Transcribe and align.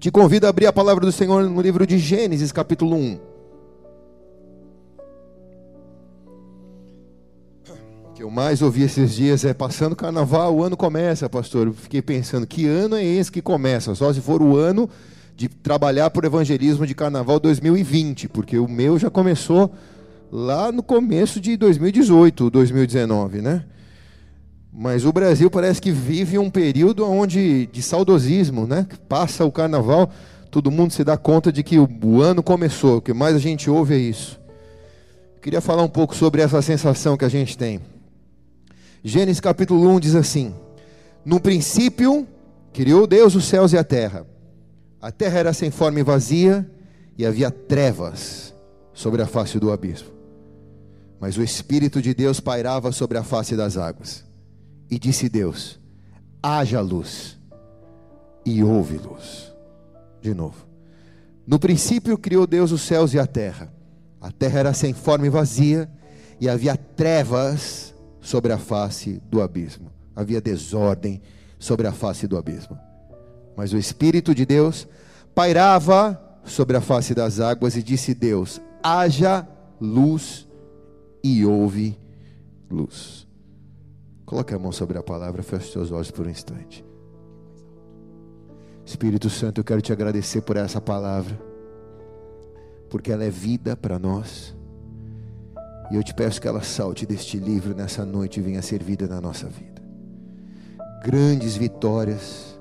Te 0.00 0.10
convido 0.10 0.46
a 0.46 0.48
abrir 0.48 0.64
a 0.64 0.72
palavra 0.72 1.04
do 1.04 1.12
Senhor 1.12 1.46
no 1.46 1.60
livro 1.60 1.86
de 1.86 1.98
Gênesis, 1.98 2.50
capítulo 2.50 2.96
1. 2.96 3.20
O 8.08 8.12
que 8.14 8.22
eu 8.22 8.30
mais 8.30 8.62
ouvi 8.62 8.82
esses 8.82 9.14
dias 9.14 9.44
é 9.44 9.52
passando 9.52 9.94
carnaval, 9.94 10.56
o 10.56 10.64
ano 10.64 10.74
começa, 10.74 11.28
pastor. 11.28 11.66
Eu 11.66 11.74
fiquei 11.74 12.00
pensando, 12.00 12.46
que 12.46 12.66
ano 12.66 12.96
é 12.96 13.04
esse 13.04 13.30
que 13.30 13.42
começa? 13.42 13.94
Só 13.94 14.10
se 14.10 14.22
for 14.22 14.40
o 14.40 14.56
ano 14.56 14.88
de 15.36 15.50
trabalhar 15.50 16.08
por 16.08 16.24
evangelismo 16.24 16.86
de 16.86 16.94
carnaval 16.94 17.38
2020, 17.38 18.26
porque 18.30 18.58
o 18.58 18.66
meu 18.66 18.98
já 18.98 19.10
começou 19.10 19.70
lá 20.32 20.72
no 20.72 20.82
começo 20.82 21.38
de 21.38 21.58
2018, 21.58 22.48
2019, 22.48 23.42
né? 23.42 23.66
Mas 24.72 25.04
o 25.04 25.12
Brasil 25.12 25.50
parece 25.50 25.80
que 25.80 25.90
vive 25.90 26.38
um 26.38 26.48
período 26.48 27.04
onde 27.04 27.66
de 27.66 27.82
saudosismo, 27.82 28.66
né? 28.66 28.86
Passa 29.08 29.44
o 29.44 29.50
carnaval, 29.50 30.10
todo 30.50 30.70
mundo 30.70 30.92
se 30.92 31.02
dá 31.02 31.16
conta 31.16 31.52
de 31.52 31.62
que 31.62 31.76
o 31.78 32.20
ano 32.22 32.42
começou. 32.42 32.98
O 32.98 33.02
que 33.02 33.12
mais 33.12 33.34
a 33.34 33.38
gente 33.38 33.68
ouve 33.68 33.94
é 33.94 33.98
isso. 33.98 34.40
Queria 35.42 35.60
falar 35.60 35.82
um 35.82 35.88
pouco 35.88 36.14
sobre 36.14 36.40
essa 36.40 36.62
sensação 36.62 37.16
que 37.16 37.24
a 37.24 37.28
gente 37.28 37.58
tem. 37.58 37.80
Gênesis 39.02 39.40
capítulo 39.40 39.88
1 39.88 40.00
diz 40.00 40.14
assim: 40.14 40.54
No 41.24 41.40
princípio 41.40 42.28
criou 42.72 43.06
Deus 43.06 43.34
os 43.34 43.46
céus 43.46 43.72
e 43.72 43.78
a 43.78 43.82
terra. 43.82 44.24
A 45.02 45.10
terra 45.10 45.38
era 45.38 45.52
sem 45.52 45.70
forma 45.70 45.98
e 45.98 46.02
vazia, 46.02 46.70
e 47.18 47.26
havia 47.26 47.50
trevas 47.50 48.54
sobre 48.92 49.20
a 49.22 49.26
face 49.26 49.58
do 49.58 49.72
abismo. 49.72 50.08
Mas 51.18 51.36
o 51.36 51.42
Espírito 51.42 52.00
de 52.00 52.14
Deus 52.14 52.38
pairava 52.38 52.92
sobre 52.92 53.18
a 53.18 53.24
face 53.24 53.56
das 53.56 53.76
águas. 53.76 54.29
E 54.90 54.98
disse 54.98 55.28
Deus: 55.28 55.78
haja 56.42 56.80
luz, 56.80 57.38
e 58.44 58.62
houve 58.62 58.96
luz. 58.96 59.52
De 60.20 60.34
novo. 60.34 60.66
No 61.46 61.58
princípio 61.58 62.18
criou 62.18 62.46
Deus 62.46 62.72
os 62.72 62.82
céus 62.82 63.14
e 63.14 63.18
a 63.18 63.26
terra. 63.26 63.72
A 64.20 64.30
terra 64.30 64.60
era 64.60 64.74
sem 64.74 64.92
forma 64.92 65.26
e 65.26 65.30
vazia, 65.30 65.90
e 66.40 66.48
havia 66.48 66.76
trevas 66.76 67.94
sobre 68.20 68.52
a 68.52 68.58
face 68.58 69.22
do 69.30 69.40
abismo. 69.40 69.90
Havia 70.14 70.40
desordem 70.40 71.22
sobre 71.58 71.86
a 71.86 71.92
face 71.92 72.26
do 72.26 72.36
abismo. 72.36 72.78
Mas 73.56 73.72
o 73.72 73.78
Espírito 73.78 74.34
de 74.34 74.44
Deus 74.44 74.86
pairava 75.34 76.20
sobre 76.44 76.76
a 76.76 76.80
face 76.80 77.14
das 77.14 77.40
águas, 77.40 77.76
e 77.76 77.82
disse 77.82 78.14
Deus: 78.14 78.60
haja 78.82 79.46
luz, 79.80 80.46
e 81.22 81.44
houve 81.44 81.98
luz. 82.70 83.26
Coloque 84.30 84.54
a 84.54 84.58
mão 84.60 84.70
sobre 84.70 84.96
a 84.96 85.02
palavra, 85.02 85.42
feche 85.42 85.72
seus 85.72 85.90
olhos 85.90 86.12
por 86.12 86.24
um 86.24 86.30
instante. 86.30 86.84
Espírito 88.86 89.28
Santo, 89.28 89.58
eu 89.58 89.64
quero 89.64 89.82
te 89.82 89.92
agradecer 89.92 90.40
por 90.42 90.56
essa 90.56 90.80
palavra, 90.80 91.36
porque 92.88 93.10
ela 93.10 93.24
é 93.24 93.28
vida 93.28 93.76
para 93.76 93.98
nós. 93.98 94.56
E 95.90 95.96
eu 95.96 96.04
te 96.04 96.14
peço 96.14 96.40
que 96.40 96.46
ela 96.46 96.62
salte 96.62 97.04
deste 97.04 97.38
livro 97.38 97.74
nessa 97.74 98.04
noite 98.04 98.38
e 98.38 98.40
venha 98.40 98.62
ser 98.62 98.84
vida 98.84 99.08
na 99.08 99.20
nossa 99.20 99.48
vida. 99.48 99.82
Grandes 101.02 101.56
vitórias, 101.56 102.56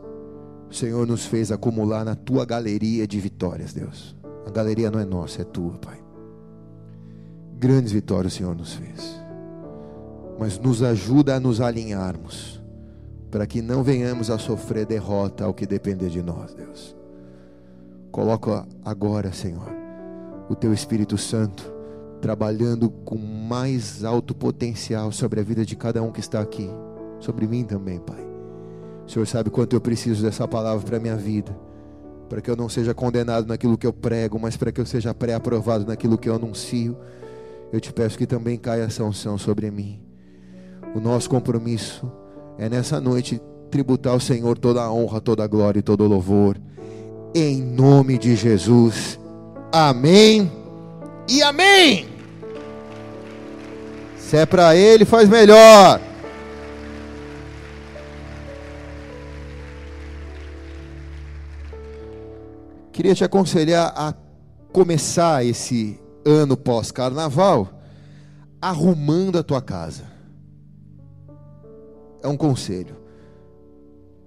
o 0.71 0.73
Senhor 0.73 1.05
nos 1.05 1.27
fez 1.27 1.51
acumular 1.51 2.03
na 2.03 2.15
tua 2.15 2.45
galeria 2.45 3.05
de 3.05 3.19
vitórias, 3.19 3.73
Deus. 3.73 4.17
A 4.43 4.49
galeria 4.49 4.89
não 4.89 4.99
é 4.99 5.05
nossa, 5.05 5.43
é 5.43 5.45
tua, 5.45 5.77
Pai. 5.77 6.03
Grandes 7.59 7.91
vitórias 7.91 8.33
o 8.33 8.37
Senhor 8.37 8.55
nos 8.55 8.73
fez 8.73 9.28
mas 10.39 10.57
nos 10.57 10.81
ajuda 10.81 11.35
a 11.35 11.39
nos 11.39 11.59
alinharmos, 11.59 12.61
para 13.29 13.45
que 13.45 13.61
não 13.61 13.83
venhamos 13.83 14.29
a 14.31 14.37
sofrer 14.37 14.85
derrota 14.85 15.43
ao 15.43 15.53
que 15.53 15.67
depender 15.67 16.09
de 16.09 16.23
nós, 16.23 16.53
Deus. 16.53 16.95
Coloca 18.09 18.65
agora, 18.83 19.33
Senhor, 19.33 19.69
o 20.49 20.55
teu 20.55 20.73
Espírito 20.73 21.17
Santo 21.17 21.73
trabalhando 22.21 22.89
com 22.89 23.17
mais 23.17 24.03
alto 24.03 24.33
potencial 24.33 25.11
sobre 25.11 25.41
a 25.41 25.43
vida 25.43 25.65
de 25.65 25.75
cada 25.75 26.01
um 26.01 26.11
que 26.11 26.21
está 26.21 26.39
aqui, 26.39 26.69
sobre 27.19 27.45
mim 27.45 27.65
também, 27.65 27.99
Pai. 27.99 28.25
O 29.05 29.11
Senhor 29.11 29.25
sabe 29.27 29.49
quanto 29.49 29.75
eu 29.75 29.81
preciso 29.81 30.23
dessa 30.23 30.47
palavra 30.47 30.85
para 30.85 30.97
a 30.97 30.99
minha 31.01 31.17
vida, 31.17 31.55
para 32.29 32.41
que 32.41 32.49
eu 32.49 32.55
não 32.55 32.69
seja 32.69 32.93
condenado 32.93 33.45
naquilo 33.45 33.77
que 33.77 33.87
eu 33.87 33.93
prego, 33.93 34.39
mas 34.39 34.55
para 34.55 34.71
que 34.71 34.79
eu 34.79 34.85
seja 34.85 35.13
pré-aprovado 35.13 35.85
naquilo 35.85 36.17
que 36.17 36.29
eu 36.29 36.35
anuncio. 36.35 36.97
Eu 37.73 37.79
te 37.79 37.91
peço 37.91 38.17
que 38.17 38.25
também 38.25 38.57
caia 38.57 38.83
essa 38.83 39.03
unção 39.03 39.37
sobre 39.37 39.69
mim. 39.69 40.08
O 40.95 40.99
nosso 40.99 41.29
compromisso 41.29 42.11
é 42.57 42.67
nessa 42.67 42.99
noite 42.99 43.39
tributar 43.69 44.13
ao 44.13 44.19
Senhor 44.19 44.57
toda 44.57 44.81
a 44.81 44.91
honra, 44.91 45.21
toda 45.21 45.43
a 45.43 45.47
glória 45.47 45.79
e 45.79 45.83
todo 45.83 46.03
o 46.03 46.07
louvor. 46.07 46.57
Em 47.33 47.61
nome 47.61 48.17
de 48.17 48.35
Jesus. 48.35 49.19
Amém. 49.71 50.51
E 51.27 51.43
amém. 51.43 52.07
Se 54.17 54.37
é 54.37 54.45
para 54.45 54.75
ele, 54.75 55.05
faz 55.05 55.29
melhor. 55.29 56.01
Queria 62.91 63.13
te 63.13 63.23
aconselhar 63.23 63.93
a 63.95 64.13
começar 64.73 65.45
esse 65.45 65.99
ano 66.25 66.57
pós-carnaval 66.57 67.69
arrumando 68.61 69.37
a 69.37 69.43
tua 69.43 69.61
casa 69.61 70.08
é 72.21 72.27
um 72.27 72.37
conselho. 72.37 72.95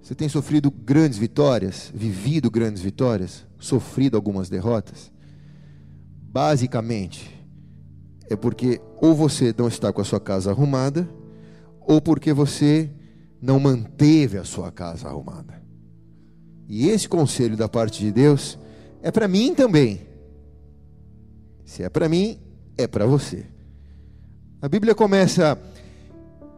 Você 0.03 0.15
tem 0.15 0.29
sofrido 0.29 0.71
grandes 0.71 1.19
vitórias, 1.19 1.91
vivido 1.95 2.51
grandes 2.51 2.83
vitórias, 2.83 3.47
sofrido 3.59 4.17
algumas 4.17 4.49
derrotas? 4.49 5.13
Basicamente, 6.21 7.31
é 8.29 8.35
porque 8.35 8.81
ou 9.01 9.15
você 9.15 9.55
não 9.57 9.69
está 9.69 9.93
com 9.93 10.01
a 10.01 10.05
sua 10.05 10.19
casa 10.19 10.51
arrumada, 10.51 11.09
ou 11.81 12.01
porque 12.01 12.33
você 12.33 12.91
não 13.41 13.61
manteve 13.61 14.39
a 14.39 14.45
sua 14.45 14.73
casa 14.73 15.09
arrumada. 15.09 15.63
E 16.69 16.89
esse 16.89 17.09
conselho 17.09 17.57
da 17.57 17.69
parte 17.69 18.01
de 18.01 18.11
Deus 18.11 18.59
é 19.03 19.11
para 19.11 19.29
mim 19.29 19.55
também. 19.55 20.01
Se 21.65 21.83
é 21.83 21.89
para 21.89 22.09
mim, 22.09 22.41
é 22.77 22.87
para 22.87 23.07
você. 23.07 23.47
A 24.61 24.69
Bíblia 24.69 24.95
começa 24.95 25.59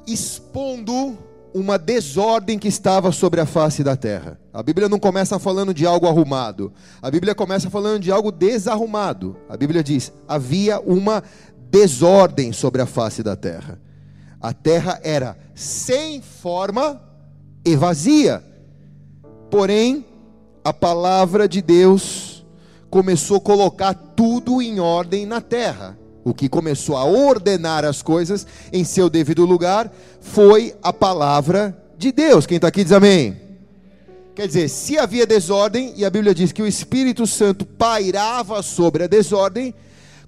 expondo 0.07 1.17
uma 1.55 1.79
desordem 1.79 2.59
que 2.59 2.67
estava 2.67 3.13
sobre 3.13 3.41
a 3.41 3.47
face 3.47 3.85
da 3.85 3.97
terra. 3.97 4.41
A 4.53 4.63
Bíblia 4.63 4.89
não 4.89 4.99
começa 4.99 5.39
falando 5.39 5.73
de 5.73 5.87
algo 5.87 6.09
arrumado. 6.09 6.73
A 7.01 7.11
Bíblia 7.11 7.35
começa 7.35 7.71
falando 7.71 8.01
de 8.01 8.11
algo 8.11 8.33
desarrumado. 8.33 9.37
A 9.49 9.57
Bíblia 9.57 9.83
diz: 9.83 10.13
havia 10.27 10.81
uma 10.81 11.23
desordem 11.71 12.53
sobre 12.53 12.83
a 12.83 12.87
face 12.87 13.23
da 13.23 13.37
terra. 13.37 13.81
A 14.41 14.53
terra 14.53 15.01
era 15.03 15.39
sem 15.55 16.21
forma 16.21 17.01
e 17.65 17.77
vazia. 17.77 18.45
Porém, 19.49 20.05
a 20.65 20.73
palavra 20.73 21.49
de 21.49 21.63
Deus 21.63 22.45
começou 22.91 23.37
a 23.37 23.41
colocar 23.41 23.95
tudo 23.95 24.61
em 24.61 24.81
ordem 24.81 25.25
na 25.25 25.41
terra 25.41 25.97
o 26.25 26.33
que 26.33 26.49
começou 26.49 26.97
a 26.97 27.05
ordenar 27.05 27.85
as 27.85 28.03
coisas 28.03 28.47
em 28.73 28.83
seu 28.83 29.11
devido 29.11 29.45
lugar, 29.45 29.93
foi 30.21 30.75
a 30.83 30.93
palavra 30.93 31.77
de 31.99 32.11
Deus. 32.11 32.47
Quem 32.47 32.57
está 32.57 32.69
aqui 32.69 32.83
diz 32.83 32.93
amém. 32.93 33.37
Quer 34.35 34.49
dizer, 34.49 34.69
se 34.69 34.99
havia 34.99 35.27
desordem, 35.27 35.93
e 35.97 36.05
a 36.05 36.11
Bíblia 36.11 36.35
diz 36.35 36.51
que 36.51 36.63
o 36.63 36.67
Espírito 36.67 37.27
Santo 37.27 37.65
pairava 37.65 38.63
sobre 38.63 39.05
a 39.05 39.07
desordem, 39.07 39.73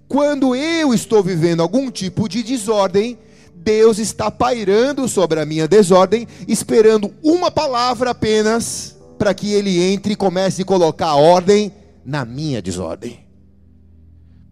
quando 0.06 0.54
eu 0.54 0.94
estou 0.94 1.22
vivendo 1.22 1.60
algum 1.60 1.90
tipo 1.90 2.28
de 2.28 2.42
desordem, 2.42 3.18
Deus 3.52 3.98
está 3.98 4.30
pairando 4.30 5.08
sobre 5.08 5.40
a 5.40 5.46
minha 5.46 5.66
desordem, 5.66 6.28
esperando 6.46 7.12
uma 7.20 7.50
palavra 7.50 8.10
apenas 8.10 8.94
para 9.18 9.34
que 9.34 9.52
ele 9.52 9.82
entre 9.82 10.12
e 10.12 10.16
comece 10.16 10.62
a 10.62 10.64
colocar 10.64 11.16
ordem 11.16 11.72
na 12.04 12.24
minha 12.24 12.62
desordem. 12.62 13.25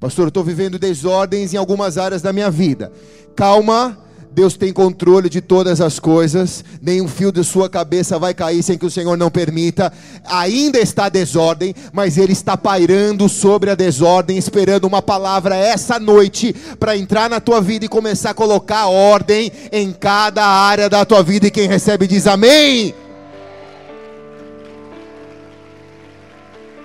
Pastor, 0.05 0.27
eu 0.27 0.29
estou 0.29 0.45
vivendo 0.45 0.79
desordens 0.79 1.55
em 1.55 1.57
algumas 1.57 1.97
áreas 1.97 2.21
da 2.21 2.31
minha 2.31 2.51
vida. 2.51 2.93
Calma, 3.35 3.97
Deus 4.33 4.55
tem 4.55 4.71
controle 4.71 5.31
de 5.31 5.41
todas 5.41 5.81
as 5.81 5.99
coisas, 5.99 6.63
nenhum 6.83 7.09
fio 7.09 7.33
de 7.33 7.43
sua 7.43 7.71
cabeça 7.71 8.19
vai 8.19 8.35
cair 8.35 8.63
sem 8.63 8.77
que 8.77 8.85
o 8.85 8.91
Senhor 8.91 9.17
não 9.17 9.31
permita. 9.31 9.91
Ainda 10.27 10.79
está 10.79 11.09
desordem, 11.09 11.75
mas 11.91 12.19
Ele 12.19 12.35
está 12.35 12.55
pairando 12.55 13.31
sobre 13.31 13.71
a 13.71 13.75
desordem, 13.75 14.37
esperando 14.37 14.85
uma 14.85 15.01
palavra 15.01 15.57
essa 15.57 15.99
noite 15.99 16.55
para 16.79 16.99
entrar 16.99 17.31
na 17.31 17.41
tua 17.41 17.63
vida 17.63 17.87
e 17.87 17.89
começar 17.89 18.33
a 18.33 18.35
colocar 18.35 18.89
ordem 18.89 19.51
em 19.73 19.91
cada 19.91 20.45
área 20.45 20.91
da 20.91 21.07
tua 21.07 21.23
vida. 21.23 21.47
E 21.47 21.51
quem 21.51 21.67
recebe 21.67 22.07
diz 22.07 22.27
amém. 22.27 22.95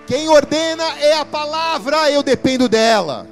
Quem 0.10 0.28
ordena 0.28 0.84
é 0.98 1.14
a 1.14 1.24
palavra, 1.24 2.10
eu 2.10 2.24
dependo 2.24 2.68
dela. 2.68 3.28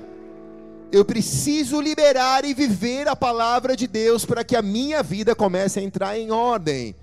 Eu 0.92 1.04
preciso 1.04 1.82
liberar 1.82 2.46
e 2.46 2.54
viver 2.54 3.08
a 3.08 3.16
palavra 3.16 3.76
de 3.76 3.88
Deus 3.88 4.24
para 4.24 4.44
que 4.44 4.56
a 4.56 4.62
minha 4.62 5.02
vida 5.02 5.34
comece 5.34 5.80
a 5.80 5.82
entrar 5.82 6.20
em 6.20 6.30
ordem. 6.30 6.96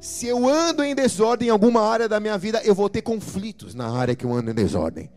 Se 0.00 0.28
eu 0.28 0.48
ando 0.48 0.84
em 0.84 0.94
desordem 0.94 1.48
em 1.48 1.50
alguma 1.50 1.82
área 1.82 2.08
da 2.08 2.20
minha 2.20 2.38
vida, 2.38 2.62
eu 2.62 2.72
vou 2.72 2.88
ter 2.88 3.02
conflitos 3.02 3.74
na 3.74 3.90
área 3.90 4.14
que 4.14 4.24
eu 4.24 4.32
ando 4.32 4.52
em 4.52 4.54
desordem. 4.54 5.10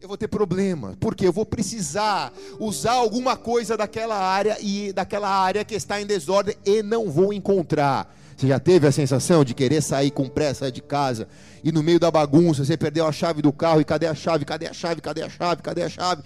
Eu 0.00 0.08
vou 0.08 0.16
ter 0.16 0.26
problema, 0.26 0.96
porque 0.98 1.28
eu 1.28 1.32
vou 1.32 1.46
precisar 1.46 2.32
usar 2.58 2.94
alguma 2.94 3.36
coisa 3.36 3.76
daquela 3.76 4.18
área 4.18 4.56
e 4.60 4.92
daquela 4.92 5.28
área 5.28 5.64
que 5.64 5.76
está 5.76 6.02
em 6.02 6.06
desordem 6.06 6.56
e 6.66 6.82
não 6.82 7.12
vou 7.12 7.32
encontrar. 7.32 8.12
Você 8.40 8.46
já 8.46 8.58
teve 8.58 8.86
a 8.86 8.92
sensação 8.92 9.44
de 9.44 9.52
querer 9.52 9.82
sair 9.82 10.10
com 10.10 10.26
pressa 10.26 10.72
de 10.72 10.80
casa 10.80 11.28
e 11.62 11.70
no 11.70 11.82
meio 11.82 12.00
da 12.00 12.10
bagunça 12.10 12.64
você 12.64 12.74
perdeu 12.74 13.06
a 13.06 13.12
chave 13.12 13.42
do 13.42 13.52
carro 13.52 13.82
e 13.82 13.84
cadê 13.84 14.06
a 14.06 14.14
chave? 14.14 14.46
Cadê 14.46 14.66
a 14.66 14.72
chave? 14.72 15.02
Cadê 15.02 15.22
a 15.22 15.28
chave? 15.28 15.60
Cadê 15.60 15.82
a 15.82 15.90
chave? 15.90 16.22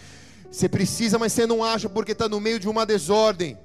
Você 0.48 0.68
precisa, 0.68 1.18
mas 1.18 1.32
você 1.32 1.44
não 1.44 1.64
acha 1.64 1.88
porque 1.88 2.12
está 2.12 2.28
no 2.28 2.38
meio 2.38 2.60
de 2.60 2.68
uma 2.68 2.86
desordem. 2.86 3.58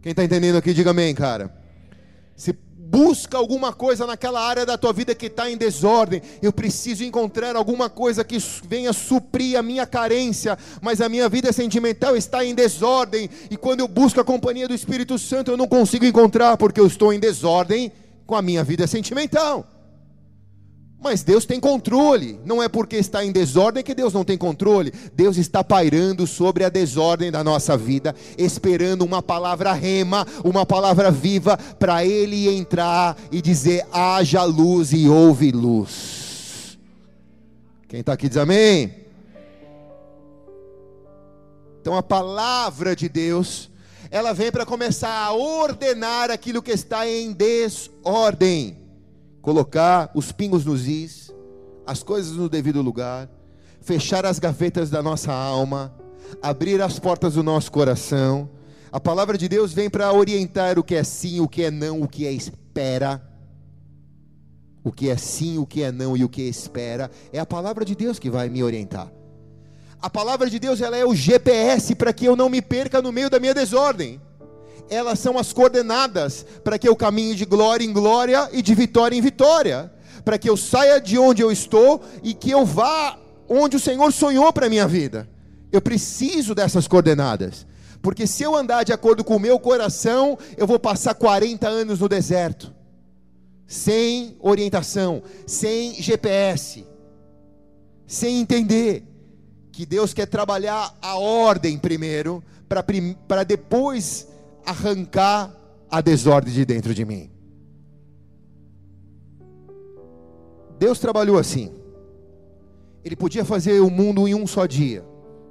Quem 0.00 0.12
está 0.12 0.24
entendendo 0.24 0.56
aqui, 0.56 0.72
diga 0.72 0.92
amém, 0.92 1.14
cara. 1.14 1.54
Você 2.34 2.54
busca 2.94 3.36
alguma 3.36 3.72
coisa 3.72 4.06
naquela 4.06 4.40
área 4.40 4.64
da 4.64 4.78
tua 4.78 4.92
vida 4.92 5.16
que 5.16 5.26
está 5.26 5.50
em 5.50 5.56
desordem. 5.56 6.22
Eu 6.40 6.52
preciso 6.52 7.02
encontrar 7.02 7.56
alguma 7.56 7.90
coisa 7.90 8.22
que 8.22 8.38
venha 8.68 8.92
suprir 8.92 9.58
a 9.58 9.62
minha 9.64 9.84
carência, 9.84 10.56
mas 10.80 11.00
a 11.00 11.08
minha 11.08 11.28
vida 11.28 11.52
sentimental 11.52 12.16
está 12.16 12.44
em 12.44 12.54
desordem. 12.54 13.28
E 13.50 13.56
quando 13.56 13.80
eu 13.80 13.88
busco 13.88 14.20
a 14.20 14.24
companhia 14.24 14.68
do 14.68 14.74
Espírito 14.74 15.18
Santo, 15.18 15.50
eu 15.50 15.56
não 15.56 15.66
consigo 15.66 16.04
encontrar, 16.04 16.56
porque 16.56 16.78
eu 16.80 16.86
estou 16.86 17.12
em 17.12 17.18
desordem 17.18 17.90
com 18.28 18.36
a 18.36 18.42
minha 18.42 18.62
vida 18.62 18.86
sentimental. 18.86 19.73
Mas 21.04 21.22
Deus 21.22 21.44
tem 21.44 21.60
controle. 21.60 22.40
Não 22.46 22.62
é 22.62 22.66
porque 22.66 22.96
está 22.96 23.22
em 23.22 23.30
desordem 23.30 23.84
que 23.84 23.94
Deus 23.94 24.14
não 24.14 24.24
tem 24.24 24.38
controle. 24.38 24.90
Deus 25.12 25.36
está 25.36 25.62
pairando 25.62 26.26
sobre 26.26 26.64
a 26.64 26.70
desordem 26.70 27.30
da 27.30 27.44
nossa 27.44 27.76
vida, 27.76 28.16
esperando 28.38 29.02
uma 29.02 29.22
palavra 29.22 29.74
rema, 29.74 30.26
uma 30.42 30.64
palavra 30.64 31.10
viva, 31.10 31.58
para 31.78 32.06
Ele 32.06 32.48
entrar 32.48 33.18
e 33.30 33.42
dizer: 33.42 33.86
haja 33.92 34.44
luz 34.44 34.94
e 34.94 35.06
houve 35.06 35.52
luz. 35.52 36.78
Quem 37.86 38.00
está 38.00 38.14
aqui 38.14 38.26
diz 38.26 38.38
amém. 38.38 38.94
Então 41.82 41.98
a 41.98 42.02
palavra 42.02 42.96
de 42.96 43.10
Deus, 43.10 43.70
ela 44.10 44.32
vem 44.32 44.50
para 44.50 44.64
começar 44.64 45.12
a 45.26 45.34
ordenar 45.34 46.30
aquilo 46.30 46.62
que 46.62 46.70
está 46.70 47.06
em 47.06 47.30
desordem 47.30 48.83
colocar 49.44 50.10
os 50.14 50.32
pingos 50.32 50.64
nos 50.64 50.88
is, 50.88 51.30
as 51.86 52.02
coisas 52.02 52.32
no 52.32 52.48
devido 52.48 52.80
lugar, 52.80 53.28
fechar 53.82 54.24
as 54.24 54.38
gavetas 54.38 54.88
da 54.88 55.02
nossa 55.02 55.34
alma, 55.34 55.94
abrir 56.40 56.80
as 56.80 56.98
portas 56.98 57.34
do 57.34 57.42
nosso 57.42 57.70
coração. 57.70 58.48
A 58.90 58.98
palavra 58.98 59.36
de 59.36 59.46
Deus 59.46 59.74
vem 59.74 59.90
para 59.90 60.10
orientar 60.10 60.78
o 60.78 60.82
que 60.82 60.94
é 60.94 61.04
sim, 61.04 61.40
o 61.40 61.46
que 61.46 61.62
é 61.62 61.70
não, 61.70 62.00
o 62.00 62.08
que 62.08 62.26
é 62.26 62.32
espera. 62.32 63.22
O 64.82 64.90
que 64.90 65.10
é 65.10 65.16
sim, 65.18 65.58
o 65.58 65.66
que 65.66 65.82
é 65.82 65.92
não 65.92 66.16
e 66.16 66.24
o 66.24 66.28
que 66.28 66.40
é 66.40 66.46
espera. 66.46 67.10
É 67.30 67.38
a 67.38 67.44
palavra 67.44 67.84
de 67.84 67.94
Deus 67.94 68.18
que 68.18 68.30
vai 68.30 68.48
me 68.48 68.64
orientar. 68.64 69.12
A 70.00 70.08
palavra 70.08 70.48
de 70.48 70.58
Deus 70.58 70.80
ela 70.80 70.96
é 70.96 71.04
o 71.04 71.14
GPS 71.14 71.94
para 71.94 72.14
que 72.14 72.24
eu 72.24 72.34
não 72.34 72.48
me 72.48 72.62
perca 72.62 73.02
no 73.02 73.12
meio 73.12 73.28
da 73.28 73.38
minha 73.38 73.52
desordem 73.52 74.18
elas 74.88 75.18
são 75.18 75.38
as 75.38 75.52
coordenadas 75.52 76.44
para 76.62 76.78
que 76.78 76.88
eu 76.88 76.96
caminhe 76.96 77.34
de 77.34 77.44
glória 77.44 77.84
em 77.84 77.92
glória 77.92 78.48
e 78.52 78.62
de 78.62 78.74
vitória 78.74 79.16
em 79.16 79.20
vitória, 79.20 79.92
para 80.24 80.38
que 80.38 80.48
eu 80.48 80.56
saia 80.56 81.00
de 81.00 81.18
onde 81.18 81.42
eu 81.42 81.50
estou 81.50 82.02
e 82.22 82.34
que 82.34 82.50
eu 82.50 82.64
vá 82.64 83.18
onde 83.48 83.76
o 83.76 83.80
Senhor 83.80 84.12
sonhou 84.12 84.52
para 84.52 84.66
a 84.66 84.70
minha 84.70 84.86
vida. 84.86 85.28
Eu 85.72 85.82
preciso 85.82 86.54
dessas 86.54 86.86
coordenadas, 86.86 87.66
porque 88.00 88.26
se 88.26 88.42
eu 88.42 88.54
andar 88.54 88.84
de 88.84 88.92
acordo 88.92 89.24
com 89.24 89.36
o 89.36 89.40
meu 89.40 89.58
coração, 89.58 90.38
eu 90.56 90.66
vou 90.66 90.78
passar 90.78 91.14
40 91.14 91.66
anos 91.68 92.00
no 92.00 92.08
deserto, 92.08 92.72
sem 93.66 94.36
orientação, 94.40 95.22
sem 95.46 95.94
GPS, 95.94 96.86
sem 98.06 98.40
entender 98.40 99.02
que 99.72 99.84
Deus 99.84 100.14
quer 100.14 100.26
trabalhar 100.26 100.96
a 101.02 101.16
ordem 101.16 101.76
primeiro, 101.76 102.42
para 103.26 103.42
depois 103.42 104.28
arrancar 104.64 105.54
a 105.90 106.00
desordem 106.00 106.52
de 106.52 106.64
dentro 106.64 106.94
de 106.94 107.04
mim. 107.04 107.30
Deus 110.78 110.98
trabalhou 110.98 111.38
assim. 111.38 111.72
Ele 113.04 113.16
podia 113.16 113.44
fazer 113.44 113.80
o 113.80 113.90
mundo 113.90 114.26
em 114.26 114.34
um 114.34 114.46
só 114.46 114.66
dia. 114.66 115.04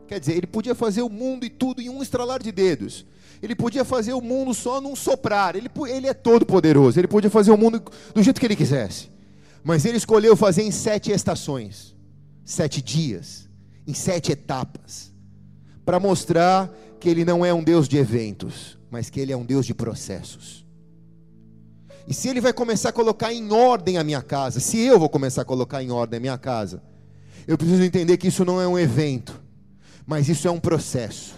Quer 0.07 0.19
dizer, 0.19 0.33
ele 0.33 0.48
podia 0.48 0.75
fazer 0.75 1.01
o 1.01 1.10
mundo 1.10 1.45
e 1.45 1.50
tudo 1.50 1.81
em 1.81 1.89
um 1.89 2.01
estralar 2.01 2.42
de 2.42 2.51
dedos. 2.51 3.06
Ele 3.42 3.56
podia 3.56 3.83
fazer 3.83 4.13
o 4.13 4.21
mundo 4.21 4.54
só 4.54 4.81
num 4.81 4.95
soprar. 4.95 5.56
Ele, 5.56 5.69
ele 5.88 6.07
é 6.07 6.13
todo 6.13 6.45
poderoso. 6.45 7.00
Ele 7.00 7.07
podia 7.07 7.30
fazer 7.30 7.51
o 7.51 7.57
mundo 7.57 7.81
do 8.13 8.24
jeito 8.24 8.39
que 8.39 8.45
ele 8.45 8.56
quisesse. 8.56 9.10
Mas 9.63 9.86
ele 9.86 9.98
escolheu 9.98 10.36
fazer 10.36 10.63
em 10.63 10.71
sete 10.71 11.12
estações, 11.12 11.95
sete 12.44 12.81
dias, 12.81 13.50
em 13.88 13.94
sete 13.94 14.31
etapas, 14.31 15.12
para 15.86 16.00
mostrar 16.00 16.69
que 17.00 17.10
ele 17.10 17.24
não 17.24 17.45
é 17.45 17.54
um 17.54 17.63
Deus 17.63 17.88
de 17.88 17.98
eventos, 17.98 18.77
mas 18.93 19.09
que 19.09 19.19
Ele 19.19 19.33
é 19.33 19.35
um 19.35 19.43
Deus 19.43 19.65
de 19.65 19.73
processos. 19.73 20.63
E 22.07 22.13
se 22.13 22.29
Ele 22.29 22.39
vai 22.39 22.53
começar 22.53 22.89
a 22.89 22.93
colocar 22.93 23.33
em 23.33 23.51
ordem 23.51 23.97
a 23.97 24.03
minha 24.03 24.21
casa, 24.21 24.59
se 24.59 24.77
eu 24.77 24.99
vou 24.99 25.09
começar 25.09 25.41
a 25.41 25.45
colocar 25.45 25.81
em 25.81 25.89
ordem 25.89 26.17
a 26.17 26.21
minha 26.21 26.37
casa, 26.37 26.79
eu 27.47 27.57
preciso 27.57 27.81
entender 27.81 28.17
que 28.17 28.27
isso 28.27 28.45
não 28.45 28.61
é 28.61 28.67
um 28.67 28.77
evento, 28.77 29.41
mas 30.05 30.29
isso 30.29 30.47
é 30.47 30.51
um 30.51 30.59
processo. 30.59 31.33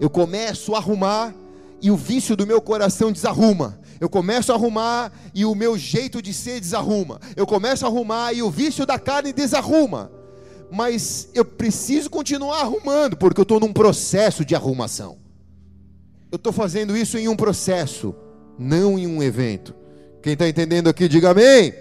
Eu 0.00 0.10
começo 0.10 0.74
a 0.74 0.78
arrumar 0.78 1.32
e 1.80 1.92
o 1.92 1.96
vício 1.96 2.34
do 2.34 2.44
meu 2.44 2.60
coração 2.60 3.12
desarruma. 3.12 3.78
Eu 4.00 4.08
começo 4.08 4.50
a 4.50 4.56
arrumar 4.56 5.12
e 5.32 5.44
o 5.44 5.54
meu 5.54 5.78
jeito 5.78 6.20
de 6.20 6.34
ser 6.34 6.58
desarruma. 6.58 7.20
Eu 7.36 7.46
começo 7.46 7.86
a 7.86 7.88
arrumar 7.88 8.32
e 8.32 8.42
o 8.42 8.50
vício 8.50 8.84
da 8.84 8.98
carne 8.98 9.32
desarruma. 9.32 10.10
Mas 10.72 11.28
eu 11.34 11.44
preciso 11.44 12.10
continuar 12.10 12.62
arrumando, 12.62 13.16
porque 13.16 13.40
eu 13.40 13.44
estou 13.44 13.60
num 13.60 13.72
processo 13.72 14.44
de 14.44 14.56
arrumação. 14.56 15.23
Eu 16.30 16.36
estou 16.36 16.52
fazendo 16.52 16.96
isso 16.96 17.16
em 17.16 17.28
um 17.28 17.36
processo, 17.36 18.14
não 18.58 18.98
em 18.98 19.06
um 19.06 19.22
evento. 19.22 19.74
Quem 20.22 20.32
está 20.32 20.48
entendendo 20.48 20.88
aqui, 20.88 21.08
diga 21.08 21.30
amém. 21.30 21.74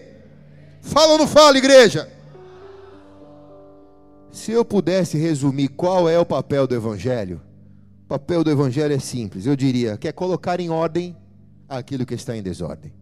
Fala 0.82 1.14
ou 1.14 1.18
não 1.18 1.28
fala, 1.28 1.58
igreja? 1.58 2.12
Se 4.32 4.52
eu 4.52 4.66
pudesse 4.66 5.18
resumir 5.18 5.70
qual 5.70 6.10
é 6.10 6.20
o 6.20 6.26
papel 6.26 6.68
do 6.68 6.76
Evangelho, 6.76 7.42
o 8.04 8.08
papel 8.08 8.44
do 8.44 8.52
Evangelho 8.52 8.94
é 8.94 9.00
simples. 9.00 9.46
Eu 9.46 9.56
diria 9.56 9.98
que 9.98 10.08
é 10.08 10.12
colocar 10.12 10.60
em 10.60 10.70
ordem 10.70 11.16
aquilo 11.70 12.06
que 12.06 12.14
está 12.14 12.36
em 12.36 12.44
desordem, 12.44 12.94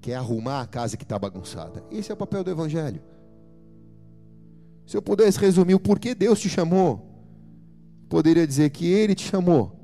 que 0.00 0.10
é 0.10 0.16
arrumar 0.16 0.62
a 0.62 0.66
casa 0.66 0.96
que 0.96 1.04
está 1.04 1.18
bagunçada. 1.18 1.84
Esse 1.90 2.10
é 2.10 2.14
o 2.14 2.16
papel 2.16 2.42
do 2.42 2.50
Evangelho. 2.50 3.00
Se 4.86 4.96
eu 4.96 5.02
pudesse 5.02 5.38
resumir 5.38 5.74
o 5.74 5.80
porquê 5.80 6.14
Deus 6.14 6.40
te 6.40 6.48
chamou, 6.48 7.06
poderia 8.08 8.46
dizer 8.46 8.70
que 8.70 8.86
Ele 8.86 9.14
te 9.14 9.24
chamou 9.24 9.77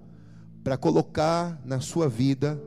para 0.65 0.79
colocar 0.79 1.61
na 1.63 1.79
sua 1.79 2.09
vida 2.09 2.59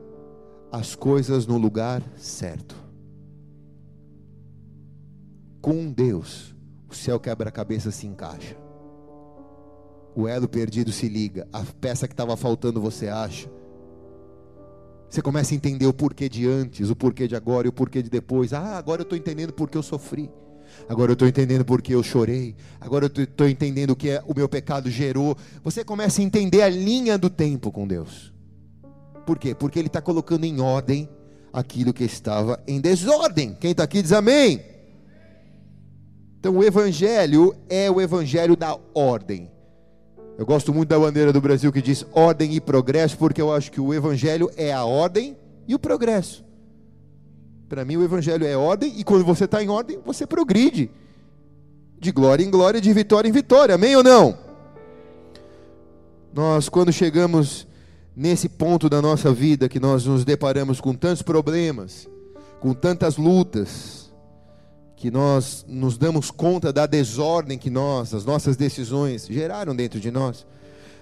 as 0.70 0.94
coisas 0.94 1.48
no 1.48 1.58
lugar 1.58 2.00
certo. 2.16 2.76
Com 5.60 5.90
Deus, 5.90 6.54
o 6.88 6.94
céu 6.94 7.18
quebra-cabeça 7.18 7.90
se 7.90 8.06
encaixa. 8.06 8.56
O 10.14 10.28
elo 10.28 10.48
perdido 10.48 10.92
se 10.92 11.08
liga, 11.08 11.48
a 11.52 11.64
peça 11.80 12.06
que 12.06 12.14
estava 12.14 12.36
faltando 12.36 12.80
você 12.80 13.08
acha. 13.08 13.50
Você 15.10 15.20
começa 15.20 15.52
a 15.52 15.56
entender 15.56 15.86
o 15.86 15.92
porquê 15.92 16.28
de 16.28 16.46
antes, 16.46 16.90
o 16.90 16.96
porquê 16.96 17.26
de 17.26 17.34
agora 17.34 17.66
e 17.66 17.70
o 17.70 17.72
porquê 17.72 18.00
de 18.00 18.10
depois. 18.10 18.52
Ah, 18.52 18.76
agora 18.76 19.00
eu 19.00 19.04
estou 19.04 19.18
entendendo 19.18 19.52
porque 19.52 19.76
eu 19.76 19.82
sofri. 19.82 20.30
Agora 20.88 21.10
eu 21.10 21.14
estou 21.14 21.26
entendendo 21.26 21.64
porque 21.64 21.94
eu 21.94 22.02
chorei. 22.02 22.54
Agora 22.80 23.06
eu 23.06 23.22
estou 23.24 23.48
entendendo 23.48 23.90
o 23.90 23.96
que 23.96 24.10
é, 24.10 24.22
o 24.26 24.34
meu 24.34 24.48
pecado 24.48 24.90
gerou. 24.90 25.36
Você 25.64 25.84
começa 25.84 26.20
a 26.20 26.24
entender 26.24 26.62
a 26.62 26.68
linha 26.68 27.16
do 27.16 27.30
tempo 27.30 27.72
com 27.72 27.86
Deus. 27.86 28.32
Por 29.26 29.38
quê? 29.38 29.54
Porque 29.54 29.78
Ele 29.78 29.88
está 29.88 30.00
colocando 30.00 30.44
em 30.44 30.60
ordem 30.60 31.08
aquilo 31.52 31.92
que 31.92 32.04
estava 32.04 32.62
em 32.66 32.80
desordem. 32.80 33.54
Quem 33.54 33.72
está 33.72 33.84
aqui 33.84 34.02
diz 34.02 34.12
amém. 34.12 34.62
Então 36.40 36.56
o 36.56 36.62
Evangelho 36.64 37.54
é 37.68 37.90
o 37.90 38.00
Evangelho 38.00 38.56
da 38.56 38.78
ordem. 38.94 39.50
Eu 40.38 40.46
gosto 40.46 40.72
muito 40.72 40.88
da 40.88 40.98
bandeira 40.98 41.32
do 41.32 41.40
Brasil 41.40 41.72
que 41.72 41.82
diz 41.82 42.06
ordem 42.12 42.54
e 42.54 42.60
progresso, 42.60 43.18
porque 43.18 43.42
eu 43.42 43.52
acho 43.52 43.72
que 43.72 43.80
o 43.80 43.92
Evangelho 43.92 44.50
é 44.56 44.72
a 44.72 44.84
ordem 44.84 45.36
e 45.66 45.74
o 45.74 45.78
progresso. 45.78 46.47
Para 47.68 47.84
mim, 47.84 47.96
o 47.96 48.04
Evangelho 48.04 48.46
é 48.46 48.56
ordem, 48.56 48.94
e 48.96 49.04
quando 49.04 49.24
você 49.24 49.44
está 49.44 49.62
em 49.62 49.68
ordem, 49.68 49.98
você 50.04 50.26
progride. 50.26 50.90
De 52.00 52.10
glória 52.10 52.44
em 52.44 52.50
glória, 52.50 52.80
de 52.80 52.92
vitória 52.92 53.28
em 53.28 53.32
vitória. 53.32 53.74
Amém 53.74 53.94
ou 53.94 54.02
não? 54.02 54.38
Nós, 56.32 56.68
quando 56.68 56.92
chegamos 56.92 57.66
nesse 58.16 58.48
ponto 58.48 58.88
da 58.88 59.02
nossa 59.02 59.32
vida, 59.32 59.68
que 59.68 59.78
nós 59.78 60.06
nos 60.06 60.24
deparamos 60.24 60.80
com 60.80 60.94
tantos 60.94 61.22
problemas, 61.22 62.08
com 62.60 62.72
tantas 62.72 63.16
lutas, 63.16 64.12
que 64.96 65.10
nós 65.10 65.64
nos 65.68 65.96
damos 65.96 66.30
conta 66.30 66.72
da 66.72 66.86
desordem 66.86 67.58
que 67.58 67.70
nós, 67.70 68.12
as 68.14 68.24
nossas 68.24 68.56
decisões 68.56 69.26
geraram 69.26 69.74
dentro 69.74 70.00
de 70.00 70.10
nós, 70.10 70.46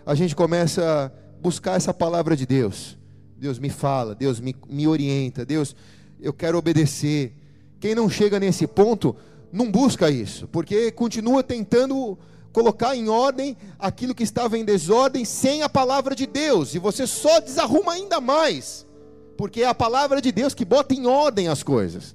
a 0.05 0.15
gente 0.15 0.37
começa 0.37 0.83
a 0.85 1.41
buscar 1.41 1.77
essa 1.77 1.95
palavra 1.95 2.37
de 2.37 2.45
Deus. 2.45 2.99
Deus 3.39 3.59
me 3.59 3.71
fala, 3.71 4.15
Deus 4.15 4.41
me, 4.41 4.55
me 4.69 4.87
orienta, 4.87 5.45
Deus 5.45 5.75
eu 6.21 6.33
quero 6.33 6.59
obedecer. 6.59 7.33
Quem 7.81 7.95
não 7.95 8.09
chega 8.09 8.41
nesse 8.41 8.67
ponto, 8.67 9.15
não 9.53 9.71
busca 9.71 10.11
isso, 10.11 10.49
porque 10.49 10.91
continua 10.91 11.43
tentando 11.43 12.19
colocar 12.53 12.97
em 12.97 13.09
ordem 13.09 13.57
aquilo 13.79 14.15
que 14.15 14.23
estava 14.23 14.57
em 14.57 14.65
desordem 14.65 15.25
sem 15.25 15.63
a 15.63 15.69
palavra 15.69 16.15
de 16.15 16.27
Deus, 16.27 16.75
e 16.75 16.79
você 16.79 17.07
só 17.07 17.39
desarruma 17.39 17.93
ainda 17.93 18.21
mais, 18.21 18.87
porque 19.37 19.63
é 19.63 19.67
a 19.67 19.75
palavra 19.75 20.23
de 20.23 20.33
Deus 20.33 20.55
que 20.55 20.65
bota 20.65 20.95
em 20.95 21.07
ordem 21.07 21.49
as 21.49 21.63
coisas. 21.63 22.15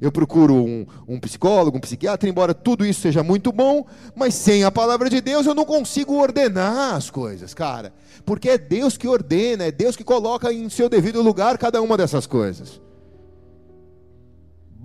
Eu 0.00 0.12
procuro 0.12 0.54
um, 0.54 0.86
um, 1.08 1.18
psicólogo, 1.18 1.78
um 1.78 1.80
psiquiatra, 1.80 2.28
embora 2.28 2.52
tudo 2.52 2.84
isso 2.84 3.00
seja 3.00 3.22
muito 3.22 3.50
bom, 3.50 3.86
mas 4.14 4.34
sem 4.34 4.62
a 4.64 4.70
palavra 4.70 5.08
de 5.08 5.20
Deus 5.20 5.46
eu 5.46 5.54
não 5.54 5.64
consigo 5.64 6.14
ordenar 6.14 6.94
as 6.94 7.08
coisas, 7.08 7.54
cara. 7.54 7.94
Porque 8.24 8.50
é 8.50 8.58
Deus 8.58 8.96
que 8.96 9.08
ordena, 9.08 9.64
é 9.64 9.72
Deus 9.72 9.96
que 9.96 10.04
coloca 10.04 10.52
em 10.52 10.68
seu 10.68 10.88
devido 10.88 11.22
lugar 11.22 11.56
cada 11.56 11.80
uma 11.80 11.96
dessas 11.96 12.26
coisas. 12.26 12.80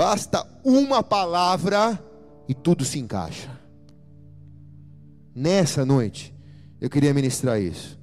Basta 0.04 0.44
uma 0.64 1.04
palavra 1.04 2.04
e 2.50 2.56
tudo 2.56 2.84
se 2.84 2.98
encaixa. 2.98 3.52
Nessa 5.36 5.86
noite, 5.86 6.34
eu 6.82 6.90
queria 6.90 7.14
ministrar 7.14 7.62
isso, 7.62 8.00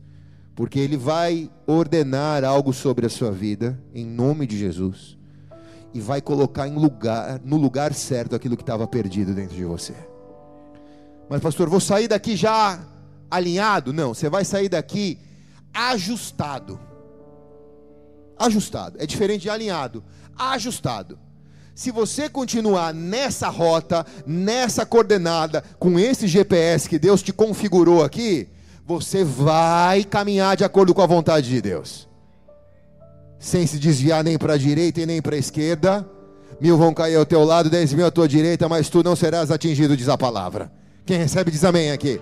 porque 0.55 0.79
Ele 0.79 0.97
vai 0.97 1.51
ordenar 1.67 2.45
algo 2.45 2.73
sobre 2.73 3.05
a 3.05 3.09
sua 3.09 3.33
vida, 3.33 3.83
em 3.93 4.07
nome 4.07 4.47
de 4.47 4.57
Jesus 4.57 5.19
e 5.93 5.99
vai 5.99 6.21
colocar 6.21 6.69
em 6.69 6.77
lugar, 6.77 7.41
no 7.45 7.57
lugar 7.57 7.93
certo 7.93 8.37
aquilo 8.37 8.57
que 8.57 8.63
estava 8.63 8.87
perdido 8.87 9.35
dentro 9.35 9.57
de 9.57 9.65
você. 9.65 9.95
Mas, 11.29 11.41
pastor, 11.41 11.69
vou 11.69 11.81
sair 11.81 12.07
daqui 12.07 12.37
já 12.37 12.79
alinhado? 13.29 13.93
Não, 13.93 14.15
você 14.15 14.31
vai 14.31 14.45
sair 14.45 14.69
daqui 14.69 15.19
ajustado. 15.75 16.79
Ajustado. 18.39 18.99
É 19.01 19.05
diferente 19.05 19.43
de 19.43 19.51
alinhado. 19.51 20.05
Ajustado. 20.39 21.27
Se 21.79 21.93
você 21.93 22.29
continuar 22.29 22.93
nessa 22.93 23.49
rota, 23.49 24.05
nessa 24.27 24.85
coordenada, 24.85 25.63
com 25.79 25.97
esse 25.97 26.27
GPS 26.27 26.89
que 26.89 26.99
Deus 26.99 27.23
te 27.23 27.33
configurou 27.33 28.03
aqui, 28.03 28.49
você 28.85 29.23
vai 29.23 30.03
caminhar 30.03 30.57
de 30.57 30.65
acordo 30.65 30.93
com 30.93 31.03
a 31.03 31.07
vontade 31.07 31.49
de 31.49 31.63
Deus 31.63 32.09
sem 33.39 33.65
se 33.65 33.79
desviar 33.79 34.25
nem 34.25 34.37
para 34.37 34.55
a 34.55 34.59
direita 34.59 35.01
e 35.01 35.07
nem 35.07 35.23
para 35.23 35.37
a 35.37 35.39
esquerda. 35.39 36.05
Mil 36.61 36.77
vão 36.77 36.93
cair 36.93 37.15
ao 37.15 37.25
teu 37.25 37.45
lado, 37.45 37.71
dez 37.71 37.93
mil 37.93 38.05
à 38.05 38.11
tua 38.11 38.27
direita, 38.27 38.69
mas 38.69 38.89
tu 38.89 39.01
não 39.05 39.15
serás 39.15 39.53
atingido, 39.53 39.97
diz 39.97 40.09
a 40.09 40.19
palavra. 40.19 40.73
Quem 41.07 41.17
recebe 41.17 41.49
diz 41.49 41.63
amém 41.63 41.93
aqui. 41.93 42.21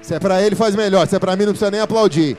Se 0.00 0.14
é 0.14 0.20
para 0.20 0.40
ele, 0.40 0.54
faz 0.54 0.76
melhor. 0.76 1.08
Se 1.08 1.16
é 1.16 1.18
para 1.18 1.34
mim, 1.34 1.46
não 1.46 1.52
precisa 1.52 1.72
nem 1.72 1.80
aplaudir. 1.80 2.36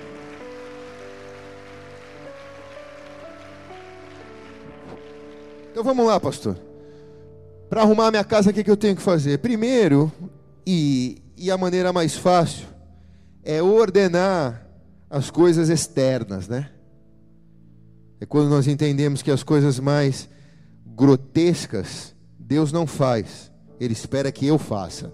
Então 5.74 5.84
vamos 5.84 6.06
lá, 6.06 6.20
pastor. 6.20 6.56
Para 7.68 7.82
arrumar 7.82 8.12
minha 8.12 8.24
casa, 8.24 8.52
o 8.52 8.54
que, 8.54 8.64
que 8.64 8.70
eu 8.70 8.78
tenho 8.78 8.96
que 8.96 9.02
fazer? 9.02 9.40
Primeiro, 9.40 10.12
e, 10.68 11.20
e 11.36 11.50
a 11.50 11.58
maneira 11.58 11.92
mais 11.92 12.16
fácil, 12.16 12.68
é 13.44 13.60
ordenar 13.60 14.68
as 15.10 15.32
coisas 15.32 15.70
externas, 15.70 16.48
né? 16.48 16.70
É 18.22 18.26
quando 18.28 18.50
nós 18.50 18.68
entendemos 18.68 19.24
que 19.24 19.32
as 19.32 19.42
coisas 19.42 19.80
mais 19.80 20.30
grotescas 20.86 22.14
Deus 22.38 22.72
não 22.72 22.86
faz, 22.86 23.52
Ele 23.80 23.94
espera 23.94 24.32
que 24.32 24.46
eu 24.46 24.60
faça. 24.60 25.12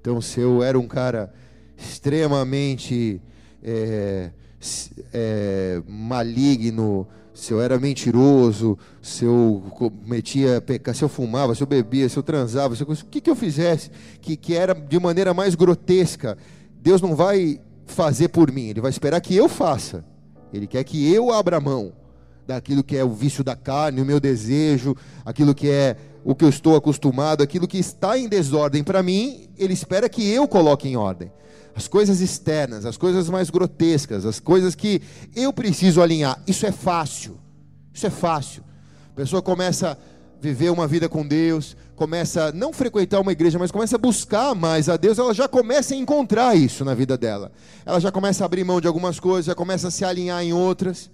Então, 0.00 0.22
se 0.22 0.40
eu 0.40 0.62
era 0.62 0.78
um 0.78 0.88
cara 0.88 1.30
extremamente 1.76 3.20
é, 3.62 4.30
é, 5.12 5.82
maligno, 5.86 7.06
se 7.34 7.52
eu 7.52 7.60
era 7.60 7.78
mentiroso, 7.78 8.78
se 9.02 9.24
eu 9.24 9.62
cometia 9.76 10.60
pecado, 10.60 10.96
se 10.96 11.02
eu 11.02 11.08
fumava, 11.08 11.54
se 11.54 11.62
eu 11.62 11.66
bebia, 11.66 12.08
se 12.08 12.16
eu 12.16 12.22
transava, 12.22 12.76
se 12.76 12.82
eu, 12.82 12.88
o 12.88 12.96
que, 12.96 13.20
que 13.20 13.28
eu 13.28 13.34
fizesse 13.34 13.90
que, 14.20 14.36
que 14.36 14.54
era 14.54 14.72
de 14.72 14.98
maneira 15.00 15.34
mais 15.34 15.56
grotesca, 15.56 16.38
Deus 16.80 17.02
não 17.02 17.16
vai 17.16 17.60
fazer 17.86 18.28
por 18.28 18.52
mim, 18.52 18.68
Ele 18.68 18.80
vai 18.80 18.90
esperar 18.90 19.20
que 19.20 19.34
eu 19.34 19.48
faça. 19.48 20.04
Ele 20.52 20.68
quer 20.68 20.84
que 20.84 21.12
eu 21.12 21.32
abra 21.32 21.60
mão 21.60 21.92
daquilo 22.46 22.84
que 22.84 22.96
é 22.96 23.02
o 23.02 23.10
vício 23.10 23.42
da 23.42 23.56
carne, 23.56 24.00
o 24.00 24.04
meu 24.04 24.20
desejo, 24.20 24.94
aquilo 25.24 25.54
que 25.54 25.68
é 25.68 25.96
o 26.24 26.34
que 26.34 26.44
eu 26.44 26.48
estou 26.48 26.76
acostumado, 26.76 27.42
aquilo 27.42 27.66
que 27.66 27.78
está 27.78 28.16
em 28.16 28.28
desordem 28.28 28.84
para 28.84 29.02
mim, 29.02 29.48
ele 29.58 29.72
espera 29.74 30.08
que 30.08 30.26
eu 30.30 30.46
coloque 30.46 30.88
em 30.88 30.96
ordem. 30.96 31.32
As 31.76 31.88
coisas 31.88 32.20
externas, 32.20 32.86
as 32.86 32.96
coisas 32.96 33.28
mais 33.28 33.50
grotescas, 33.50 34.24
as 34.24 34.38
coisas 34.38 34.74
que 34.74 35.02
eu 35.34 35.52
preciso 35.52 36.00
alinhar, 36.00 36.40
isso 36.46 36.64
é 36.66 36.72
fácil. 36.72 37.38
Isso 37.92 38.06
é 38.06 38.10
fácil. 38.10 38.62
A 39.12 39.16
pessoa 39.16 39.42
começa 39.42 39.92
a 39.92 39.96
viver 40.40 40.70
uma 40.70 40.86
vida 40.86 41.08
com 41.08 41.26
Deus, 41.26 41.76
começa 41.96 42.46
a 42.46 42.52
não 42.52 42.72
frequentar 42.72 43.20
uma 43.20 43.32
igreja, 43.32 43.58
mas 43.58 43.70
começa 43.70 43.96
a 43.96 43.98
buscar 43.98 44.54
mais 44.54 44.88
a 44.88 44.96
Deus, 44.96 45.18
ela 45.18 45.32
já 45.32 45.48
começa 45.48 45.94
a 45.94 45.96
encontrar 45.96 46.56
isso 46.56 46.84
na 46.84 46.94
vida 46.94 47.16
dela. 47.16 47.50
Ela 47.84 48.00
já 48.00 48.12
começa 48.12 48.44
a 48.44 48.46
abrir 48.46 48.64
mão 48.64 48.80
de 48.80 48.86
algumas 48.86 49.18
coisas, 49.18 49.46
já 49.46 49.54
começa 49.54 49.88
a 49.88 49.90
se 49.90 50.04
alinhar 50.04 50.42
em 50.42 50.52
outras. 50.52 51.10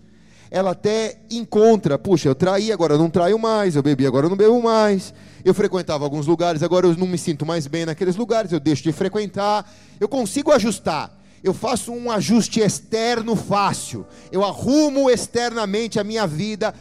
Ela 0.50 0.72
até 0.72 1.16
encontra, 1.30 1.96
puxa, 1.96 2.28
eu 2.28 2.34
traí, 2.34 2.72
agora 2.72 2.94
eu 2.94 2.98
não 2.98 3.08
traio 3.08 3.38
mais, 3.38 3.76
eu 3.76 3.82
bebi, 3.82 4.06
agora 4.06 4.26
eu 4.26 4.30
não 4.30 4.36
bebo 4.36 4.60
mais. 4.60 5.14
Eu 5.44 5.54
frequentava 5.54 6.04
alguns 6.04 6.26
lugares, 6.26 6.62
agora 6.62 6.86
eu 6.86 6.96
não 6.96 7.06
me 7.06 7.16
sinto 7.16 7.46
mais 7.46 7.66
bem 7.66 7.86
naqueles 7.86 8.16
lugares, 8.16 8.50
eu 8.50 8.58
deixo 8.58 8.82
de 8.82 8.92
frequentar. 8.92 9.70
Eu 10.00 10.08
consigo 10.08 10.50
ajustar. 10.50 11.18
Eu 11.42 11.54
faço 11.54 11.92
um 11.92 12.10
ajuste 12.10 12.60
externo 12.60 13.34
fácil. 13.34 14.04
Eu 14.30 14.44
arrumo 14.44 15.08
externamente 15.08 15.98
a 15.98 16.04
minha 16.04 16.26
vida 16.26 16.74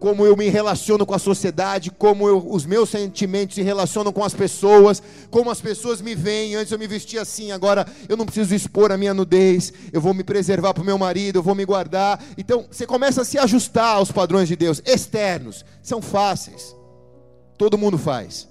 como 0.00 0.24
eu 0.24 0.34
me 0.34 0.48
relaciono 0.48 1.04
com 1.04 1.14
a 1.14 1.18
sociedade, 1.18 1.90
como 1.90 2.26
eu, 2.26 2.44
os 2.50 2.64
meus 2.64 2.88
sentimentos 2.88 3.54
se 3.54 3.60
relacionam 3.60 4.10
com 4.10 4.24
as 4.24 4.32
pessoas, 4.32 5.02
como 5.30 5.50
as 5.50 5.60
pessoas 5.60 6.00
me 6.00 6.14
veem. 6.14 6.54
Antes 6.54 6.72
eu 6.72 6.78
me 6.78 6.86
vestia 6.86 7.20
assim, 7.20 7.52
agora 7.52 7.86
eu 8.08 8.16
não 8.16 8.24
preciso 8.24 8.54
expor 8.54 8.90
a 8.90 8.96
minha 8.96 9.12
nudez, 9.12 9.70
eu 9.92 10.00
vou 10.00 10.14
me 10.14 10.24
preservar 10.24 10.72
para 10.72 10.82
o 10.82 10.86
meu 10.86 10.96
marido, 10.96 11.36
eu 11.38 11.42
vou 11.42 11.54
me 11.54 11.66
guardar. 11.66 12.18
Então 12.38 12.64
você 12.70 12.86
começa 12.86 13.20
a 13.20 13.24
se 13.26 13.36
ajustar 13.36 13.96
aos 13.96 14.10
padrões 14.10 14.48
de 14.48 14.56
Deus, 14.56 14.82
externos, 14.86 15.66
são 15.82 16.00
fáceis, 16.00 16.74
todo 17.58 17.76
mundo 17.76 17.98
faz. 17.98 18.48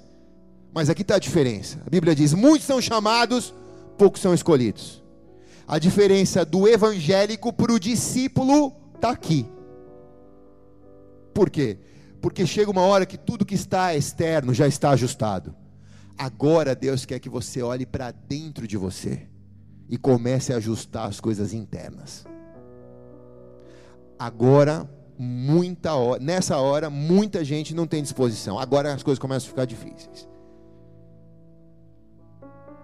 Mas 0.71 0.87
aqui 0.87 1.01
está 1.01 1.15
a 1.15 1.19
diferença: 1.19 1.79
a 1.85 1.89
Bíblia 1.89 2.13
diz: 2.13 2.31
muitos 2.31 2.67
são 2.67 2.79
chamados, 2.79 3.55
poucos 3.97 4.21
são 4.21 4.35
escolhidos. 4.35 5.01
A 5.67 5.79
diferença 5.79 6.45
do 6.45 6.67
evangélico 6.67 7.51
para 7.51 7.73
o 7.73 7.79
discípulo 7.79 8.71
está 8.95 9.09
aqui. 9.09 9.47
Por 11.39 11.49
quê? 11.49 11.77
Porque 12.21 12.45
chega 12.45 12.69
uma 12.69 12.81
hora 12.81 13.05
que 13.05 13.17
tudo 13.17 13.45
que 13.45 13.55
está 13.55 13.95
externo 13.95 14.53
já 14.53 14.67
está 14.67 14.89
ajustado. 14.89 15.55
Agora 16.17 16.75
Deus 16.75 17.05
quer 17.05 17.17
que 17.17 17.29
você 17.29 17.61
olhe 17.61 17.85
para 17.85 18.11
dentro 18.11 18.67
de 18.67 18.75
você 18.75 19.25
e 19.87 19.97
comece 19.97 20.51
a 20.51 20.57
ajustar 20.57 21.07
as 21.07 21.21
coisas 21.21 21.53
internas. 21.53 22.25
Agora, 24.19 24.85
muita 25.17 25.93
hora, 25.93 26.21
nessa 26.21 26.57
hora, 26.57 26.89
muita 26.89 27.41
gente 27.45 27.73
não 27.73 27.87
tem 27.87 28.03
disposição. 28.03 28.59
Agora 28.59 28.93
as 28.93 29.01
coisas 29.01 29.17
começam 29.17 29.47
a 29.47 29.51
ficar 29.51 29.63
difíceis. 29.63 30.27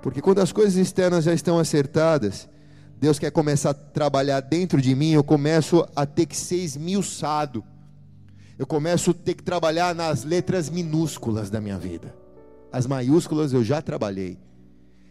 Porque 0.01 0.21
quando 0.21 0.39
as 0.39 0.53
coisas 0.53 0.77
externas 0.77 1.25
já 1.25 1.33
estão 1.33 1.59
acertadas, 1.59 2.47
Deus 2.97 3.19
quer 3.19 3.31
começar 3.31 3.71
a 3.71 3.73
trabalhar 3.73 4.39
dentro 4.39 4.81
de 4.81 4.95
mim, 4.95 5.11
eu 5.11 5.25
começo 5.25 5.85
a 5.93 6.05
ter 6.05 6.25
que 6.25 6.37
ser 6.37 6.55
esmiuçado 6.55 7.61
eu 8.57 8.65
começo 8.65 9.11
a 9.11 9.13
ter 9.13 9.33
que 9.33 9.43
trabalhar 9.43 9.93
nas 9.93 10.23
letras 10.23 10.69
minúsculas 10.69 11.49
da 11.49 11.59
minha 11.59 11.77
vida. 11.77 12.15
As 12.71 12.87
maiúsculas 12.87 13.51
eu 13.51 13.63
já 13.63 13.81
trabalhei. 13.81 14.37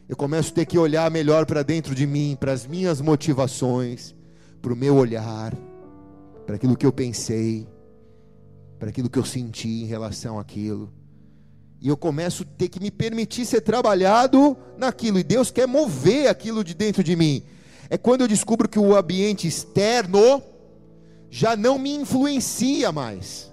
Eu 0.08 0.16
começo 0.16 0.50
a 0.50 0.54
ter 0.54 0.66
que 0.66 0.78
olhar 0.78 1.10
melhor 1.10 1.44
para 1.46 1.62
dentro 1.62 1.94
de 1.94 2.06
mim, 2.06 2.36
para 2.38 2.52
as 2.52 2.66
minhas 2.66 3.00
motivações, 3.00 4.14
para 4.60 4.72
o 4.72 4.76
meu 4.76 4.96
olhar, 4.96 5.54
para 6.46 6.56
aquilo 6.56 6.76
que 6.76 6.86
eu 6.86 6.92
pensei, 6.92 7.66
para 8.78 8.88
aquilo 8.88 9.10
que 9.10 9.18
eu 9.18 9.24
senti 9.24 9.82
em 9.82 9.86
relação 9.86 10.38
àquilo. 10.38 10.92
E 11.80 11.88
eu 11.88 11.98
começo 11.98 12.44
a 12.44 12.46
ter 12.56 12.68
que 12.68 12.80
me 12.80 12.90
permitir 12.90 13.44
ser 13.44 13.60
trabalhado 13.60 14.56
naquilo. 14.78 15.18
E 15.18 15.22
Deus 15.22 15.50
quer 15.50 15.66
mover 15.66 16.28
aquilo 16.28 16.64
de 16.64 16.72
dentro 16.72 17.04
de 17.04 17.14
mim. 17.14 17.42
É 17.90 17.98
quando 17.98 18.22
eu 18.22 18.28
descubro 18.28 18.68
que 18.68 18.78
o 18.78 18.96
ambiente 18.96 19.46
externo 19.46 20.42
já 21.34 21.56
não 21.56 21.80
me 21.80 21.92
influencia 21.92 22.92
mais. 22.92 23.52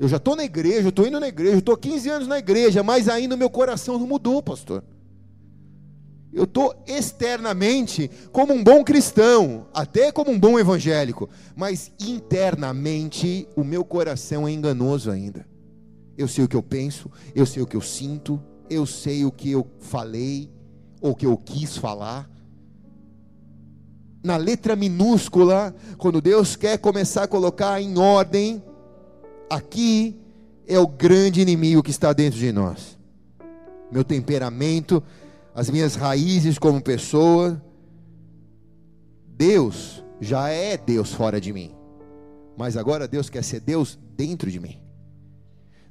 Eu 0.00 0.08
já 0.08 0.16
estou 0.16 0.34
na 0.34 0.42
igreja, 0.42 0.88
estou 0.88 1.06
indo 1.06 1.20
na 1.20 1.28
igreja, 1.28 1.58
estou 1.58 1.76
15 1.76 2.08
anos 2.08 2.26
na 2.26 2.40
igreja, 2.40 2.82
mas 2.82 3.08
ainda 3.08 3.36
o 3.36 3.38
meu 3.38 3.48
coração 3.48 3.96
não 4.00 4.06
mudou, 4.06 4.42
pastor. 4.42 4.82
Eu 6.32 6.42
estou 6.42 6.74
externamente 6.88 8.10
como 8.32 8.52
um 8.52 8.64
bom 8.64 8.82
cristão, 8.82 9.68
até 9.72 10.10
como 10.10 10.32
um 10.32 10.40
bom 10.40 10.58
evangélico, 10.58 11.30
mas 11.54 11.92
internamente 12.00 13.48
o 13.54 13.62
meu 13.62 13.84
coração 13.84 14.48
é 14.48 14.50
enganoso 14.50 15.08
ainda. 15.08 15.46
Eu 16.16 16.26
sei 16.26 16.46
o 16.46 16.48
que 16.48 16.56
eu 16.56 16.64
penso, 16.64 17.08
eu 17.32 17.46
sei 17.46 17.62
o 17.62 17.66
que 17.66 17.76
eu 17.76 17.80
sinto, 17.80 18.42
eu 18.68 18.84
sei 18.84 19.24
o 19.24 19.30
que 19.30 19.52
eu 19.52 19.70
falei, 19.78 20.50
ou 21.00 21.14
que 21.14 21.26
eu 21.26 21.36
quis 21.36 21.76
falar, 21.76 22.28
na 24.28 24.36
letra 24.36 24.76
minúscula, 24.76 25.74
quando 25.96 26.20
Deus 26.20 26.54
quer 26.54 26.78
começar 26.78 27.24
a 27.24 27.28
colocar 27.28 27.80
em 27.80 27.98
ordem 27.98 28.62
Aqui 29.48 30.20
é 30.66 30.78
o 30.78 30.86
grande 30.86 31.40
inimigo 31.40 31.82
que 31.82 31.90
está 31.90 32.12
dentro 32.12 32.38
de 32.38 32.52
nós. 32.52 32.98
Meu 33.90 34.04
temperamento, 34.04 35.02
as 35.54 35.70
minhas 35.70 35.94
raízes 35.94 36.58
como 36.58 36.82
pessoa. 36.82 37.62
Deus 39.26 40.04
já 40.20 40.50
é 40.50 40.76
Deus 40.76 41.12
fora 41.12 41.40
de 41.40 41.52
mim. 41.52 41.74
Mas 42.58 42.76
agora 42.76 43.08
Deus 43.08 43.30
quer 43.30 43.42
ser 43.42 43.60
Deus 43.60 43.98
dentro 44.14 44.50
de 44.50 44.60
mim. 44.60 44.78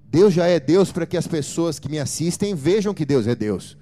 Deus 0.03 0.33
já 0.33 0.45
é 0.45 0.59
Deus 0.59 0.91
para 0.91 1.05
que 1.05 1.17
as 1.17 1.27
pessoas 1.27 1.79
que 1.79 1.89
me 1.89 1.97
assistem 1.97 2.53
vejam 2.53 2.93
que 2.93 3.05
Deus 3.05 3.25
é 3.25 3.33
Deus. 3.33 3.75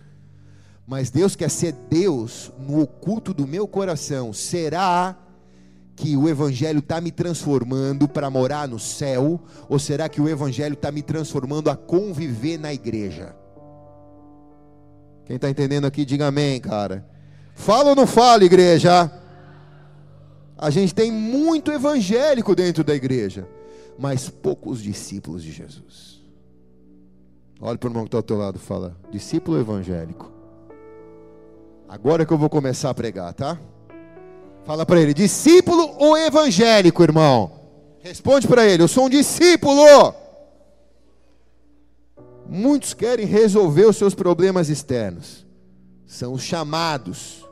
Mas 0.88 1.10
Deus 1.10 1.36
quer 1.36 1.50
ser 1.50 1.74
Deus 1.90 2.52
no 2.60 2.82
oculto 2.82 3.34
do 3.34 3.48
meu 3.48 3.68
coração. 3.68 4.32
Será 4.32 5.18
que 5.96 6.16
o 6.16 6.28
Evangelho 6.28 6.80
está 6.80 7.02
me 7.02 7.12
transformando 7.12 8.08
para 8.08 8.30
morar 8.30 8.68
no 8.68 8.78
céu? 8.78 9.42
Ou 9.68 9.80
será 9.80 10.08
que 10.08 10.22
o 10.22 10.30
Evangelho 10.30 10.74
está 10.74 10.92
me 10.92 11.02
transformando 11.02 11.70
a 11.70 11.76
conviver 11.76 12.60
na 12.60 12.74
igreja? 12.74 13.36
Quem 15.26 15.38
está 15.38 15.50
entendendo 15.50 15.86
aqui, 15.86 16.06
diga 16.06 16.28
amém, 16.28 16.60
cara. 16.60 17.06
Fala 17.56 17.90
ou 17.90 17.96
não 17.96 18.06
fala, 18.06 18.44
igreja? 18.44 19.12
A 20.58 20.70
gente 20.70 20.94
tem 20.94 21.12
muito 21.12 21.72
evangélico 21.72 22.56
dentro 22.56 22.84
da 22.84 22.94
igreja, 22.94 23.48
mas 23.98 24.30
poucos 24.30 24.82
discípulos 24.82 25.42
de 25.42 25.52
Jesus. 25.52 26.22
Olha 27.60 27.78
para 27.78 27.88
o 27.88 27.92
irmão 27.92 28.04
que 28.04 28.10
está 28.10 28.18
ao 28.18 28.24
teu 28.24 28.38
lado 28.38 28.60
fala: 28.60 28.96
discípulo 29.12 29.60
evangélico. 29.60 30.35
Agora 31.88 32.26
que 32.26 32.34
eu 32.34 32.38
vou 32.38 32.50
começar 32.50 32.90
a 32.90 32.94
pregar, 32.94 33.34
tá? 33.34 33.58
Fala 34.66 34.86
para 34.86 35.00
ele: 35.00 35.14
discípulo 35.14 35.96
ou 35.98 36.18
evangélico, 36.18 37.04
irmão? 37.04 37.52
Responde 38.00 38.48
para 38.48 38.66
ele: 38.66 38.84
eu 38.84 38.88
sou 38.88 39.06
um 39.06 39.10
discípulo. 39.10 40.14
Muitos 42.48 42.94
querem 42.94 43.26
resolver 43.26 43.86
os 43.86 43.98
seus 43.98 44.14
problemas 44.14 44.70
externos, 44.70 45.46
são 46.06 46.34
os 46.34 46.44
chamados, 46.44 47.44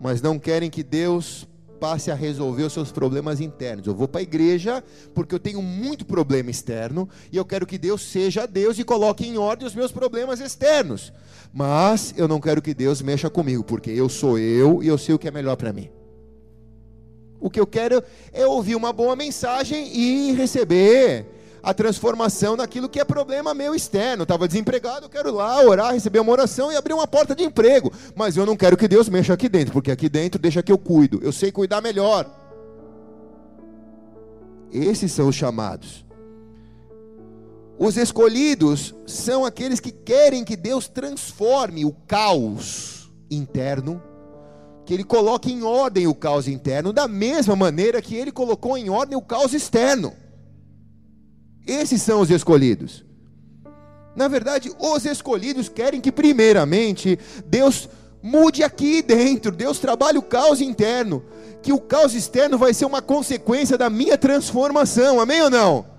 mas 0.00 0.22
não 0.22 0.38
querem 0.38 0.70
que 0.70 0.82
Deus 0.82 1.46
passe 1.84 2.10
a 2.10 2.14
resolver 2.14 2.62
os 2.62 2.72
seus 2.72 2.90
problemas 2.90 3.42
internos. 3.42 3.86
Eu 3.86 3.94
vou 3.94 4.08
para 4.08 4.20
a 4.20 4.22
igreja 4.22 4.82
porque 5.12 5.34
eu 5.34 5.38
tenho 5.38 5.60
muito 5.60 6.06
problema 6.06 6.50
externo 6.50 7.06
e 7.30 7.36
eu 7.36 7.44
quero 7.44 7.66
que 7.66 7.76
Deus 7.76 8.00
seja 8.00 8.46
Deus 8.46 8.78
e 8.78 8.84
coloque 8.84 9.26
em 9.26 9.36
ordem 9.36 9.68
os 9.68 9.74
meus 9.74 9.92
problemas 9.92 10.40
externos. 10.40 11.12
Mas 11.52 12.14
eu 12.16 12.26
não 12.26 12.40
quero 12.40 12.62
que 12.62 12.72
Deus 12.72 13.02
mexa 13.02 13.28
comigo, 13.28 13.62
porque 13.62 13.90
eu 13.90 14.08
sou 14.08 14.38
eu 14.38 14.82
e 14.82 14.88
eu 14.88 14.96
sei 14.96 15.14
o 15.14 15.18
que 15.18 15.28
é 15.28 15.30
melhor 15.30 15.56
para 15.56 15.74
mim. 15.74 15.90
O 17.38 17.50
que 17.50 17.60
eu 17.60 17.66
quero 17.66 18.02
é 18.32 18.46
ouvir 18.46 18.76
uma 18.76 18.90
boa 18.90 19.14
mensagem 19.14 19.94
e 19.94 20.32
receber 20.32 21.26
a 21.64 21.72
transformação 21.72 22.56
naquilo 22.56 22.90
que 22.90 23.00
é 23.00 23.04
problema 23.04 23.54
meu 23.54 23.74
externo. 23.74 24.24
Estava 24.24 24.46
desempregado, 24.46 25.06
eu 25.06 25.08
quero 25.08 25.32
lá 25.32 25.62
orar, 25.62 25.94
receber 25.94 26.20
uma 26.20 26.30
oração 26.30 26.70
e 26.70 26.76
abrir 26.76 26.92
uma 26.92 27.06
porta 27.06 27.34
de 27.34 27.42
emprego. 27.42 27.90
Mas 28.14 28.36
eu 28.36 28.44
não 28.44 28.54
quero 28.54 28.76
que 28.76 28.86
Deus 28.86 29.08
mexa 29.08 29.32
aqui 29.32 29.48
dentro, 29.48 29.72
porque 29.72 29.90
aqui 29.90 30.10
dentro 30.10 30.38
deixa 30.38 30.62
que 30.62 30.70
eu 30.70 30.76
cuido. 30.76 31.20
Eu 31.22 31.32
sei 31.32 31.50
cuidar 31.50 31.80
melhor. 31.80 32.30
Esses 34.70 35.10
são 35.10 35.28
os 35.28 35.34
chamados. 35.34 36.04
Os 37.78 37.96
escolhidos 37.96 38.94
são 39.06 39.44
aqueles 39.44 39.80
que 39.80 39.90
querem 39.90 40.44
que 40.44 40.56
Deus 40.56 40.86
transforme 40.86 41.84
o 41.84 41.92
caos 42.06 43.10
interno, 43.30 44.02
que 44.84 44.92
Ele 44.92 45.02
coloque 45.02 45.50
em 45.50 45.62
ordem 45.62 46.06
o 46.06 46.14
caos 46.14 46.46
interno, 46.46 46.92
da 46.92 47.08
mesma 47.08 47.56
maneira 47.56 48.02
que 48.02 48.14
Ele 48.14 48.30
colocou 48.30 48.76
em 48.76 48.90
ordem 48.90 49.16
o 49.16 49.22
caos 49.22 49.54
externo. 49.54 50.23
Esses 51.66 52.02
são 52.02 52.20
os 52.20 52.30
escolhidos. 52.30 53.04
Na 54.14 54.28
verdade, 54.28 54.70
os 54.78 55.04
escolhidos 55.04 55.68
querem 55.68 56.00
que, 56.00 56.12
primeiramente, 56.12 57.18
Deus 57.46 57.88
mude 58.22 58.62
aqui 58.62 59.02
dentro, 59.06 59.50
Deus 59.50 59.78
trabalhe 59.78 60.18
o 60.18 60.22
caos 60.22 60.60
interno, 60.60 61.24
que 61.62 61.72
o 61.72 61.80
caos 61.80 62.14
externo 62.14 62.56
vai 62.56 62.72
ser 62.72 62.84
uma 62.84 63.02
consequência 63.02 63.76
da 63.76 63.90
minha 63.90 64.16
transformação, 64.16 65.20
amém 65.20 65.42
ou 65.42 65.50
não? 65.50 65.93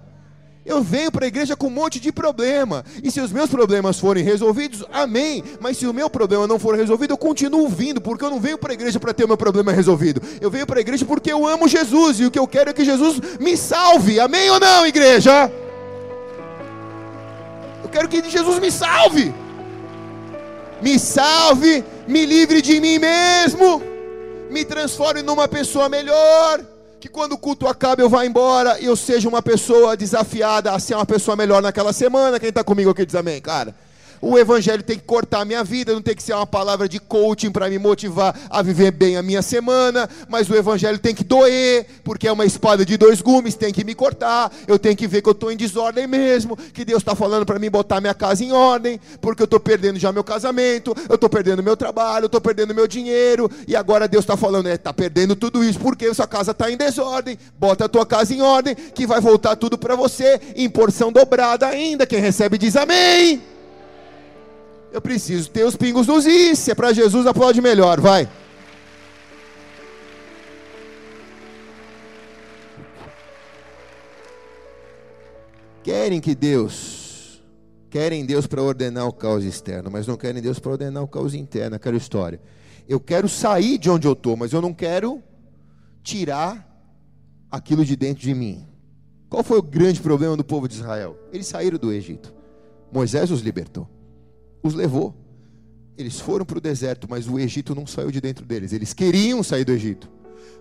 Eu 0.66 0.82
venho 0.82 1.12
para 1.12 1.26
a 1.26 1.28
igreja 1.28 1.56
com 1.56 1.68
um 1.68 1.70
monte 1.70 2.00
de 2.00 2.12
problema. 2.12 2.84
E 3.04 3.12
se 3.12 3.22
os 3.22 3.32
meus 3.32 3.50
problemas 3.52 4.00
forem 4.00 4.24
resolvidos, 4.24 4.84
amém. 4.92 5.44
Mas 5.60 5.78
se 5.78 5.86
o 5.86 5.94
meu 5.94 6.10
problema 6.10 6.48
não 6.48 6.58
for 6.58 6.76
resolvido, 6.76 7.14
eu 7.14 7.18
continuo 7.18 7.70
vindo, 7.70 8.02
porque 8.02 8.26
eu 8.26 8.32
não 8.32 8.40
venho 8.40 8.58
para 8.58 8.72
a 8.72 8.74
igreja 8.74 9.00
para 9.00 9.14
ter 9.14 9.26
o 9.26 9.28
meu 9.28 9.38
problema 9.38 9.72
resolvido. 9.72 10.20
Eu 10.42 10.50
venho 10.50 10.66
para 10.66 10.80
a 10.80 10.82
igreja 10.82 11.06
porque 11.06 11.32
eu 11.32 11.48
amo 11.48 11.68
Jesus 11.68 12.20
e 12.20 12.26
o 12.26 12.32
que 12.32 12.40
eu 12.40 12.48
quero 12.48 12.72
é 12.72 12.74
que 12.74 12.84
Jesus 12.84 13.22
me 13.40 13.56
salve. 13.56 14.20
Amém 14.20 14.50
ou 14.50 14.60
não, 14.60 14.88
igreja? 14.88 15.52
Eu 17.84 17.90
quero 17.90 18.10
que 18.10 18.28
Jesus 18.28 18.58
me 18.60 18.72
salve. 18.72 19.32
Me 20.82 20.98
salve, 20.98 21.86
me 22.08 22.26
livre 22.26 22.62
de 22.62 22.82
mim 22.82 22.98
mesmo, 22.98 23.82
me 24.50 24.66
transforme 24.66 25.22
numa 25.22 25.48
pessoa 25.48 25.88
melhor 25.88 26.75
que 27.06 27.10
quando 27.10 27.34
o 27.34 27.38
culto 27.38 27.68
acaba 27.68 28.02
eu 28.02 28.10
vá 28.10 28.26
embora 28.26 28.80
e 28.80 28.86
eu 28.86 28.96
seja 28.96 29.30
uma 29.30 29.40
pessoa 29.40 29.96
desafiada 29.96 30.72
a 30.72 30.80
ser 30.80 30.96
uma 30.96 31.06
pessoa 31.06 31.38
melhor 31.38 31.62
naquela 31.62 31.94
semana. 31.94 32.40
Quem 32.40 32.50
está 32.50 32.64
comigo 32.64 32.90
aqui 32.90 33.06
diz 33.06 33.14
amém, 33.14 33.40
cara? 33.40 33.76
O 34.28 34.40
evangelho 34.40 34.82
tem 34.82 34.98
que 34.98 35.06
cortar 35.06 35.42
a 35.42 35.46
minha 35.46 35.64
vida, 35.64 35.94
não 35.94 36.02
tem 36.02 36.16
que 36.16 36.24
ser 36.24 36.34
uma 36.34 36.48
palavra 36.48 36.90
de 36.90 37.00
coaching 37.00 37.52
para 37.52 37.70
me 37.70 37.78
motivar 37.78 38.36
a 38.50 38.64
viver 38.64 38.90
bem 38.90 39.18
a 39.18 39.22
minha 39.22 39.44
semana, 39.44 40.10
mas 40.28 40.50
o 40.50 40.56
evangelho 40.56 40.98
tem 40.98 41.14
que 41.14 41.24
doer, 41.24 41.86
porque 42.04 42.28
é 42.28 42.32
uma 42.32 42.44
espada 42.44 42.84
de 42.84 42.98
dois 42.98 43.22
gumes, 43.22 43.54
tem 43.54 43.72
que 43.72 43.84
me 43.84 43.94
cortar. 43.94 44.52
Eu 44.68 44.80
tenho 44.80 44.96
que 44.96 45.06
ver 45.06 45.22
que 45.22 45.30
eu 45.30 45.34
estou 45.34 45.52
em 45.52 45.56
desordem 45.56 46.08
mesmo, 46.08 46.58
que 46.58 46.84
Deus 46.84 47.04
está 47.04 47.14
falando 47.14 47.46
para 47.46 47.60
mim 47.60 47.70
botar 47.70 48.02
minha 48.02 48.16
casa 48.16 48.44
em 48.44 48.52
ordem, 48.52 49.00
porque 49.22 49.44
eu 49.44 49.46
estou 49.46 49.60
perdendo 49.60 50.00
já 50.00 50.12
meu 50.12 50.24
casamento, 50.24 50.96
eu 51.08 51.14
estou 51.14 51.30
perdendo 51.30 51.62
meu 51.62 51.78
trabalho, 51.78 52.24
eu 52.24 52.26
estou 52.26 52.42
perdendo 52.42 52.74
meu 52.74 52.88
dinheiro, 52.88 53.48
e 53.68 53.76
agora 53.76 54.08
Deus 54.08 54.24
está 54.24 54.36
falando, 54.36 54.68
está 54.70 54.92
perdendo 54.92 55.36
tudo 55.36 55.64
isso, 55.64 55.78
porque 55.78 56.12
sua 56.16 56.26
casa 56.26 56.50
está 56.50 56.72
em 56.72 56.78
desordem. 56.78 57.38
Bota 57.60 57.86
a 57.86 57.88
tua 57.88 58.08
casa 58.08 58.34
em 58.34 58.42
ordem, 58.42 58.74
que 58.74 59.06
vai 59.06 59.22
voltar 59.22 59.56
tudo 59.56 59.78
para 59.78 59.96
você 59.96 60.42
em 60.56 60.68
porção 60.68 61.12
dobrada 61.12 61.68
ainda. 61.68 62.08
Quem 62.08 62.20
recebe 62.20 62.58
diz 62.58 62.76
amém. 62.76 63.55
Eu 64.96 65.02
preciso 65.02 65.52
ter 65.52 65.66
os 65.66 65.76
pingos 65.76 66.08
nos 66.08 66.26
is. 66.26 66.58
Se 66.58 66.72
é 66.72 66.74
para 66.74 66.94
Jesus, 66.94 67.28
aplaude 67.28 67.62
melhor. 67.62 68.00
Vai. 68.00 68.30
Querem 75.84 76.22
que 76.22 76.34
Deus, 76.34 77.44
querem 77.90 78.26
Deus 78.26 78.48
para 78.48 78.64
ordenar 78.64 79.06
o 79.06 79.12
caos 79.12 79.44
externo, 79.44 79.92
mas 79.92 80.08
não 80.08 80.16
querem 80.16 80.42
Deus 80.42 80.60
para 80.60 80.72
ordenar 80.72 81.04
o 81.04 81.10
caos 81.10 81.34
interno, 81.34 81.76
aquela 81.76 81.98
história. 81.98 82.40
Eu 82.88 83.02
quero 83.02 83.28
sair 83.28 83.78
de 83.78 83.90
onde 83.90 84.08
eu 84.08 84.14
estou, 84.14 84.38
mas 84.38 84.54
eu 84.54 84.62
não 84.62 84.74
quero 84.74 85.22
tirar 86.04 86.66
aquilo 87.52 87.84
de 87.84 87.98
dentro 87.98 88.24
de 88.24 88.34
mim. 88.34 88.66
Qual 89.30 89.44
foi 89.44 89.60
o 89.60 89.62
grande 89.62 90.00
problema 90.00 90.38
do 90.38 90.44
povo 90.46 90.70
de 90.70 90.76
Israel? 90.76 91.20
Eles 91.34 91.48
saíram 91.48 91.78
do 91.78 91.92
Egito. 91.92 92.34
Moisés 92.94 93.30
os 93.30 93.42
libertou 93.42 93.90
os 94.68 94.74
levou. 94.74 95.16
Eles 95.98 96.20
foram 96.20 96.46
para 96.46 96.58
o 96.58 96.62
deserto, 96.62 97.08
mas 97.10 97.28
o 97.28 97.40
Egito 97.40 97.74
não 97.74 97.88
saiu 97.88 98.12
de 98.12 98.20
dentro 98.20 98.46
deles. 98.46 98.74
Eles 98.74 98.94
queriam 98.94 99.42
sair 99.42 99.64
do 99.64 99.72
Egito, 99.72 100.10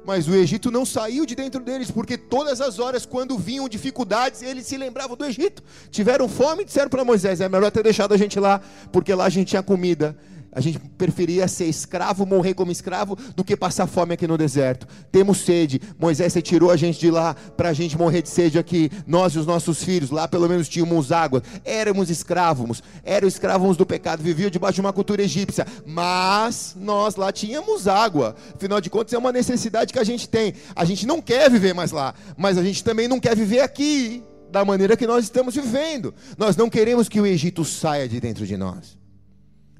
mas 0.04 0.28
o 0.28 0.34
Egito 0.34 0.70
não 0.70 0.84
saiu 0.84 1.26
de 1.26 1.34
dentro 1.34 1.60
deles, 1.60 1.90
porque 1.90 2.16
todas 2.16 2.60
as 2.60 2.78
horas, 2.78 3.04
quando 3.04 3.36
vinham 3.36 3.68
dificuldades, 3.68 4.42
eles 4.42 4.66
se 4.66 4.76
lembravam 4.76 5.16
do 5.16 5.24
Egito. 5.24 5.62
Tiveram 5.90 6.28
fome 6.28 6.62
e 6.62 6.64
disseram 6.66 6.88
para 6.88 7.04
Moisés: 7.04 7.40
é 7.40 7.48
melhor 7.48 7.70
ter 7.70 7.82
deixado 7.82 8.14
a 8.14 8.16
gente 8.16 8.38
lá, 8.38 8.60
porque 8.92 9.12
lá 9.12 9.24
a 9.24 9.30
gente 9.30 9.48
tinha 9.48 9.62
comida. 9.62 10.16
A 10.54 10.60
gente 10.60 10.78
preferia 10.78 11.48
ser 11.48 11.66
escravo, 11.66 12.24
morrer 12.24 12.54
como 12.54 12.70
escravo, 12.70 13.16
do 13.34 13.42
que 13.42 13.56
passar 13.56 13.86
fome 13.86 14.14
aqui 14.14 14.26
no 14.26 14.38
deserto. 14.38 14.86
Temos 15.10 15.38
sede. 15.38 15.80
Moisés, 15.98 16.32
você 16.32 16.40
tirou 16.40 16.70
a 16.70 16.76
gente 16.76 16.98
de 17.00 17.10
lá 17.10 17.34
para 17.34 17.70
a 17.70 17.72
gente 17.72 17.98
morrer 17.98 18.22
de 18.22 18.28
sede 18.28 18.58
aqui. 18.58 18.90
Nós 19.06 19.34
e 19.34 19.38
os 19.38 19.46
nossos 19.46 19.82
filhos, 19.82 20.10
lá 20.10 20.28
pelo 20.28 20.48
menos 20.48 20.68
tínhamos 20.68 21.10
água. 21.10 21.42
Éramos 21.64 22.08
escravos, 22.10 22.82
éramos 23.04 23.34
escravos 23.34 23.76
do 23.76 23.84
pecado, 23.84 24.22
viviam 24.22 24.50
debaixo 24.50 24.76
de 24.76 24.80
uma 24.80 24.92
cultura 24.92 25.22
egípcia. 25.22 25.66
Mas 25.84 26.76
nós 26.78 27.16
lá 27.16 27.32
tínhamos 27.32 27.88
água. 27.88 28.36
Afinal 28.54 28.80
de 28.80 28.90
contas, 28.90 29.12
é 29.12 29.18
uma 29.18 29.32
necessidade 29.32 29.92
que 29.92 29.98
a 29.98 30.04
gente 30.04 30.28
tem. 30.28 30.54
A 30.76 30.84
gente 30.84 31.06
não 31.06 31.20
quer 31.20 31.50
viver 31.50 31.74
mais 31.74 31.90
lá, 31.90 32.14
mas 32.36 32.56
a 32.56 32.62
gente 32.62 32.84
também 32.84 33.08
não 33.08 33.18
quer 33.18 33.34
viver 33.34 33.60
aqui 33.60 34.22
da 34.50 34.64
maneira 34.64 34.96
que 34.96 35.06
nós 35.06 35.24
estamos 35.24 35.56
vivendo. 35.56 36.14
Nós 36.38 36.56
não 36.56 36.70
queremos 36.70 37.08
que 37.08 37.20
o 37.20 37.26
Egito 37.26 37.64
saia 37.64 38.08
de 38.08 38.20
dentro 38.20 38.46
de 38.46 38.56
nós. 38.56 39.03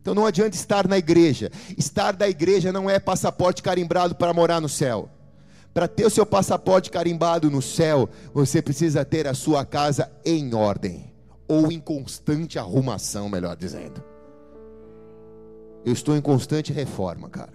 Então 0.05 0.15
não 0.15 0.27
adianta 0.27 0.55
estar 0.55 0.87
na 0.87 0.99
igreja. 0.99 1.51
Estar 1.79 2.15
na 2.19 2.29
igreja 2.29 2.71
não 2.71 2.91
é 2.91 2.99
passaporte 3.01 3.63
carimbado 3.63 4.15
para 4.15 4.35
morar 4.35 4.61
no 4.61 4.69
céu. 4.69 5.09
Para 5.73 5.89
ter 5.89 6.05
o 6.05 6.11
seu 6.11 6.27
passaporte 6.27 6.91
carimbado 6.91 7.51
no 7.51 7.63
céu, 7.63 8.07
você 8.35 8.61
precisa 8.61 9.03
ter 9.03 9.27
a 9.27 9.33
sua 9.33 9.65
casa 9.65 10.13
em 10.23 10.55
ordem, 10.55 11.11
ou 11.49 11.73
em 11.73 11.81
constante 11.81 12.59
arrumação, 12.59 13.31
melhor 13.31 13.57
dizendo. 13.57 14.05
Eu 15.87 15.95
estou 15.95 16.15
em 16.15 16.21
constante 16.21 16.71
reforma, 16.71 17.31
cara. 17.31 17.55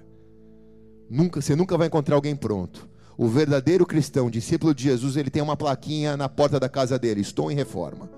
Nunca, 1.08 1.42
você 1.42 1.56
nunca 1.56 1.78
vai 1.78 1.86
encontrar 1.86 2.16
alguém 2.16 2.36
pronto. 2.36 2.90
O 3.16 3.28
verdadeiro 3.28 3.86
cristão, 3.86 4.28
discípulo 4.28 4.74
de 4.74 4.86
Jesus, 4.86 5.18
ele 5.18 5.30
tem 5.30 5.44
uma 5.44 5.56
plaquinha 5.56 6.18
na 6.18 6.28
porta 6.28 6.60
da 6.60 6.68
casa 6.68 6.98
dele: 6.98 7.22
Estou 7.22 7.52
em 7.52 7.56
reforma. 7.56 8.10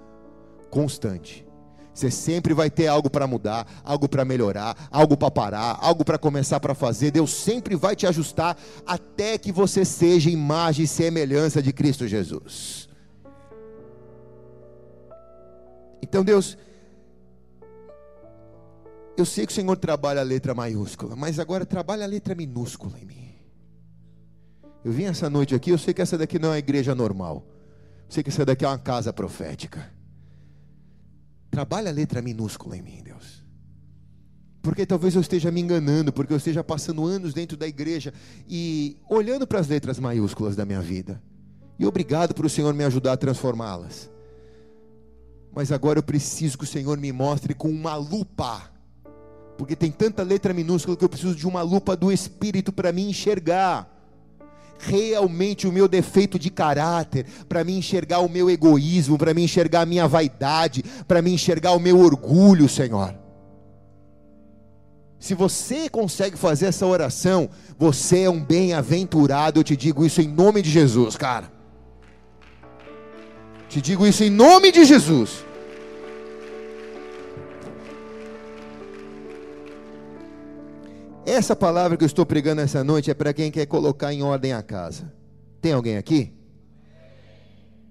Constante. 0.70 1.51
Você 1.94 2.10
sempre 2.10 2.54
vai 2.54 2.70
ter 2.70 2.88
algo 2.88 3.10
para 3.10 3.28
mudar, 3.28 3.68
algo 3.84 4.08
para 4.08 4.24
melhorar, 4.24 4.88
algo 4.90 5.18
para 5.18 5.30
parar, 5.30 5.78
algo 5.82 6.06
para 6.06 6.18
começar 6.18 6.60
para 6.60 6.74
fazer. 6.74 7.12
Deus 7.12 7.34
sempre 7.34 7.76
vai 7.76 7.96
te 7.96 8.08
ajustar 8.08 8.58
até 8.86 9.38
que 9.38 9.52
você 9.52 9.84
seja 9.84 10.30
imagem 10.30 10.86
e 10.86 10.88
semelhança 10.88 11.62
de 11.62 11.74
Cristo 11.74 12.08
Jesus. 12.08 12.90
Então, 16.02 16.24
Deus, 16.24 16.58
eu 19.18 19.26
sei 19.26 19.46
que 19.46 19.52
o 19.52 19.56
Senhor 19.56 19.78
trabalha 19.78 20.22
a 20.22 20.24
letra 20.24 20.54
maiúscula, 20.54 21.16
mas 21.16 21.40
agora 21.40 21.66
trabalha 21.66 22.06
a 22.06 22.08
letra 22.08 22.34
minúscula 22.34 22.98
em 23.00 23.06
mim. 23.06 23.36
Eu 24.84 24.92
vim 24.92 25.04
essa 25.04 25.30
noite 25.30 25.54
aqui, 25.54 25.70
eu 25.70 25.78
sei 25.78 25.94
que 25.94 26.02
essa 26.02 26.18
daqui 26.18 26.40
não 26.40 26.50
é 26.50 26.52
uma 26.54 26.58
igreja 26.58 26.96
normal. 26.96 27.46
Eu 28.08 28.14
sei 28.14 28.24
que 28.24 28.30
essa 28.30 28.46
daqui 28.46 28.66
é 28.66 28.68
uma 28.68 28.80
casa 28.80 29.14
profética. 29.14 29.92
Trabalha 31.52 31.90
a 31.90 31.94
letra 31.94 32.22
minúscula 32.22 32.78
em 32.78 32.82
mim, 32.82 33.04
Deus. 33.04 33.46
Porque 34.62 34.86
talvez 34.86 35.16
eu 35.16 35.22
esteja 35.22 35.52
me 35.52 35.60
enganando, 35.60 36.14
porque 36.14 36.32
eu 36.32 36.38
esteja 36.38 36.64
passando 36.64 37.06
anos 37.06 37.34
dentro 37.34 37.58
da 37.58 37.68
igreja 37.68 38.14
e 38.48 38.98
olhando 39.10 39.46
para 39.46 39.60
as 39.60 39.68
letras 39.68 40.00
maiúsculas 40.00 40.56
da 40.56 40.66
minha 40.66 40.82
vida. 40.82 41.22
E 41.78 41.86
obrigado 41.86 42.34
por 42.34 42.46
o 42.46 42.50
Senhor 42.50 42.74
me 42.74 42.86
ajudar 42.86 43.14
a 43.14 43.18
transformá-las. 43.18 44.10
Mas 45.54 45.72
agora 45.72 46.00
eu 46.00 46.04
preciso 46.04 46.58
que 46.58 46.64
o 46.64 46.68
Senhor 46.68 46.98
me 46.98 47.12
mostre 47.12 47.54
com 47.54 47.70
uma 47.70 47.96
lupa. 47.96 48.72
Porque 49.58 49.76
tem 49.76 49.92
tanta 49.92 50.24
letra 50.24 50.54
minúscula 50.54 50.96
que 50.96 51.04
eu 51.04 51.10
preciso 51.10 51.36
de 51.36 51.46
uma 51.46 51.62
lupa 51.62 51.98
do 51.98 52.12
Espírito 52.12 52.72
para 52.72 52.94
me 52.94 53.04
enxergar 53.04 54.01
realmente 54.88 55.68
o 55.68 55.72
meu 55.72 55.88
defeito 55.88 56.40
de 56.40 56.50
caráter, 56.50 57.26
para 57.48 57.64
me 57.64 57.74
enxergar 57.74 58.20
o 58.20 58.30
meu 58.30 58.50
egoísmo, 58.50 59.18
para 59.18 59.34
me 59.34 59.44
enxergar 59.44 59.82
a 59.82 59.86
minha 59.86 60.08
vaidade, 60.08 60.84
para 61.08 61.22
me 61.22 61.32
enxergar 61.34 61.72
o 61.74 61.80
meu 61.80 62.00
orgulho, 62.00 62.68
Senhor. 62.68 63.16
Se 65.20 65.36
você 65.36 65.88
consegue 65.88 66.36
fazer 66.36 66.66
essa 66.66 66.86
oração, 66.86 67.48
você 67.78 68.22
é 68.22 68.30
um 68.30 68.44
bem-aventurado, 68.44 69.60
eu 69.60 69.64
te 69.64 69.78
digo 69.78 70.04
isso 70.04 70.20
em 70.20 70.28
nome 70.28 70.64
de 70.64 70.70
Jesus, 70.72 71.16
cara. 71.16 71.52
Te 73.70 73.80
digo 73.80 74.06
isso 74.06 74.24
em 74.24 74.30
nome 74.30 74.72
de 74.72 74.84
Jesus. 74.84 75.46
Essa 81.32 81.56
palavra 81.56 81.96
que 81.96 82.04
eu 82.04 82.08
estou 82.08 82.26
pregando 82.26 82.60
essa 82.60 82.84
noite 82.84 83.10
é 83.10 83.14
para 83.14 83.34
quem 83.34 83.50
quer 83.50 83.66
colocar 83.66 84.12
em 84.12 84.22
ordem 84.22 84.52
a 84.52 84.62
casa. 84.62 85.14
Tem 85.62 85.72
alguém 85.72 85.96
aqui? 85.96 86.34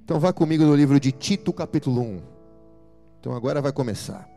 Então 0.05 0.21
vá 0.21 0.31
comigo 0.31 0.63
no 0.63 0.77
livro 0.77 1.01
de 1.01 1.11
Tito, 1.11 1.51
capítulo 1.51 2.03
1. 2.03 2.23
Então 3.19 3.35
agora 3.35 3.63
vai 3.63 3.73
começar. 3.73 4.29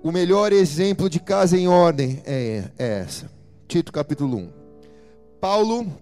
O 0.00 0.12
melhor 0.12 0.52
exemplo 0.52 1.10
de 1.10 1.18
casa 1.18 1.58
em 1.58 1.66
ordem 1.66 2.22
é, 2.24 2.70
é 2.78 3.00
essa. 3.00 3.28
Tito, 3.66 3.90
capítulo 3.90 4.36
1. 4.36 4.52
Paulo, 5.40 5.92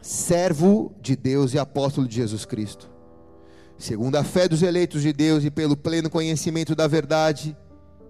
servo 0.00 0.94
de 1.00 1.16
Deus 1.16 1.52
e 1.52 1.58
apóstolo 1.58 2.06
de 2.06 2.14
Jesus 2.14 2.44
Cristo, 2.44 2.88
segundo 3.76 4.14
a 4.14 4.22
fé 4.22 4.46
dos 4.46 4.62
eleitos 4.62 5.02
de 5.02 5.12
Deus 5.12 5.42
e 5.42 5.50
pelo 5.50 5.76
pleno 5.76 6.08
conhecimento 6.08 6.76
da 6.76 6.86
verdade 6.86 7.56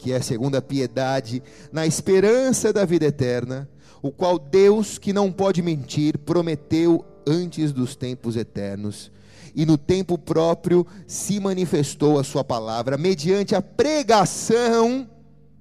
que 0.04 0.12
é 0.12 0.20
segundo 0.20 0.54
a 0.54 0.60
piedade, 0.60 1.42
na 1.72 1.86
esperança 1.86 2.74
da 2.74 2.84
vida 2.84 3.06
eterna, 3.06 3.66
o 4.02 4.12
qual 4.12 4.38
Deus, 4.38 4.98
que 4.98 5.14
não 5.14 5.32
pode 5.32 5.62
mentir, 5.62 6.18
prometeu 6.18 7.02
antes 7.26 7.72
dos 7.72 7.96
tempos 7.96 8.36
eternos, 8.36 9.10
e 9.54 9.64
no 9.64 9.78
tempo 9.78 10.18
próprio 10.18 10.86
se 11.06 11.40
manifestou 11.40 12.18
a 12.18 12.22
sua 12.22 12.44
palavra, 12.44 12.98
mediante 12.98 13.54
a 13.54 13.62
pregação 13.62 15.08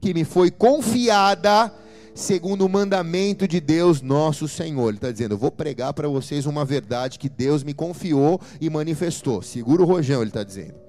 que 0.02 0.14
me 0.14 0.26
foi 0.26 0.52
confiada, 0.52 1.74
segundo 2.14 2.66
o 2.66 2.70
mandamento 2.70 3.48
de 3.48 3.62
Deus 3.62 4.02
nosso 4.02 4.46
Senhor. 4.50 4.90
Ele 4.90 4.98
está 4.98 5.10
dizendo: 5.10 5.36
Eu 5.36 5.40
vou 5.40 5.52
pregar 5.52 5.94
para 5.94 6.10
vocês 6.10 6.46
uma 6.46 6.66
verdade 6.66 7.18
que 7.18 7.30
Deus 7.30 7.64
me 7.64 7.74
confiou 7.74 8.42
e 8.60 8.70
manifestou. 8.70 9.42
Segura 9.42 9.84
o 9.84 9.86
rojão, 9.86 10.20
ele 10.20 10.32
está 10.32 10.44
dizendo 10.44 10.83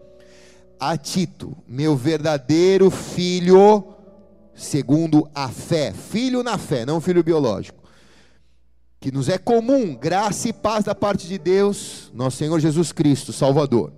a 0.91 0.99
Tito, 0.99 1.57
meu 1.67 1.97
verdadeiro 1.97 2.91
filho, 2.91 3.95
segundo 4.55 5.27
a 5.35 5.49
fé, 5.49 5.93
filho 5.93 6.43
na 6.43 6.59
fé, 6.59 6.85
não 6.85 7.01
filho 7.01 7.25
biológico, 7.25 7.83
que 9.01 9.11
nos 9.11 9.31
é 9.31 9.39
comum, 9.39 9.95
graça 9.95 10.49
e 10.49 10.53
paz 10.53 10.85
da 10.85 10.95
parte 10.95 11.27
de 11.27 11.39
Deus, 11.39 12.11
nosso 12.13 12.37
Senhor 12.37 12.61
Jesus 12.61 12.93
Cristo, 12.93 13.33
Salvador. 13.33 13.95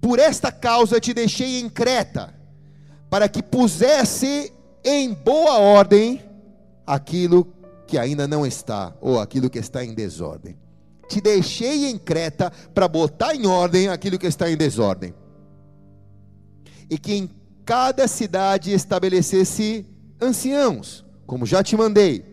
Por 0.00 0.20
esta 0.20 0.52
causa 0.52 1.00
te 1.00 1.12
deixei 1.12 1.58
em 1.58 1.68
Creta, 1.68 2.32
para 3.08 3.28
que 3.28 3.42
pusesse 3.42 4.52
em 4.84 5.12
boa 5.12 5.58
ordem 5.58 6.22
aquilo 6.86 7.52
que 7.84 7.98
ainda 7.98 8.28
não 8.28 8.46
está, 8.46 8.94
ou 9.00 9.18
aquilo 9.18 9.50
que 9.50 9.58
está 9.58 9.84
em 9.84 9.92
desordem 9.92 10.59
te 11.10 11.20
deixei 11.20 11.86
em 11.86 11.98
Creta 11.98 12.52
para 12.72 12.86
botar 12.86 13.34
em 13.34 13.44
ordem 13.46 13.88
aquilo 13.88 14.18
que 14.18 14.28
está 14.28 14.48
em 14.48 14.56
desordem. 14.56 15.12
E 16.88 16.96
que 16.96 17.14
em 17.14 17.30
cada 17.64 18.06
cidade 18.06 18.72
estabelecesse 18.72 19.84
anciãos, 20.22 21.04
como 21.26 21.44
já 21.44 21.62
te 21.64 21.76
mandei. 21.76 22.30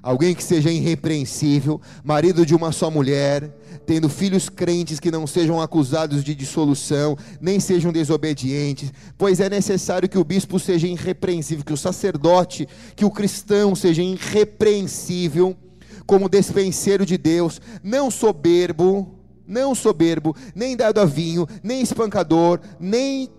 Alguém 0.00 0.34
que 0.34 0.44
seja 0.44 0.70
irrepreensível, 0.70 1.80
marido 2.04 2.44
de 2.44 2.54
uma 2.54 2.70
só 2.70 2.90
mulher, 2.90 3.50
tendo 3.86 4.08
filhos 4.08 4.48
crentes 4.50 5.00
que 5.00 5.10
não 5.10 5.26
sejam 5.26 5.60
acusados 5.60 6.22
de 6.22 6.34
dissolução, 6.34 7.16
nem 7.40 7.58
sejam 7.58 7.90
desobedientes, 7.90 8.92
pois 9.16 9.40
é 9.40 9.48
necessário 9.48 10.08
que 10.08 10.18
o 10.18 10.24
bispo 10.24 10.60
seja 10.60 10.86
irrepreensível, 10.86 11.64
que 11.64 11.72
o 11.72 11.76
sacerdote, 11.76 12.68
que 12.94 13.04
o 13.04 13.10
cristão 13.10 13.74
seja 13.74 14.02
irrepreensível 14.02 15.56
como 16.06 16.28
despenseiro 16.28 17.06
de 17.06 17.16
Deus, 17.16 17.60
não 17.82 18.10
soberbo, 18.10 19.18
não 19.46 19.74
soberbo, 19.74 20.34
nem 20.54 20.76
dado 20.76 21.00
a 21.00 21.04
vinho, 21.04 21.46
nem 21.62 21.80
espancador, 21.80 22.60
nem 22.78 23.30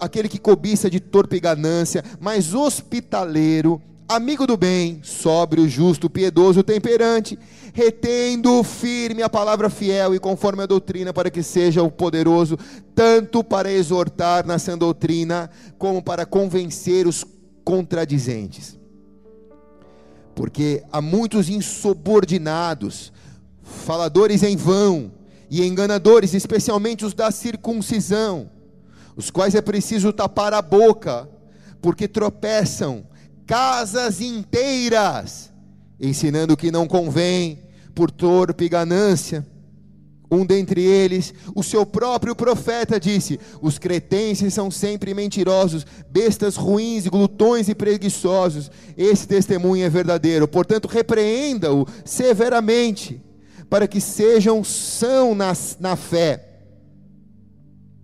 aquele 0.00 0.28
que 0.28 0.38
cobiça 0.38 0.90
de 0.90 1.00
torpe 1.00 1.38
ganância, 1.38 2.02
mas 2.20 2.54
hospitaleiro, 2.54 3.80
amigo 4.08 4.46
do 4.46 4.56
bem, 4.56 5.00
sóbrio, 5.02 5.68
justo, 5.68 6.10
piedoso, 6.10 6.62
temperante, 6.62 7.38
retendo 7.72 8.62
firme 8.62 9.22
a 9.22 9.28
palavra 9.28 9.70
fiel 9.70 10.14
e 10.14 10.20
conforme 10.20 10.62
a 10.62 10.66
doutrina, 10.66 11.12
para 11.12 11.30
que 11.30 11.42
seja 11.42 11.82
o 11.82 11.90
poderoso, 11.90 12.58
tanto 12.94 13.42
para 13.42 13.72
exortar 13.72 14.46
na 14.46 14.58
sã 14.58 14.76
doutrina, 14.76 15.50
como 15.78 16.02
para 16.02 16.26
convencer 16.26 17.06
os 17.06 17.24
contradizentes 17.64 18.83
porque 20.34 20.82
há 20.90 21.00
muitos 21.00 21.48
insubordinados, 21.48 23.12
faladores 23.62 24.42
em 24.42 24.56
vão 24.56 25.12
e 25.50 25.64
enganadores, 25.64 26.34
especialmente 26.34 27.04
os 27.04 27.14
da 27.14 27.30
circuncisão, 27.30 28.50
os 29.16 29.30
quais 29.30 29.54
é 29.54 29.60
preciso 29.60 30.12
tapar 30.12 30.52
a 30.52 30.60
boca, 30.60 31.28
porque 31.80 32.08
tropeçam 32.08 33.06
casas 33.46 34.20
inteiras, 34.20 35.52
ensinando 36.00 36.54
o 36.54 36.56
que 36.56 36.72
não 36.72 36.86
convém, 36.86 37.60
por 37.94 38.10
torpe 38.10 38.68
ganância 38.68 39.46
um 40.34 40.44
dentre 40.44 40.82
eles, 40.82 41.32
o 41.54 41.62
seu 41.62 41.86
próprio 41.86 42.34
profeta, 42.34 42.98
disse: 42.98 43.38
Os 43.62 43.78
cretenses 43.78 44.52
são 44.52 44.70
sempre 44.70 45.14
mentirosos, 45.14 45.86
bestas 46.10 46.56
ruins, 46.56 47.06
glutões 47.06 47.68
e 47.68 47.74
preguiçosos. 47.74 48.70
Esse 48.96 49.26
testemunho 49.26 49.84
é 49.84 49.88
verdadeiro, 49.88 50.46
portanto, 50.46 50.88
repreenda-o 50.88 51.86
severamente, 52.04 53.22
para 53.70 53.88
que 53.88 54.00
sejam 54.00 54.62
são 54.62 55.34
na, 55.34 55.52
na 55.80 55.96
fé 55.96 56.50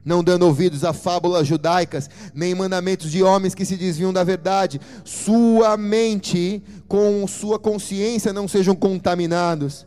não 0.02 0.24
dando 0.24 0.46
ouvidos 0.46 0.82
a 0.82 0.94
fábulas 0.94 1.46
judaicas, 1.46 2.08
nem 2.34 2.54
mandamentos 2.54 3.10
de 3.10 3.22
homens 3.22 3.54
que 3.54 3.66
se 3.66 3.76
desviam 3.76 4.12
da 4.12 4.24
verdade, 4.24 4.80
sua 5.04 5.76
mente 5.76 6.62
com 6.88 7.26
sua 7.28 7.58
consciência 7.58 8.32
não 8.32 8.48
sejam 8.48 8.74
contaminados 8.74 9.86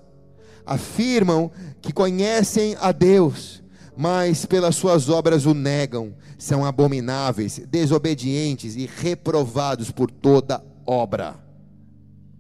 afirmam 0.66 1.52
que 1.82 1.92
conhecem 1.92 2.76
a 2.80 2.92
Deus, 2.92 3.64
mas 3.96 4.46
pelas 4.46 4.76
suas 4.76 5.10
obras 5.10 5.46
o 5.46 5.54
negam, 5.54 6.16
são 6.38 6.66
abomináveis, 6.66 7.62
desobedientes 7.70 8.76
e 8.76 8.86
reprovados 8.86 9.92
por 9.92 10.10
toda 10.10 10.64
obra. 10.86 11.36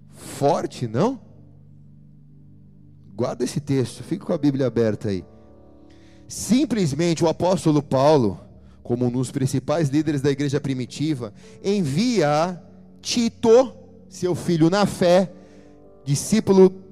Forte, 0.09 0.88
não? 0.88 1.19
Guarda 3.15 3.43
esse 3.43 3.59
texto, 3.59 4.03
fica 4.03 4.25
com 4.25 4.33
a 4.33 4.38
Bíblia 4.38 4.67
aberta 4.67 5.09
aí. 5.09 5.23
Simplesmente 6.27 7.23
o 7.23 7.27
apóstolo 7.27 7.81
Paulo, 7.81 8.39
como 8.81 9.05
um 9.05 9.12
dos 9.12 9.31
principais 9.31 9.89
líderes 9.89 10.21
da 10.21 10.31
igreja 10.31 10.59
primitiva, 10.59 11.33
envia 11.63 12.62
Tito, 13.01 13.73
seu 14.09 14.33
filho 14.33 14.69
na 14.69 14.86
fé, 14.86 15.31
discípulo 16.03 16.82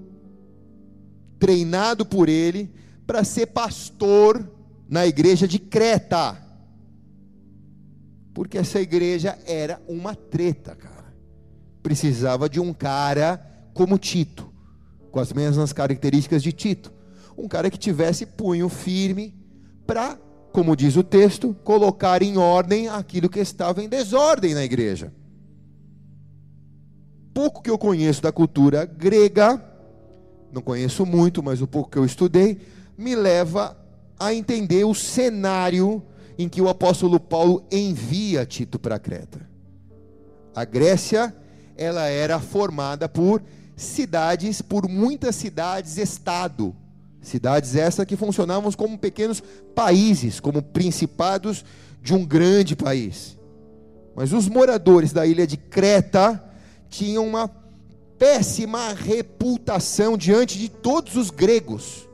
treinado 1.41 2.06
por 2.06 2.30
ele 2.30 2.71
para 3.08 3.23
ser 3.23 3.47
pastor 3.47 4.47
na 4.88 5.08
igreja 5.08 5.47
de 5.47 5.58
Creta. 5.58 6.38
Porque 8.32 8.60
essa 8.60 8.80
igreja 8.80 9.38
era 9.47 9.82
uma 9.88 10.13
treta, 10.13 10.75
cara. 10.75 11.12
Precisava 11.82 12.47
de 12.47 12.60
um 12.60 12.71
cara 12.71 13.43
como 13.73 13.97
Tito, 13.97 14.54
com 15.10 15.19
as 15.19 15.34
mesmas 15.34 15.73
características 15.73 16.43
de 16.43 16.51
Tito. 16.51 16.93
Um 17.36 17.47
cara 17.47 17.71
que 17.71 17.77
tivesse 17.77 18.27
punho 18.27 18.69
firme 18.69 19.34
para, 19.88 20.19
como 20.54 20.75
diz 20.75 20.95
o 20.95 21.04
texto, 21.04 21.56
colocar 21.63 22.21
em 22.21 22.38
ordem 22.38 22.88
aquilo 22.88 23.27
que 23.27 23.39
estava 23.39 23.84
em 23.84 23.89
desordem 23.89 24.54
na 24.54 24.63
igreja. 24.63 25.12
Pouco 27.34 27.63
que 27.63 27.69
eu 27.69 27.80
conheço 27.80 28.21
da 28.21 28.32
cultura 28.32 28.86
grega, 28.86 29.71
não 30.52 30.62
conheço 30.62 31.06
muito, 31.06 31.42
mas 31.42 31.62
o 31.62 31.68
pouco 31.68 31.90
que 31.90 31.98
eu 31.98 32.06
estudei, 32.06 32.60
me 32.98 33.16
leva 33.16 33.78
a 34.20 34.34
entender 34.34 34.84
o 34.84 34.94
cenário 34.94 36.04
em 36.38 36.48
que 36.48 36.62
o 36.62 36.70
apóstolo 36.70 37.20
Paulo 37.20 37.66
envia 37.72 38.46
Tito 38.46 38.78
para 38.78 39.00
Creta. 39.00 39.50
A 40.56 40.66
Grécia, 40.66 41.36
ela 41.78 42.06
era 42.08 42.40
formada 42.40 43.08
por 43.08 43.42
cidades, 43.76 44.62
por 44.62 44.88
muitas 44.88 45.36
cidades-estado. 45.36 46.76
Cidades 47.22 47.76
essas 47.76 48.06
que 48.06 48.16
funcionavam 48.16 48.72
como 48.72 48.98
pequenos 48.98 49.42
países, 49.76 50.40
como 50.40 50.62
principados 50.62 51.64
de 52.02 52.14
um 52.14 52.26
grande 52.26 52.76
país. 52.76 53.38
Mas 54.16 54.34
os 54.34 54.50
moradores 54.50 55.14
da 55.14 55.26
ilha 55.26 55.48
de 55.48 55.58
Creta 55.58 56.44
tinham 56.90 57.26
uma 57.26 57.48
péssima 58.22 58.94
reputação 58.94 60.16
diante 60.16 60.60
de 60.60 60.70
todos 60.70 61.16
os 61.16 61.32
gregos. 61.32 62.08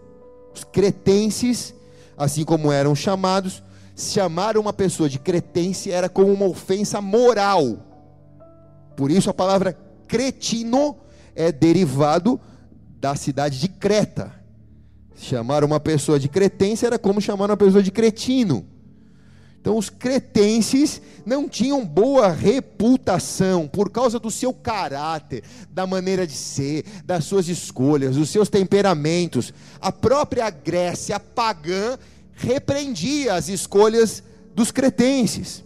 Os 0.55 0.63
cretenses, 0.63 1.75
assim 2.15 2.45
como 2.45 2.71
eram 2.71 2.95
chamados, 2.95 3.61
chamar 3.93 4.57
uma 4.57 4.71
pessoa 4.71 5.09
de 5.09 5.19
cretense 5.19 5.91
era 5.91 6.07
como 6.07 6.31
uma 6.31 6.45
ofensa 6.45 7.01
moral. 7.01 7.79
Por 8.95 9.11
isso 9.11 9.29
a 9.29 9.33
palavra 9.33 9.77
cretino 10.07 10.95
é 11.35 11.51
derivado 11.51 12.39
da 13.01 13.13
cidade 13.13 13.59
de 13.59 13.67
Creta. 13.67 14.31
Chamar 15.13 15.61
uma 15.65 15.77
pessoa 15.77 16.17
de 16.17 16.29
cretense 16.29 16.85
era 16.85 16.97
como 16.97 17.19
chamar 17.19 17.49
uma 17.49 17.57
pessoa 17.57 17.83
de 17.83 17.91
cretino. 17.91 18.65
Então, 19.67 19.77
os 19.77 19.89
cretenses 19.89 21.01
não 21.25 21.49
tinham 21.49 21.85
boa 21.85 22.31
reputação 22.31 23.67
por 23.67 23.89
causa 23.89 24.17
do 24.17 24.31
seu 24.31 24.53
caráter, 24.53 25.43
da 25.69 25.85
maneira 25.85 26.25
de 26.25 26.31
ser, 26.31 26.85
das 27.03 27.25
suas 27.25 27.49
escolhas, 27.49 28.15
dos 28.15 28.29
seus 28.29 28.47
temperamentos. 28.47 29.53
A 29.81 29.91
própria 29.91 30.49
Grécia 30.49 31.19
pagã 31.19 31.99
repreendia 32.33 33.33
as 33.33 33.49
escolhas 33.49 34.23
dos 34.55 34.71
cretenses. 34.71 35.65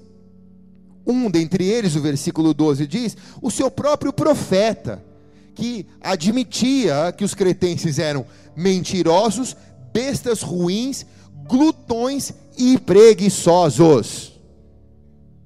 Um 1.05 1.29
dentre 1.29 1.63
eles, 1.63 1.95
o 1.95 2.01
versículo 2.01 2.55
12 2.55 2.87
diz: 2.87 3.15
o 3.39 3.51
seu 3.51 3.69
próprio 3.69 4.11
profeta, 4.11 5.05
que 5.53 5.85
admitia 6.01 7.13
que 7.15 7.23
os 7.23 7.35
cretenses 7.35 7.99
eram 7.99 8.25
mentirosos, 8.55 9.55
bestas 9.93 10.41
ruins, 10.41 11.05
glutões 11.47 12.33
e 12.57 12.77
preguiçosos. 12.77 14.39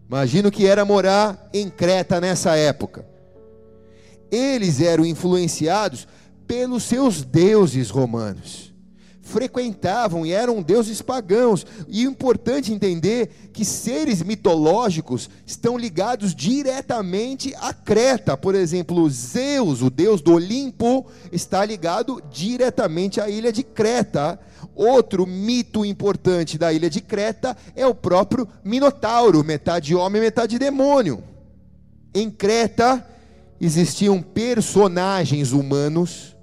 Imagina 0.08 0.50
o 0.50 0.52
que 0.52 0.66
era 0.66 0.86
morar 0.86 1.50
em 1.54 1.70
Creta 1.70 2.22
nessa 2.22 2.56
época. 2.56 3.06
Eles 4.32 4.82
eram 4.82 5.06
influenciados 5.06 6.08
pelos 6.48 6.84
seus 6.84 7.24
deuses 7.24 7.90
romanos. 7.90 8.74
Frequentavam 9.22 10.24
e 10.24 10.32
eram 10.32 10.62
deuses 10.62 11.02
pagãos. 11.02 11.66
E 11.88 12.04
é 12.04 12.06
importante 12.06 12.72
entender 12.72 13.50
que 13.52 13.66
seres 13.66 14.22
mitológicos 14.22 15.28
estão 15.48 15.76
ligados 15.76 16.36
diretamente 16.36 17.56
a 17.56 17.74
Creta. 17.74 18.38
Por 18.38 18.54
exemplo, 18.54 19.10
Zeus, 19.10 19.82
o 19.82 19.90
deus 19.90 20.22
do 20.22 20.34
Olimpo, 20.34 21.08
está 21.32 21.66
ligado 21.66 22.22
diretamente 22.32 23.20
à 23.20 23.28
ilha 23.28 23.52
de 23.52 23.64
Creta. 23.64 24.40
Outro 24.76 25.26
mito 25.26 25.86
importante 25.86 26.58
da 26.58 26.74
ilha 26.74 26.90
de 26.90 27.00
Creta 27.00 27.56
é 27.74 27.88
o 27.88 27.96
próprio 27.96 28.46
Minotauro, 28.62 29.42
metade 29.42 29.96
homem, 29.96 30.22
metade 30.22 30.60
demônio. 30.60 31.24
Em 32.14 32.30
Creta 32.30 33.06
existiam 33.60 34.22
personagens 34.22 35.54
humanos 35.54 36.36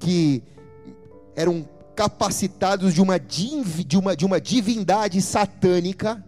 que 0.00 0.42
eram 1.36 1.68
capacitados 1.94 2.92
de 2.92 3.00
uma, 3.00 3.18
de 3.18 3.96
uma, 3.96 4.16
de 4.16 4.26
uma 4.26 4.40
divindade 4.40 5.22
satânica 5.22 6.24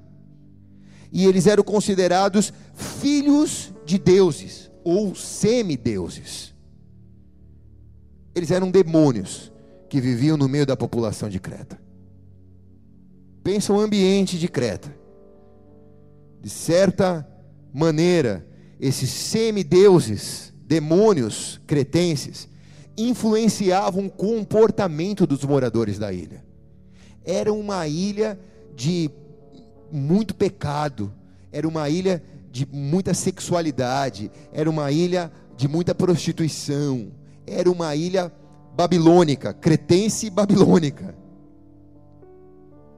e 1.11 1.27
eles 1.27 1.49
eram 1.49 1.65
considerados 1.65 2.53
filhos 2.75 3.73
de 3.85 3.99
deuses 3.99 4.71
ou 4.85 5.15
semideuses. 5.17 6.55
Eles 8.35 8.51
eram 8.53 8.71
demônios 8.71 9.53
que 9.89 10.01
viviam 10.01 10.37
no 10.37 10.49
meio 10.49 10.67
da 10.67 10.77
população 10.77 11.29
de 11.29 11.39
Creta. 11.39 11.79
Pensa 13.43 13.73
o 13.73 13.81
ambiente 13.81 14.39
de 14.39 14.49
Creta. 14.49 14.95
De 16.41 16.49
certa 16.49 17.27
maneira, 17.73 18.47
esses 18.81 19.11
semideuses, 19.11 20.53
demônios 20.67 21.61
cretenses, 21.67 22.49
influenciavam 22.97 24.07
o 24.07 24.11
comportamento 24.11 25.27
dos 25.27 25.45
moradores 25.45 25.99
da 25.99 26.13
ilha. 26.13 26.45
Era 27.25 27.53
uma 27.53 27.87
ilha 27.87 28.39
de 28.75 29.11
muito 29.91 30.35
pecado, 30.35 31.13
era 31.53 31.67
uma 31.67 31.89
ilha 31.89 32.23
de 32.51 32.67
muita 32.71 33.15
sexualidade, 33.15 34.31
era 34.53 34.69
uma 34.69 34.91
ilha 34.91 35.31
de 35.57 35.69
muita 35.69 35.95
prostituição, 35.95 37.13
era 37.47 37.71
uma 37.71 37.95
ilha 37.95 38.33
babilônica, 38.75 39.55
cretense 39.55 40.27
e 40.27 40.31
babilônica. 40.31 41.15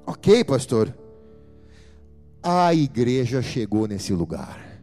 Ok, 0.07 0.43
pastor. 0.45 0.97
A 2.43 2.73
igreja 2.73 3.43
chegou 3.43 3.87
nesse 3.87 4.13
lugar. 4.13 4.81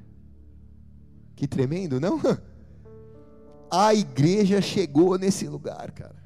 Que 1.35 1.47
tremendo, 1.47 1.99
não? 1.99 2.19
A 3.71 3.91
igreja 3.93 4.61
chegou 4.61 5.17
nesse 5.17 5.47
lugar, 5.47 5.91
cara. 5.91 6.21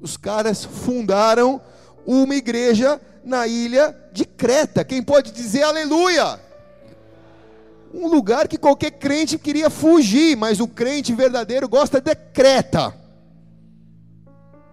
Os 0.00 0.16
caras 0.16 0.64
fundaram 0.64 1.60
uma 2.04 2.34
igreja 2.34 3.00
na 3.22 3.46
ilha 3.46 3.94
de 4.12 4.24
Creta. 4.24 4.84
Quem 4.84 5.00
pode 5.00 5.30
dizer 5.30 5.62
aleluia? 5.62 6.40
Um 7.94 8.08
lugar 8.08 8.48
que 8.48 8.58
qualquer 8.58 8.90
crente 8.90 9.38
queria 9.38 9.70
fugir, 9.70 10.36
mas 10.36 10.58
o 10.58 10.66
crente 10.66 11.14
verdadeiro 11.14 11.68
gosta 11.68 12.00
de 12.00 12.14
Creta 12.14 13.07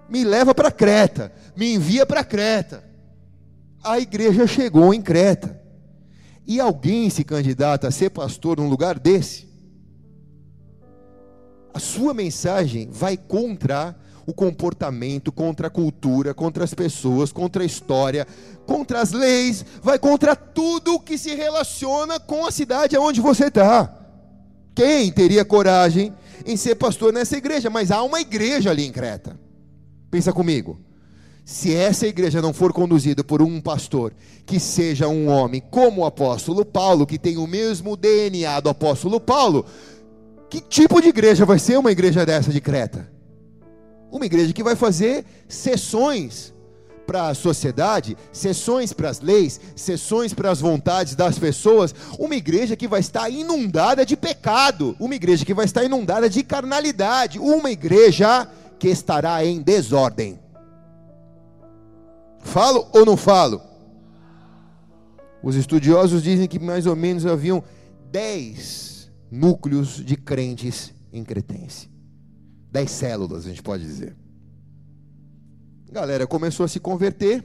me 0.09 0.23
leva 0.23 0.53
para 0.53 0.71
Creta, 0.71 1.31
me 1.55 1.73
envia 1.73 2.05
para 2.05 2.23
Creta. 2.23 2.83
A 3.83 3.99
igreja 3.99 4.47
chegou 4.47 4.93
em 4.93 5.01
Creta. 5.01 5.61
E 6.47 6.59
alguém 6.59 7.09
se 7.09 7.23
candidata 7.23 7.87
a 7.87 7.91
ser 7.91 8.11
pastor 8.11 8.57
num 8.57 8.69
lugar 8.69 8.99
desse? 8.99 9.47
A 11.73 11.79
sua 11.79 12.13
mensagem 12.13 12.89
vai 12.91 13.17
contra 13.17 13.95
o 14.25 14.33
comportamento, 14.33 15.31
contra 15.31 15.67
a 15.67 15.69
cultura, 15.69 16.33
contra 16.33 16.63
as 16.63 16.73
pessoas, 16.73 17.31
contra 17.31 17.63
a 17.63 17.65
história, 17.65 18.25
contra 18.65 19.01
as 19.01 19.11
leis, 19.11 19.65
vai 19.81 19.99
contra 19.99 20.35
tudo 20.35 20.99
que 20.99 21.17
se 21.17 21.35
relaciona 21.35 22.19
com 22.19 22.45
a 22.45 22.51
cidade 22.51 22.97
onde 22.97 23.21
você 23.21 23.47
está. 23.47 23.93
Quem 24.73 25.11
teria 25.11 25.45
coragem 25.45 26.13
em 26.45 26.57
ser 26.57 26.75
pastor 26.75 27.13
nessa 27.13 27.37
igreja? 27.37 27.69
Mas 27.69 27.91
há 27.91 28.01
uma 28.03 28.19
igreja 28.19 28.71
ali 28.71 28.85
em 28.85 28.91
Creta. 28.91 29.39
Pensa 30.15 30.32
comigo. 30.32 30.80
Se 31.43 31.75
essa 31.75 32.08
igreja 32.08 32.41
não 32.41 32.54
for 32.54 32.71
conduzida 32.71 33.21
por 33.21 33.41
um 33.41 33.60
pastor 33.60 34.13
que 34.45 34.62
seja 34.62 35.10
um 35.10 35.28
homem 35.28 35.62
como 35.69 36.04
o 36.04 36.06
apóstolo 36.06 36.63
Paulo, 36.63 37.06
que 37.06 37.19
tem 37.19 37.36
o 37.36 37.45
mesmo 37.45 37.97
DNA 37.97 38.62
do 38.62 38.69
apóstolo 38.69 39.19
Paulo, 39.19 39.65
que 40.49 40.62
tipo 40.62 41.01
de 41.01 41.10
igreja 41.10 41.43
vai 41.43 41.60
ser 41.60 41.78
uma 41.78 41.91
igreja 41.91 42.25
dessa 42.25 42.49
de 42.49 42.62
Creta? 42.62 43.12
Uma 44.10 44.25
igreja 44.25 44.54
que 44.54 44.63
vai 44.63 44.73
fazer 44.78 45.25
sessões 45.49 46.54
para 47.06 47.28
a 47.28 47.34
sociedade, 47.34 48.17
sessões 48.32 48.93
para 48.93 49.10
as 49.10 49.19
leis, 49.19 49.60
sessões 49.75 50.34
para 50.34 50.49
as 50.49 50.62
vontades 50.62 51.13
das 51.13 51.38
pessoas, 51.38 51.93
uma 52.17 52.36
igreja 52.36 52.78
que 52.78 52.88
vai 52.88 53.01
estar 53.01 53.30
inundada 53.30 54.06
de 54.06 54.15
pecado, 54.15 54.95
uma 54.97 55.13
igreja 55.13 55.43
que 55.43 55.54
vai 55.54 55.65
estar 55.65 55.84
inundada 55.84 56.30
de 56.30 56.41
carnalidade, 56.41 57.38
uma 57.38 57.69
igreja 57.69 58.47
que 58.79 58.88
estará 58.88 59.43
em 59.45 59.61
desordem. 59.61 60.39
Falo 62.41 62.88
ou 62.93 63.05
não 63.05 63.17
falo? 63.17 63.61
Os 65.41 65.55
estudiosos 65.55 66.23
dizem 66.23 66.47
que 66.47 66.59
mais 66.59 66.85
ou 66.85 66.95
menos 66.95 67.25
haviam 67.25 67.63
dez 68.11 69.11
núcleos 69.31 70.03
de 70.03 70.15
crentes 70.15 70.93
em 71.11 71.23
Cretense. 71.23 71.89
dez 72.71 72.91
células, 72.91 73.45
a 73.45 73.49
gente 73.49 73.63
pode 73.63 73.83
dizer. 73.83 74.15
A 75.89 75.91
galera 75.93 76.27
começou 76.27 76.63
a 76.63 76.67
se 76.67 76.79
converter, 76.79 77.43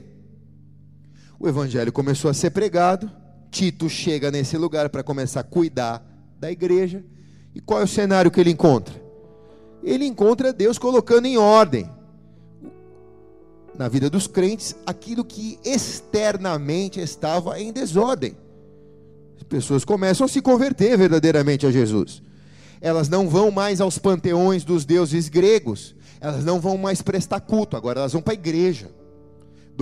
o 1.39 1.47
evangelho 1.47 1.91
começou 1.91 2.29
a 2.29 2.33
ser 2.33 2.51
pregado, 2.51 3.09
Tito 3.49 3.89
chega 3.89 4.29
nesse 4.29 4.57
lugar 4.57 4.89
para 4.89 5.03
começar 5.03 5.39
a 5.39 5.43
cuidar 5.43 6.05
da 6.39 6.51
igreja, 6.51 7.03
e 7.55 7.59
qual 7.59 7.81
é 7.81 7.83
o 7.83 7.87
cenário 7.87 8.29
que 8.29 8.39
ele 8.39 8.51
encontra? 8.51 9.00
Ele 9.83 10.05
encontra 10.05 10.53
Deus 10.53 10.77
colocando 10.77 11.25
em 11.25 11.37
ordem 11.37 11.89
na 13.77 13.87
vida 13.87 14.09
dos 14.09 14.27
crentes 14.27 14.75
aquilo 14.85 15.25
que 15.25 15.57
externamente 15.65 16.99
estava 16.99 17.59
em 17.59 17.71
desordem. 17.71 18.37
As 19.37 19.43
pessoas 19.43 19.83
começam 19.83 20.25
a 20.25 20.29
se 20.29 20.41
converter 20.41 20.97
verdadeiramente 20.97 21.65
a 21.65 21.71
Jesus. 21.71 22.21
Elas 22.79 23.09
não 23.09 23.27
vão 23.27 23.49
mais 23.49 23.81
aos 23.81 23.97
panteões 23.97 24.63
dos 24.63 24.85
deuses 24.85 25.29
gregos, 25.29 25.95
elas 26.19 26.43
não 26.45 26.59
vão 26.59 26.77
mais 26.77 27.01
prestar 27.01 27.39
culto, 27.39 27.75
agora 27.75 28.01
elas 28.01 28.13
vão 28.13 28.21
para 28.21 28.33
a 28.33 28.35
igreja. 28.35 28.89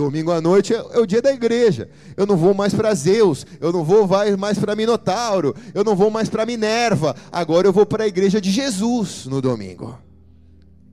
Domingo 0.00 0.32
à 0.32 0.40
noite 0.40 0.72
é, 0.72 0.78
é, 0.78 0.98
o 0.98 1.04
dia 1.04 1.20
da 1.20 1.30
igreja. 1.30 1.90
Eu 2.16 2.24
não 2.24 2.34
vou 2.34 2.54
mais 2.54 2.72
para 2.72 2.94
Zeus, 2.94 3.44
eu 3.60 3.70
não 3.70 3.84
vou 3.84 4.08
mais 4.38 4.58
para 4.58 4.74
Minotauro, 4.74 5.54
eu 5.74 5.84
não 5.84 5.94
vou 5.94 6.10
mais 6.10 6.26
para 6.26 6.46
Minerva. 6.46 7.14
Agora 7.30 7.68
eu 7.68 7.72
vou 7.72 7.84
para 7.84 8.04
a 8.04 8.06
igreja 8.06 8.40
de 8.40 8.50
Jesus 8.50 9.26
no 9.26 9.42
domingo. 9.42 9.98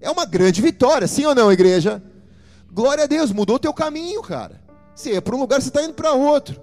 É 0.02 0.12
uma 0.12 0.26
grande 0.26 0.62
vitória, 0.62 1.08
sim 1.08 1.26
ou 1.26 1.34
não, 1.34 1.50
igreja? 1.50 2.04
Glória 2.70 3.06
a 3.06 3.08
Deus, 3.08 3.32
mudou 3.32 3.58
teu 3.58 3.74
caminho, 3.74 4.22
cara. 4.22 4.62
Você 4.94 5.14
ia 5.14 5.22
para 5.22 5.36
um 5.36 5.40
lugar, 5.40 5.62
você 5.62 5.70
está 5.70 5.82
indo 5.82 5.94
para 5.94 6.12
outro. 6.12 6.60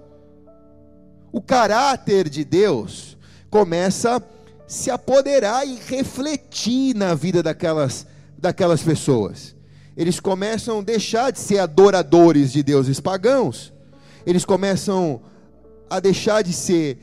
O 1.31 1.41
caráter 1.41 2.29
de 2.29 2.45
Deus 2.45 3.17
começa 3.49 4.17
a 4.17 4.21
se 4.67 4.91
apoderar 4.91 5.67
e 5.67 5.79
refletir 5.87 6.95
na 6.95 7.15
vida 7.15 7.41
daquelas, 7.41 8.05
daquelas 8.37 8.83
pessoas. 8.83 9.54
Eles 9.95 10.19
começam 10.19 10.79
a 10.79 10.83
deixar 10.83 11.31
de 11.31 11.39
ser 11.39 11.59
adoradores 11.59 12.51
de 12.51 12.61
deuses 12.61 12.99
pagãos. 12.99 13.73
Eles 14.25 14.43
começam 14.43 15.21
a 15.89 15.99
deixar 15.99 16.41
de 16.41 16.51
ser 16.51 16.97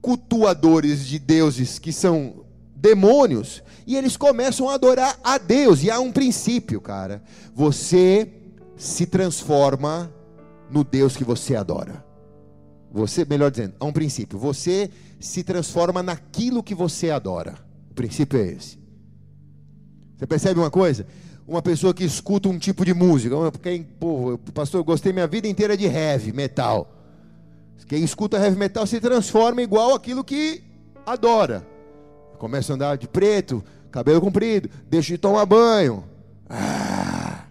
cultuadores 0.00 1.06
de 1.06 1.18
deuses 1.18 1.78
que 1.78 1.92
são 1.92 2.44
demônios 2.74 3.62
e 3.86 3.96
eles 3.96 4.16
começam 4.16 4.68
a 4.68 4.74
adorar 4.74 5.18
a 5.22 5.38
Deus. 5.38 5.82
E 5.82 5.90
há 5.90 5.98
um 5.98 6.12
princípio, 6.12 6.80
cara. 6.80 7.22
Você 7.54 8.28
se 8.76 9.06
transforma 9.06 10.12
no 10.70 10.84
Deus 10.84 11.16
que 11.16 11.24
você 11.24 11.56
adora. 11.56 12.04
Você, 12.92 13.24
melhor 13.24 13.50
dizendo, 13.50 13.74
há 13.78 13.84
um 13.84 13.92
princípio. 13.92 14.38
Você 14.38 14.90
se 15.18 15.42
transforma 15.42 16.02
naquilo 16.02 16.62
que 16.62 16.74
você 16.74 17.10
adora. 17.10 17.56
O 17.90 17.94
princípio 17.94 18.38
é 18.38 18.46
esse. 18.46 18.78
Você 20.16 20.26
percebe 20.26 20.60
uma 20.60 20.70
coisa? 20.70 21.06
Uma 21.50 21.60
pessoa 21.60 21.92
que 21.92 22.04
escuta 22.04 22.48
um 22.48 22.60
tipo 22.60 22.84
de 22.84 22.94
música, 22.94 23.34
quem, 23.60 23.82
pô, 23.82 24.38
pastor, 24.54 24.82
eu 24.82 24.84
gostei 24.84 25.12
minha 25.12 25.26
vida 25.26 25.48
inteira 25.48 25.76
de 25.76 25.84
heavy 25.84 26.32
metal. 26.32 26.88
Quem 27.88 28.04
escuta 28.04 28.38
heavy 28.38 28.56
metal 28.56 28.86
se 28.86 29.00
transforma 29.00 29.60
igual 29.60 29.92
aquilo 29.92 30.22
que 30.22 30.62
adora. 31.04 31.66
Começa 32.38 32.72
a 32.72 32.76
andar 32.76 32.96
de 32.96 33.08
preto, 33.08 33.64
cabelo 33.90 34.20
comprido, 34.20 34.70
deixa 34.88 35.12
de 35.12 35.18
tomar 35.18 35.44
banho. 35.44 36.04
Ah, 36.48 37.46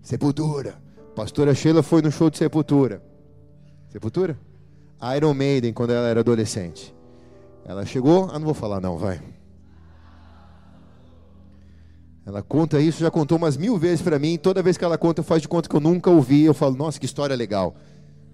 sepultura. 0.00 0.80
Pastora 1.14 1.54
Sheila 1.54 1.82
foi 1.82 2.00
no 2.00 2.10
show 2.10 2.30
de 2.30 2.38
Sepultura. 2.38 3.02
Sepultura? 3.90 4.38
Iron 5.14 5.34
Maiden, 5.34 5.74
quando 5.74 5.90
ela 5.90 6.08
era 6.08 6.20
adolescente. 6.20 6.94
Ela 7.66 7.84
chegou, 7.84 8.30
ah, 8.32 8.38
não 8.38 8.46
vou 8.46 8.54
falar 8.54 8.80
não, 8.80 8.96
vai. 8.96 9.20
Ela 12.24 12.42
conta 12.42 12.80
isso, 12.80 13.00
já 13.00 13.10
contou 13.10 13.36
umas 13.36 13.56
mil 13.56 13.76
vezes 13.76 14.00
para 14.00 14.18
mim. 14.18 14.38
Toda 14.38 14.62
vez 14.62 14.76
que 14.76 14.84
ela 14.84 14.96
conta, 14.96 15.22
faz 15.22 15.42
de 15.42 15.48
conta 15.48 15.68
que 15.68 15.74
eu 15.74 15.80
nunca 15.80 16.08
ouvi. 16.08 16.44
Eu 16.44 16.54
falo, 16.54 16.76
nossa, 16.76 16.98
que 16.98 17.06
história 17.06 17.34
legal. 17.34 17.74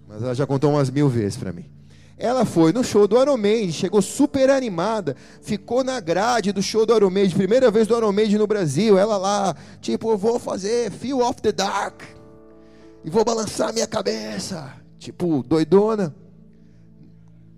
Mas 0.06 0.22
ela 0.22 0.34
já 0.34 0.46
contou 0.46 0.70
umas 0.70 0.90
mil 0.90 1.08
vezes 1.08 1.36
para 1.36 1.52
mim. 1.52 1.64
Ela 2.18 2.44
foi 2.44 2.72
no 2.72 2.82
show 2.82 3.06
do 3.06 3.20
Iron 3.20 3.36
Maiden, 3.36 3.70
chegou 3.70 4.02
super 4.02 4.50
animada, 4.50 5.14
ficou 5.40 5.84
na 5.84 6.00
grade 6.00 6.50
do 6.50 6.60
show 6.60 6.84
do 6.84 6.94
Iron 6.96 7.10
Maiden, 7.10 7.36
primeira 7.36 7.70
vez 7.70 7.86
do 7.86 7.96
Iron 7.96 8.12
Maiden 8.12 8.38
no 8.38 8.46
Brasil. 8.46 8.98
Ela 8.98 9.16
lá, 9.16 9.56
tipo, 9.80 10.10
eu 10.10 10.18
vou 10.18 10.38
fazer 10.38 10.90
Feel 10.90 11.20
of 11.20 11.40
the 11.40 11.52
Dark 11.52 12.02
e 13.04 13.10
vou 13.10 13.24
balançar 13.24 13.72
minha 13.72 13.86
cabeça, 13.86 14.72
tipo, 14.98 15.44
doidona. 15.44 16.12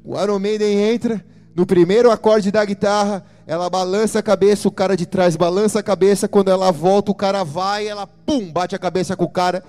O 0.04 0.20
Iron 0.20 0.38
Maiden 0.38 0.78
entra, 0.92 1.24
no 1.54 1.64
primeiro 1.64 2.10
acorde 2.10 2.50
da 2.50 2.62
guitarra, 2.62 3.24
ela 3.46 3.68
balança 3.68 4.18
a 4.18 4.22
cabeça, 4.22 4.68
o 4.68 4.70
cara 4.70 4.96
de 4.96 5.06
trás 5.06 5.36
balança 5.36 5.80
a 5.80 5.82
cabeça, 5.82 6.28
quando 6.28 6.50
ela 6.50 6.70
volta, 6.70 7.10
o 7.10 7.14
cara 7.14 7.42
vai, 7.42 7.86
ela 7.86 8.06
pum, 8.06 8.50
bate 8.52 8.74
a 8.74 8.78
cabeça 8.78 9.16
com 9.16 9.24
o 9.24 9.30
cara, 9.30 9.62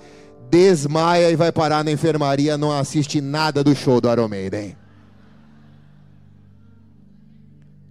desmaia 0.50 1.30
e 1.30 1.36
vai 1.36 1.50
parar 1.50 1.82
na 1.84 1.90
enfermaria, 1.90 2.58
não 2.58 2.70
assiste 2.70 3.20
nada 3.20 3.64
do 3.64 3.74
show 3.74 4.00
do 4.00 4.10
Iron 4.10 4.28
Maiden. 4.28 4.76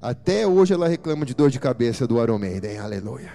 Até 0.02 0.48
hoje 0.48 0.74
ela 0.74 0.88
reclama 0.88 1.26
de 1.26 1.34
dor 1.34 1.50
de 1.50 1.60
cabeça 1.60 2.08
do 2.08 2.22
Iron 2.22 2.39
Maiden, 2.39 2.80
aleluia. 2.80 3.34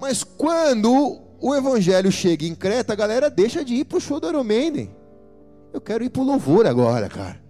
Mas 0.00 0.24
quando 0.24 1.20
o 1.40 1.54
evangelho 1.54 2.12
chega 2.12 2.46
em 2.46 2.54
Creta, 2.54 2.92
a 2.92 2.96
galera 2.96 3.30
deixa 3.30 3.64
de 3.64 3.74
ir 3.74 3.84
para 3.84 3.98
o 3.98 4.00
show 4.00 4.20
do 4.20 4.28
Iron 4.28 4.44
Maiden. 4.44 4.94
Eu 5.72 5.80
quero 5.80 6.04
ir 6.04 6.10
para 6.10 6.22
o 6.22 6.24
louvor 6.24 6.66
agora, 6.66 7.08
cara. 7.08 7.41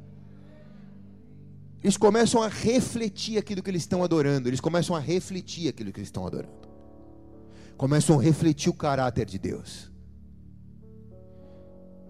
Eles 1.83 1.97
começam 1.97 2.41
a 2.41 2.49
refletir 2.49 3.39
aquilo 3.39 3.63
que 3.63 3.69
eles 3.69 3.83
estão 3.83 4.05
adorando. 4.05 4.49
Eles 4.49 4.61
começam 4.61 4.95
a 4.95 5.01
refletir 5.01 5.69
aquilo 5.69 5.93
que 5.93 5.99
eles 5.99 6.09
estão 6.09 6.27
adorando. 6.27 6.69
Começam 7.77 8.19
a 8.19 8.23
refletir 8.23 8.71
o 8.71 8.75
caráter 8.75 9.27
de 9.27 9.39
Deus. 9.39 9.91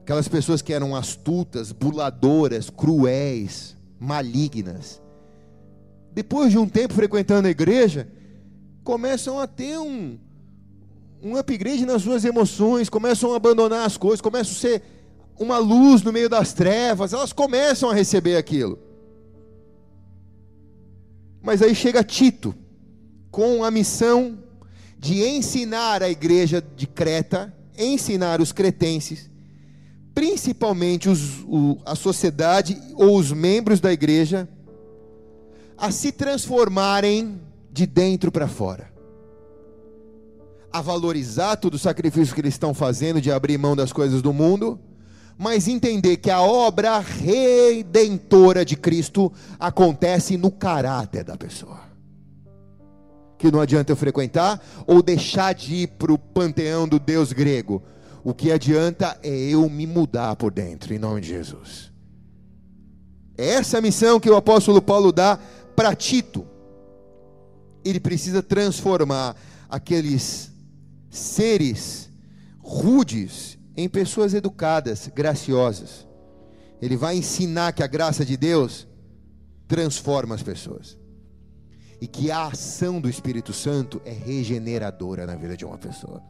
Aquelas 0.02 0.28
pessoas 0.28 0.60
que 0.60 0.74
eram 0.74 0.94
astutas, 0.94 1.72
buladoras, 1.72 2.68
cruéis, 2.68 3.76
malignas. 3.98 5.00
Depois 6.12 6.50
de 6.50 6.58
um 6.58 6.68
tempo 6.68 6.92
frequentando 6.92 7.48
a 7.48 7.50
igreja, 7.50 8.06
começam 8.84 9.38
a 9.38 9.46
ter 9.46 9.78
um, 9.78 10.18
um 11.22 11.36
upgrade 11.36 11.86
nas 11.86 12.02
suas 12.02 12.26
emoções, 12.26 12.90
começam 12.90 13.32
a 13.32 13.36
abandonar 13.36 13.86
as 13.86 13.96
coisas, 13.96 14.20
começam 14.20 14.52
a 14.52 14.60
ser 14.60 14.82
uma 15.38 15.56
luz 15.56 16.02
no 16.02 16.12
meio 16.12 16.28
das 16.28 16.52
trevas, 16.52 17.14
elas 17.14 17.32
começam 17.32 17.88
a 17.88 17.94
receber 17.94 18.36
aquilo. 18.36 18.91
Mas 21.42 21.60
aí 21.60 21.74
chega 21.74 22.04
Tito, 22.04 22.54
com 23.30 23.64
a 23.64 23.70
missão 23.70 24.38
de 24.98 25.24
ensinar 25.24 26.02
a 26.02 26.08
igreja 26.08 26.62
de 26.76 26.86
Creta, 26.86 27.52
ensinar 27.76 28.40
os 28.40 28.52
cretenses, 28.52 29.28
principalmente 30.14 31.08
os, 31.08 31.40
o, 31.46 31.78
a 31.84 31.96
sociedade 31.96 32.80
ou 32.94 33.18
os 33.18 33.32
membros 33.32 33.80
da 33.80 33.92
igreja, 33.92 34.48
a 35.76 35.90
se 35.90 36.12
transformarem 36.12 37.40
de 37.72 37.86
dentro 37.86 38.30
para 38.30 38.46
fora, 38.46 38.92
a 40.72 40.80
valorizar 40.80 41.56
todo 41.56 41.74
o 41.74 41.78
sacrifício 41.78 42.34
que 42.34 42.40
eles 42.40 42.54
estão 42.54 42.72
fazendo 42.72 43.20
de 43.20 43.32
abrir 43.32 43.58
mão 43.58 43.74
das 43.74 43.92
coisas 43.92 44.22
do 44.22 44.32
mundo, 44.32 44.78
mas 45.38 45.68
entender 45.68 46.18
que 46.18 46.30
a 46.30 46.40
obra 46.40 46.98
redentora 46.98 48.64
de 48.64 48.76
Cristo 48.76 49.32
acontece 49.58 50.36
no 50.36 50.50
caráter 50.50 51.24
da 51.24 51.36
pessoa. 51.36 51.80
Que 53.38 53.50
não 53.50 53.60
adianta 53.60 53.92
eu 53.92 53.96
frequentar 53.96 54.60
ou 54.86 55.02
deixar 55.02 55.52
de 55.54 55.74
ir 55.74 55.88
para 55.88 56.12
o 56.12 56.18
panteão 56.18 56.86
do 56.86 56.98
Deus 56.98 57.32
grego 57.32 57.82
o 58.24 58.32
que 58.32 58.52
adianta 58.52 59.18
é 59.22 59.28
eu 59.28 59.68
me 59.68 59.86
mudar 59.86 60.36
por 60.36 60.52
dentro, 60.52 60.94
em 60.94 60.98
nome 60.98 61.20
de 61.20 61.28
Jesus. 61.28 61.90
É 63.36 63.48
essa 63.54 63.78
a 63.78 63.80
missão 63.80 64.20
que 64.20 64.30
o 64.30 64.36
apóstolo 64.36 64.80
Paulo 64.80 65.10
dá 65.10 65.38
para 65.74 65.94
Tito. 65.94 66.46
Ele 67.84 67.98
precisa 67.98 68.42
transformar 68.42 69.34
aqueles 69.68 70.52
seres 71.10 72.08
rudes 72.60 73.58
em 73.76 73.88
pessoas 73.88 74.34
educadas, 74.34 75.10
graciosas. 75.14 76.06
Ele 76.80 76.96
vai 76.96 77.16
ensinar 77.16 77.72
que 77.72 77.82
a 77.82 77.86
graça 77.86 78.24
de 78.24 78.36
Deus 78.36 78.86
transforma 79.66 80.34
as 80.34 80.42
pessoas. 80.42 80.98
E 82.00 82.06
que 82.06 82.30
a 82.30 82.46
ação 82.46 83.00
do 83.00 83.08
Espírito 83.08 83.52
Santo 83.52 84.02
é 84.04 84.10
regeneradora 84.10 85.24
na 85.24 85.36
vida 85.36 85.56
de 85.56 85.64
uma 85.64 85.78
pessoa. 85.78 86.20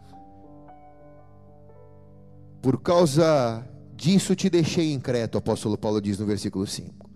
Por 2.60 2.80
causa 2.80 3.66
disso 3.96 4.36
te 4.36 4.50
deixei 4.50 4.92
increto, 4.92 5.36
o 5.36 5.38
apóstolo 5.38 5.78
Paulo 5.78 6.00
diz 6.00 6.18
no 6.18 6.26
versículo 6.26 6.66
5, 6.66 7.10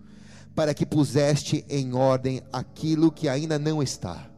para 0.55 0.73
que 0.73 0.85
puseste 0.85 1.63
em 1.69 1.93
ordem 1.93 2.41
aquilo 2.51 3.11
que 3.11 3.29
ainda 3.29 3.59
não 3.59 3.81
está. 3.81 4.29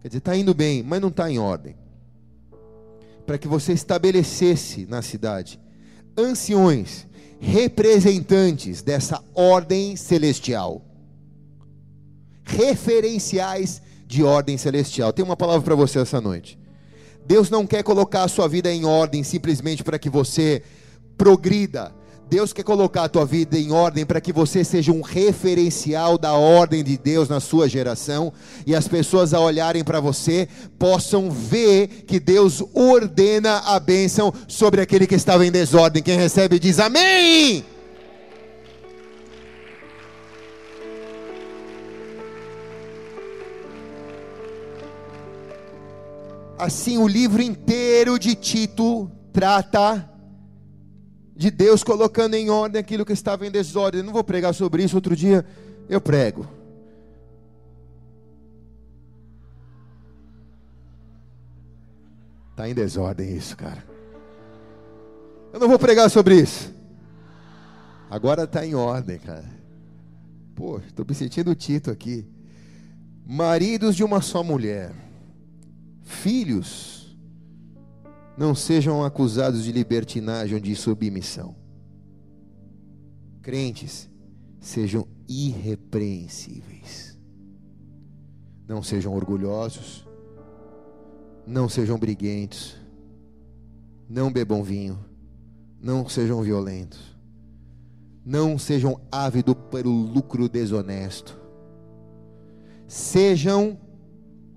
Quer 0.00 0.08
dizer, 0.08 0.18
está 0.18 0.36
indo 0.36 0.54
bem, 0.54 0.82
mas 0.82 1.00
não 1.00 1.08
está 1.08 1.30
em 1.30 1.38
ordem. 1.38 1.76
Para 3.30 3.38
que 3.38 3.46
você 3.46 3.72
estabelecesse 3.72 4.86
na 4.86 5.02
cidade 5.02 5.60
anciões, 6.18 7.06
representantes 7.38 8.82
dessa 8.82 9.22
ordem 9.32 9.94
celestial, 9.94 10.84
referenciais 12.42 13.80
de 14.04 14.24
ordem 14.24 14.58
celestial. 14.58 15.12
Tem 15.12 15.24
uma 15.24 15.36
palavra 15.36 15.62
para 15.62 15.76
você 15.76 16.00
essa 16.00 16.20
noite. 16.20 16.58
Deus 17.24 17.48
não 17.48 17.68
quer 17.68 17.84
colocar 17.84 18.24
a 18.24 18.28
sua 18.28 18.48
vida 18.48 18.68
em 18.68 18.84
ordem 18.84 19.22
simplesmente 19.22 19.84
para 19.84 19.96
que 19.96 20.10
você 20.10 20.64
progrida. 21.16 21.94
Deus 22.30 22.52
quer 22.52 22.62
colocar 22.62 23.02
a 23.02 23.08
tua 23.08 23.26
vida 23.26 23.58
em 23.58 23.72
ordem 23.72 24.06
para 24.06 24.20
que 24.20 24.32
você 24.32 24.62
seja 24.62 24.92
um 24.92 25.00
referencial 25.00 26.16
da 26.16 26.32
ordem 26.34 26.84
de 26.84 26.96
Deus 26.96 27.28
na 27.28 27.40
sua 27.40 27.68
geração 27.68 28.32
e 28.64 28.72
as 28.72 28.86
pessoas 28.86 29.34
a 29.34 29.40
olharem 29.40 29.82
para 29.82 29.98
você 29.98 30.48
possam 30.78 31.28
ver 31.28 31.88
que 32.06 32.20
Deus 32.20 32.62
ordena 32.72 33.58
a 33.66 33.80
bênção 33.80 34.32
sobre 34.46 34.80
aquele 34.80 35.08
que 35.08 35.16
estava 35.16 35.44
em 35.44 35.50
desordem. 35.50 36.04
Quem 36.04 36.16
recebe 36.16 36.60
diz 36.60 36.78
amém. 36.78 37.64
Assim, 46.56 46.96
o 46.96 47.08
livro 47.08 47.42
inteiro 47.42 48.20
de 48.20 48.36
Tito 48.36 49.10
trata 49.32 50.09
de 51.40 51.50
Deus 51.50 51.82
colocando 51.82 52.34
em 52.34 52.50
ordem 52.50 52.78
aquilo 52.78 53.02
que 53.02 53.14
estava 53.14 53.46
em 53.46 53.50
desordem. 53.50 54.00
Eu 54.00 54.04
não 54.04 54.12
vou 54.12 54.22
pregar 54.22 54.52
sobre 54.52 54.84
isso, 54.84 54.94
outro 54.94 55.16
dia 55.16 55.42
eu 55.88 55.98
prego. 55.98 56.46
Está 62.50 62.68
em 62.68 62.74
desordem 62.74 63.34
isso, 63.34 63.56
cara. 63.56 63.82
Eu 65.50 65.58
não 65.58 65.66
vou 65.66 65.78
pregar 65.78 66.10
sobre 66.10 66.38
isso. 66.38 66.74
Agora 68.10 68.44
está 68.44 68.66
em 68.66 68.74
ordem, 68.74 69.18
cara. 69.18 69.48
Pô, 70.54 70.78
estou 70.86 71.06
me 71.08 71.14
sentindo 71.14 71.54
Tito 71.54 71.90
aqui. 71.90 72.28
Maridos 73.26 73.96
de 73.96 74.04
uma 74.04 74.20
só 74.20 74.44
mulher, 74.44 74.92
filhos 76.02 76.99
não 78.40 78.54
sejam 78.54 79.04
acusados 79.04 79.64
de 79.64 79.70
libertinagem 79.70 80.54
ou 80.54 80.60
de 80.62 80.74
submissão. 80.74 81.54
Crentes, 83.42 84.08
sejam 84.58 85.06
irrepreensíveis. 85.28 87.18
Não 88.66 88.82
sejam 88.82 89.12
orgulhosos, 89.12 90.08
não 91.46 91.68
sejam 91.68 91.98
briguentos, 91.98 92.78
não 94.08 94.32
bebam 94.32 94.62
vinho, 94.62 94.98
não 95.78 96.08
sejam 96.08 96.40
violentos, 96.40 97.14
não 98.24 98.58
sejam 98.58 99.02
ávidos 99.12 99.56
pelo 99.70 99.92
lucro 99.92 100.48
desonesto. 100.48 101.38
Sejam 102.88 103.78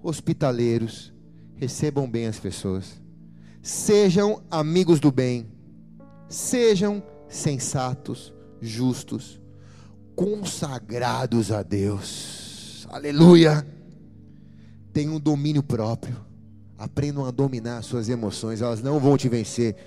hospitaleiros, 0.02 1.14
recebam 1.58 2.10
bem 2.10 2.28
as 2.28 2.40
pessoas 2.40 3.03
Sejam 3.64 4.44
amigos 4.52 5.00
do 5.00 5.10
bem, 5.10 5.48
sejam 6.28 7.02
sensatos, 7.30 8.34
justos, 8.60 9.40
consagrados 10.18 11.50
a 11.50 11.64
Deus. 11.64 12.86
Aleluia! 12.92 13.66
Tenham 14.92 15.16
um 15.16 15.20
domínio 15.20 15.64
próprio. 15.64 16.18
Aprendam 16.78 17.26
a 17.26 17.32
dominar 17.32 17.82
suas 17.84 18.10
emoções, 18.10 18.62
elas 18.62 18.84
não 18.84 19.00
vão 19.00 19.16
te 19.16 19.30
vencer. 19.30 19.78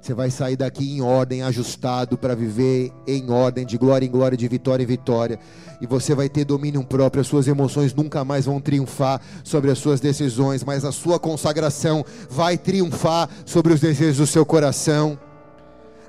Você 0.00 0.14
vai 0.14 0.30
sair 0.30 0.56
daqui 0.56 0.96
em 0.96 1.02
ordem, 1.02 1.42
ajustado 1.42 2.16
para 2.16 2.34
viver 2.34 2.90
em 3.06 3.30
ordem, 3.30 3.66
de 3.66 3.76
glória 3.76 4.06
em 4.06 4.10
glória, 4.10 4.36
de 4.36 4.48
vitória 4.48 4.82
em 4.82 4.86
vitória. 4.86 5.38
E 5.78 5.86
você 5.86 6.14
vai 6.14 6.28
ter 6.28 6.44
domínio 6.44 6.82
próprio, 6.82 7.20
as 7.20 7.26
suas 7.26 7.46
emoções 7.46 7.92
nunca 7.92 8.24
mais 8.24 8.46
vão 8.46 8.60
triunfar 8.60 9.20
sobre 9.44 9.70
as 9.70 9.78
suas 9.78 10.00
decisões, 10.00 10.64
mas 10.64 10.86
a 10.86 10.92
sua 10.92 11.18
consagração 11.18 12.04
vai 12.30 12.56
triunfar 12.56 13.28
sobre 13.44 13.74
os 13.74 13.80
desejos 13.80 14.16
do 14.16 14.26
seu 14.26 14.46
coração. 14.46 15.18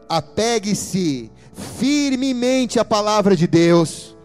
Apegue-se 0.08 1.30
firmemente 1.78 2.80
à 2.80 2.86
palavra 2.86 3.36
de 3.36 3.46
Deus 3.46 4.16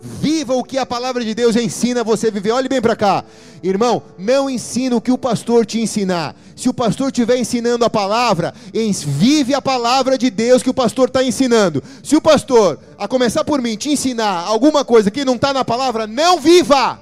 Viva 0.00 0.54
o 0.54 0.62
que 0.62 0.78
a 0.78 0.86
palavra 0.86 1.24
de 1.24 1.34
Deus 1.34 1.56
ensina 1.56 2.04
você 2.04 2.30
viver. 2.30 2.52
Olhe 2.52 2.68
bem 2.68 2.80
para 2.80 2.94
cá. 2.94 3.24
Irmão, 3.62 4.02
não 4.16 4.48
ensina 4.48 4.94
o 4.94 5.00
que 5.00 5.10
o 5.10 5.18
pastor 5.18 5.66
te 5.66 5.80
ensinar. 5.80 6.36
Se 6.54 6.68
o 6.68 6.74
pastor 6.74 7.08
estiver 7.08 7.36
ensinando 7.36 7.84
a 7.84 7.90
palavra, 7.90 8.54
vive 8.72 9.54
a 9.54 9.60
palavra 9.60 10.16
de 10.16 10.30
Deus 10.30 10.62
que 10.62 10.70
o 10.70 10.74
pastor 10.74 11.08
está 11.08 11.24
ensinando. 11.24 11.82
Se 12.02 12.14
o 12.14 12.20
pastor, 12.20 12.78
a 12.96 13.08
começar 13.08 13.42
por 13.44 13.60
mim, 13.60 13.76
te 13.76 13.90
ensinar 13.90 14.44
alguma 14.46 14.84
coisa 14.84 15.10
que 15.10 15.24
não 15.24 15.34
está 15.34 15.52
na 15.52 15.64
palavra, 15.64 16.06
não 16.06 16.40
viva. 16.40 17.00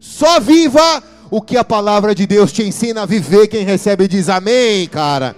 Só 0.00 0.40
viva 0.40 1.02
o 1.30 1.42
que 1.42 1.56
a 1.58 1.64
palavra 1.64 2.14
de 2.14 2.26
Deus 2.26 2.52
te 2.52 2.62
ensina 2.62 3.02
a 3.02 3.06
viver. 3.06 3.48
Quem 3.48 3.64
recebe 3.64 4.08
diz 4.08 4.30
amém, 4.30 4.88
cara. 4.88 5.36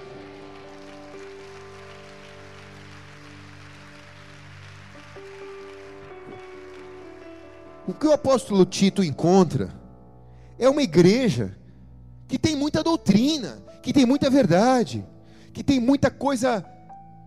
O 7.86 7.92
que 7.92 8.06
o 8.06 8.12
apóstolo 8.12 8.64
Tito 8.64 9.04
encontra 9.04 9.68
é 10.58 10.68
uma 10.68 10.82
igreja 10.82 11.54
que 12.26 12.38
tem 12.38 12.56
muita 12.56 12.82
doutrina, 12.82 13.62
que 13.82 13.92
tem 13.92 14.06
muita 14.06 14.30
verdade, 14.30 15.04
que 15.52 15.62
tem 15.62 15.78
muita 15.78 16.10
coisa 16.10 16.64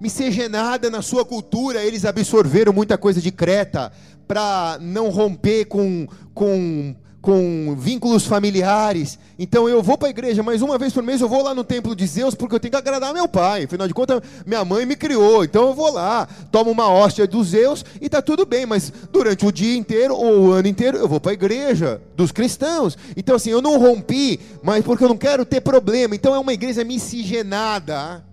miscigenada 0.01 0.89
na 0.89 1.03
sua 1.03 1.24
cultura. 1.24 1.84
Eles 1.84 2.05
absorveram 2.05 2.74
muita 2.74 2.97
coisa 2.97 3.22
de 3.22 3.32
Creta 3.32 3.91
para 4.28 4.80
não 4.82 5.10
romper 5.10 5.66
com, 5.66 6.08
com 6.34 6.95
com 7.22 7.76
vínculos 7.78 8.26
familiares. 8.26 9.18
Então 9.38 9.68
eu 9.68 9.82
vou 9.82 9.97
para 9.97 10.07
a 10.07 10.11
igreja, 10.11 10.43
mas 10.43 10.61
uma 10.61 10.78
vez 10.78 10.93
por 10.93 11.03
mês 11.03 11.20
eu 11.22 11.28
vou 11.28 11.43
lá 11.43 11.53
no 11.53 11.63
templo 11.63 11.95
de 11.95 12.05
Zeus 12.05 12.36
porque 12.36 12.55
eu 12.55 12.59
tenho 12.59 12.72
que 12.72 12.78
agradar 12.78 13.13
meu 13.13 13.28
pai. 13.28 13.63
Afinal 13.63 13.88
de 13.88 13.93
contas, 13.93 14.22
minha 14.45 14.63
mãe 14.63 14.86
me 14.86 14.95
criou. 14.95 15.43
Então 15.43 15.68
eu 15.68 15.74
vou 15.74 15.91
lá, 15.91 16.28
tomo 16.51 16.72
uma 16.72 16.89
hóstia 16.89 17.28
dos 17.28 17.49
Zeus 17.49 17.84
e 17.99 18.05
está 18.05 18.22
tudo 18.22 18.45
bem. 18.45 18.65
Mas 18.65 18.91
durante 19.11 19.45
o 19.45 19.51
dia 19.51 19.76
inteiro 19.76 20.15
ou 20.15 20.47
o 20.47 20.51
ano 20.51 20.68
inteiro 20.68 20.97
eu 20.97 21.07
vou 21.07 21.20
para 21.20 21.32
a 21.32 21.34
igreja 21.34 22.01
dos 22.15 22.32
cristãos. 22.32 22.97
Então 23.15 23.36
assim, 23.36 23.49
eu 23.49 23.61
não 23.61 23.78
rompi, 23.78 24.39
mas 24.63 24.86
porque 24.86 25.03
eu 25.03 25.09
não 25.09 25.18
quero 25.18 25.45
ter 25.45 25.61
problema. 25.61 26.15
Então 26.15 26.34
é 26.34 26.39
uma 26.39 26.53
igreja 26.53 26.84
miscigenada. 26.84 28.24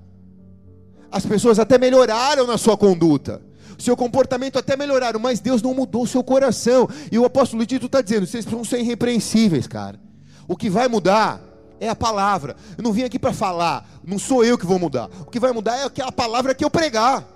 As 1.10 1.24
pessoas 1.24 1.58
até 1.58 1.78
melhoraram 1.78 2.46
na 2.46 2.58
sua 2.58 2.76
conduta 2.76 3.40
seu 3.78 3.96
comportamento 3.96 4.58
até 4.58 4.76
melhoraram, 4.76 5.20
mas 5.20 5.40
Deus 5.40 5.62
não 5.62 5.74
mudou 5.74 6.02
o 6.02 6.06
seu 6.06 6.22
coração. 6.22 6.88
E 7.10 7.18
o 7.18 7.24
apóstolo 7.24 7.64
Tito 7.66 7.86
está 7.86 8.00
dizendo: 8.00 8.26
vocês 8.26 8.44
precisam 8.44 8.64
ser 8.64 8.80
irrepreensíveis, 8.80 9.66
cara. 9.66 9.98
O 10.46 10.56
que 10.56 10.68
vai 10.68 10.88
mudar 10.88 11.40
é 11.80 11.88
a 11.88 11.94
palavra. 11.94 12.56
Eu 12.76 12.84
não 12.84 12.92
vim 12.92 13.02
aqui 13.02 13.18
para 13.18 13.32
falar, 13.32 13.88
não 14.04 14.18
sou 14.18 14.44
eu 14.44 14.58
que 14.58 14.66
vou 14.66 14.78
mudar. 14.78 15.08
O 15.20 15.30
que 15.30 15.40
vai 15.40 15.52
mudar 15.52 15.76
é 15.76 16.02
a 16.02 16.12
palavra 16.12 16.54
que 16.54 16.64
eu 16.64 16.70
pregar. 16.70 17.26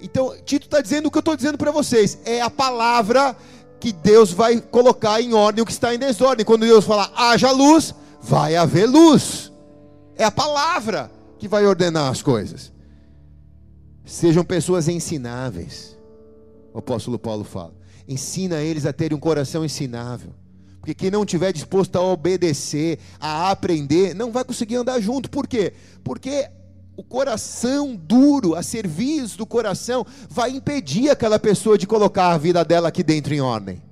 Então, 0.00 0.34
Tito 0.44 0.66
está 0.66 0.80
dizendo 0.80 1.06
o 1.06 1.10
que 1.10 1.18
eu 1.18 1.20
estou 1.20 1.36
dizendo 1.36 1.58
para 1.58 1.70
vocês: 1.70 2.18
é 2.24 2.40
a 2.40 2.50
palavra 2.50 3.36
que 3.80 3.92
Deus 3.92 4.32
vai 4.32 4.60
colocar 4.60 5.20
em 5.20 5.34
ordem 5.34 5.62
o 5.62 5.66
que 5.66 5.72
está 5.72 5.94
em 5.94 5.98
desordem. 5.98 6.44
Quando 6.44 6.66
Deus 6.66 6.84
falar 6.84 7.10
haja 7.14 7.50
luz, 7.50 7.94
vai 8.20 8.56
haver 8.56 8.86
luz. 8.86 9.52
É 10.16 10.24
a 10.24 10.30
palavra 10.30 11.10
que 11.38 11.48
vai 11.48 11.66
ordenar 11.66 12.10
as 12.10 12.22
coisas. 12.22 12.72
Sejam 14.06 14.44
pessoas 14.44 14.86
ensináveis. 14.86 15.98
O 16.72 16.78
apóstolo 16.78 17.18
Paulo 17.18 17.42
fala. 17.42 17.74
Ensina 18.08 18.62
eles 18.62 18.86
a 18.86 18.92
terem 18.92 19.16
um 19.16 19.20
coração 19.20 19.64
ensinável. 19.64 20.30
Porque 20.78 20.94
quem 20.94 21.10
não 21.10 21.24
estiver 21.24 21.52
disposto 21.52 21.96
a 21.96 22.00
obedecer, 22.00 23.00
a 23.18 23.50
aprender, 23.50 24.14
não 24.14 24.30
vai 24.30 24.44
conseguir 24.44 24.76
andar 24.76 25.00
junto. 25.00 25.28
Por 25.28 25.48
quê? 25.48 25.72
Porque 26.04 26.48
o 26.96 27.02
coração 27.02 27.96
duro, 27.96 28.54
a 28.54 28.62
serviço 28.62 29.38
do 29.38 29.44
coração, 29.44 30.06
vai 30.30 30.50
impedir 30.50 31.10
aquela 31.10 31.40
pessoa 31.40 31.76
de 31.76 31.88
colocar 31.88 32.30
a 32.30 32.38
vida 32.38 32.64
dela 32.64 32.86
aqui 32.86 33.02
dentro 33.02 33.34
em 33.34 33.40
ordem. 33.40 33.82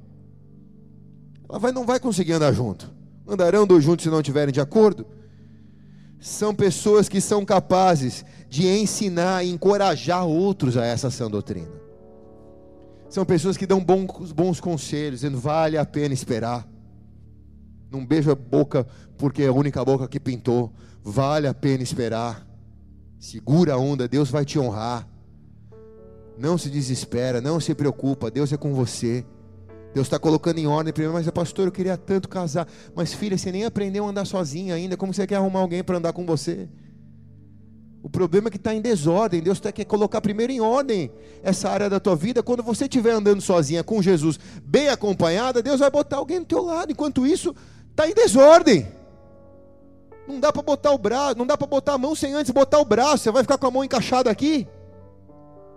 Ela 1.49 1.59
vai, 1.59 1.73
não 1.73 1.85
vai 1.85 1.99
conseguir 1.99 2.35
andar 2.35 2.53
junto. 2.53 2.89
Andarão 3.27 3.67
dois 3.67 3.83
juntos 3.83 4.05
se 4.05 4.11
não 4.11 4.21
estiverem 4.21 4.55
de 4.55 4.61
acordo? 4.61 5.05
São 6.21 6.55
pessoas 6.55 7.09
que 7.09 7.21
são 7.21 7.45
capazes 7.45 8.25
de 8.49 8.67
ensinar 8.67 9.45
e 9.45 9.51
encorajar 9.51 10.27
outros 10.27 10.77
a 10.77 10.85
essa 10.85 11.11
sã 11.11 11.31
doutrina. 11.31 11.85
São 13.09 13.25
pessoas 13.25 13.57
que 13.57 13.67
dão 13.67 13.83
bons, 13.83 14.33
bons 14.33 14.61
conselhos, 14.61 15.21
dizendo 15.21 15.39
vale 15.39 15.79
a 15.79 15.85
pena 15.85 16.13
esperar. 16.13 16.67
Não 17.91 18.05
beija 18.05 18.33
a 18.33 18.35
boca 18.35 18.87
porque 19.17 19.45
é 19.45 19.47
a 19.47 19.53
única 19.53 19.85
boca 19.85 20.09
que 20.09 20.19
pintou. 20.19 20.73
Vale 21.03 21.47
a 21.47 21.55
pena 21.55 21.83
esperar. 21.83 22.45
Segura 23.19 23.75
a 23.75 23.79
onda, 23.79 24.09
Deus 24.09 24.31
vai 24.31 24.45
te 24.45 24.59
honrar. 24.59 25.09
Não 26.37 26.59
se 26.59 26.69
desespera, 26.69 27.41
não 27.41 27.61
se 27.61 27.75
preocupa, 27.75 28.31
Deus 28.31 28.53
é 28.53 28.57
com 28.57 28.75
você. 28.75 29.25
Deus 29.95 30.09
está 30.09 30.19
colocando 30.19 30.59
em 30.59 30.67
ordem 30.67 30.93
primeiro, 30.93 31.15
mas 31.15 31.31
pastor, 31.31 31.67
eu 31.67 31.73
queria 31.73 31.97
tanto 31.97 32.29
casar. 32.29 32.67
Mas 32.97 33.15
filha, 33.15 33.39
você 33.39 33.53
nem 33.53 33.65
aprendeu 33.65 34.05
a 34.05 34.09
andar 34.09 34.25
sozinha 34.25 34.75
ainda. 34.75 34.97
Como 34.97 35.15
você 35.15 35.25
quer 35.25 35.37
arrumar 35.37 35.61
alguém 35.61 35.85
para 35.85 35.99
andar 35.99 36.13
com 36.13 36.27
você? 36.27 36.69
O 38.05 38.11
problema 38.11 38.49
é 38.49 38.51
que 38.51 38.59
está 38.59 38.75
em 38.75 38.83
desordem. 38.83 39.41
Deus 39.41 39.59
quer 39.59 39.85
colocar 39.87 40.21
primeiro 40.21 40.53
em 40.53 40.61
ordem 40.61 41.11
essa 41.43 41.71
área 41.71 41.89
da 41.89 41.99
tua 41.99 42.15
vida. 42.15 42.43
Quando 42.43 42.63
você 42.63 42.85
estiver 42.85 43.13
andando 43.13 43.41
sozinha 43.41 43.83
com 43.83 44.03
Jesus, 44.03 44.39
bem 44.63 44.91
acompanhada, 44.91 45.63
Deus 45.63 45.81
vai 45.81 45.91
botar 45.91 46.19
alguém 46.19 46.41
do 46.41 46.45
teu 46.45 46.63
lado. 46.63 46.93
Enquanto 46.93 47.27
isso, 47.27 47.57
está 47.91 48.07
em 48.07 48.13
desordem. 48.13 48.87
Não 50.29 50.39
dá 50.39 50.53
para 50.53 50.61
botar 50.61 50.91
o 50.91 50.99
braço, 50.99 51.39
não 51.39 51.47
dá 51.47 51.57
para 51.57 51.67
botar 51.67 51.95
a 51.95 51.99
mão 51.99 52.15
sem 52.15 52.35
antes 52.35 52.53
botar 52.53 52.79
o 52.79 52.85
braço. 52.85 53.25
Você 53.25 53.31
vai 53.31 53.43
ficar 53.43 53.57
com 53.57 53.69
a 53.69 53.71
mão 53.71 53.83
encaixada 53.83 54.31
aqui? 54.31 54.69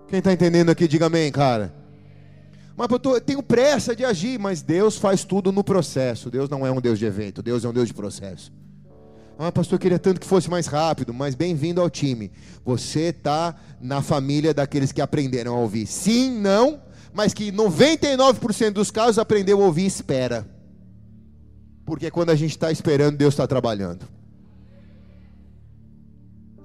Quem 0.09 0.19
está 0.19 0.33
entendendo 0.33 0.69
aqui, 0.69 0.85
diga 0.85 1.05
amém, 1.05 1.31
cara. 1.31 1.73
Mas 2.75 2.89
eu 2.91 3.21
tenho 3.21 3.41
pressa 3.41 3.95
de 3.95 4.03
agir, 4.03 4.37
mas 4.37 4.61
Deus 4.61 4.97
faz 4.97 5.23
tudo 5.23 5.49
no 5.53 5.63
processo. 5.63 6.29
Deus 6.29 6.49
não 6.49 6.67
é 6.67 6.71
um 6.71 6.81
Deus 6.81 6.99
de 6.99 7.05
evento, 7.05 7.41
Deus 7.41 7.63
é 7.63 7.69
um 7.69 7.73
Deus 7.73 7.87
de 7.87 7.93
processo. 7.93 8.51
Ah, 9.39 9.51
pastor, 9.51 9.75
eu 9.75 9.79
queria 9.79 9.99
tanto 9.99 10.19
que 10.19 10.25
fosse 10.25 10.49
mais 10.49 10.65
rápido, 10.65 11.13
mas 11.13 11.35
bem-vindo 11.35 11.79
ao 11.79 11.91
time. 11.91 12.31
Você 12.65 13.09
está 13.09 13.55
na 13.79 14.01
família 14.01 14.51
daqueles 14.51 14.91
que 14.91 14.99
aprenderam 14.99 15.55
a 15.55 15.59
ouvir. 15.59 15.85
Sim, 15.85 16.39
não, 16.39 16.81
mas 17.13 17.35
que 17.35 17.51
99% 17.51 18.71
dos 18.71 18.89
casos 18.89 19.19
aprendeu 19.19 19.61
a 19.61 19.65
ouvir 19.65 19.85
espera. 19.85 20.47
Porque 21.85 22.09
quando 22.09 22.31
a 22.31 22.35
gente 22.35 22.51
está 22.51 22.71
esperando, 22.71 23.15
Deus 23.15 23.35
está 23.35 23.45
trabalhando. 23.45 24.07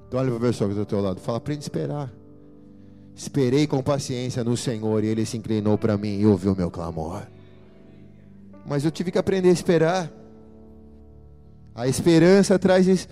Então 0.08 0.18
olha 0.18 0.30
para 0.30 0.38
a 0.38 0.50
pessoa 0.50 0.68
que 0.68 0.72
está 0.72 0.84
do 0.84 0.88
teu 0.88 1.00
lado, 1.00 1.20
fala, 1.20 1.38
aprende 1.38 1.60
a 1.60 1.62
esperar. 1.62 2.12
Esperei 3.14 3.66
com 3.66 3.82
paciência 3.82 4.42
no 4.42 4.56
Senhor 4.56 5.04
e 5.04 5.08
Ele 5.08 5.26
se 5.26 5.36
inclinou 5.36 5.76
para 5.76 5.98
mim 5.98 6.18
e 6.18 6.26
ouviu 6.26 6.56
meu 6.56 6.70
clamor. 6.70 7.22
Mas 8.66 8.82
eu 8.82 8.90
tive 8.90 9.10
que 9.10 9.18
aprender 9.18 9.50
a 9.50 9.52
esperar. 9.52 10.21
A 11.74 11.88
esperança 11.88 12.58
traz 12.58 13.08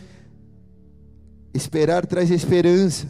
esperar 1.55 2.07
traz 2.07 2.31
esperança. 2.31 3.07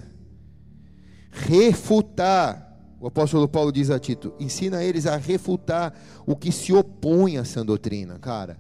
Refutar. 1.31 2.69
O 3.01 3.07
apóstolo 3.07 3.49
Paulo 3.49 3.73
diz 3.73 3.91
a 3.91 3.99
Tito: 3.99 4.33
ensina 4.39 4.85
eles 4.85 5.07
a 5.07 5.17
refutar 5.17 5.95
o 6.27 6.37
que 6.37 6.53
se 6.53 6.73
opõe 6.73 7.39
a 7.39 7.41
essa 7.41 7.65
doutrina, 7.65 8.19
cara. 8.19 8.59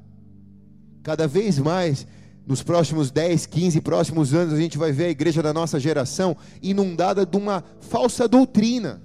Cada 1.02 1.26
vez 1.26 1.58
mais 1.58 2.06
nos 2.46 2.62
próximos 2.62 3.10
10, 3.10 3.46
15 3.46 3.80
próximos 3.80 4.34
anos, 4.34 4.54
a 4.54 4.56
gente 4.56 4.76
vai 4.76 4.92
ver 4.92 5.06
a 5.06 5.10
igreja 5.10 5.42
da 5.42 5.52
nossa 5.52 5.78
geração 5.78 6.36
inundada 6.62 7.24
de 7.24 7.36
uma 7.36 7.62
falsa 7.80 8.26
doutrina, 8.26 9.00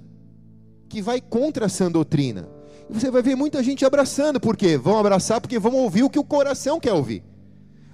que 0.88 1.00
vai 1.00 1.20
contra 1.20 1.66
essa 1.66 1.88
doutrina. 1.88 2.48
E 2.88 2.94
você 2.94 3.10
vai 3.10 3.22
ver 3.22 3.36
muita 3.36 3.62
gente 3.62 3.84
abraçando, 3.84 4.40
por 4.40 4.56
quê? 4.56 4.76
Vão 4.76 4.98
abraçar 4.98 5.40
porque 5.40 5.58
vão 5.58 5.74
ouvir 5.74 6.02
o 6.02 6.10
que 6.10 6.18
o 6.18 6.24
coração 6.24 6.80
quer 6.80 6.92
ouvir. 6.92 7.22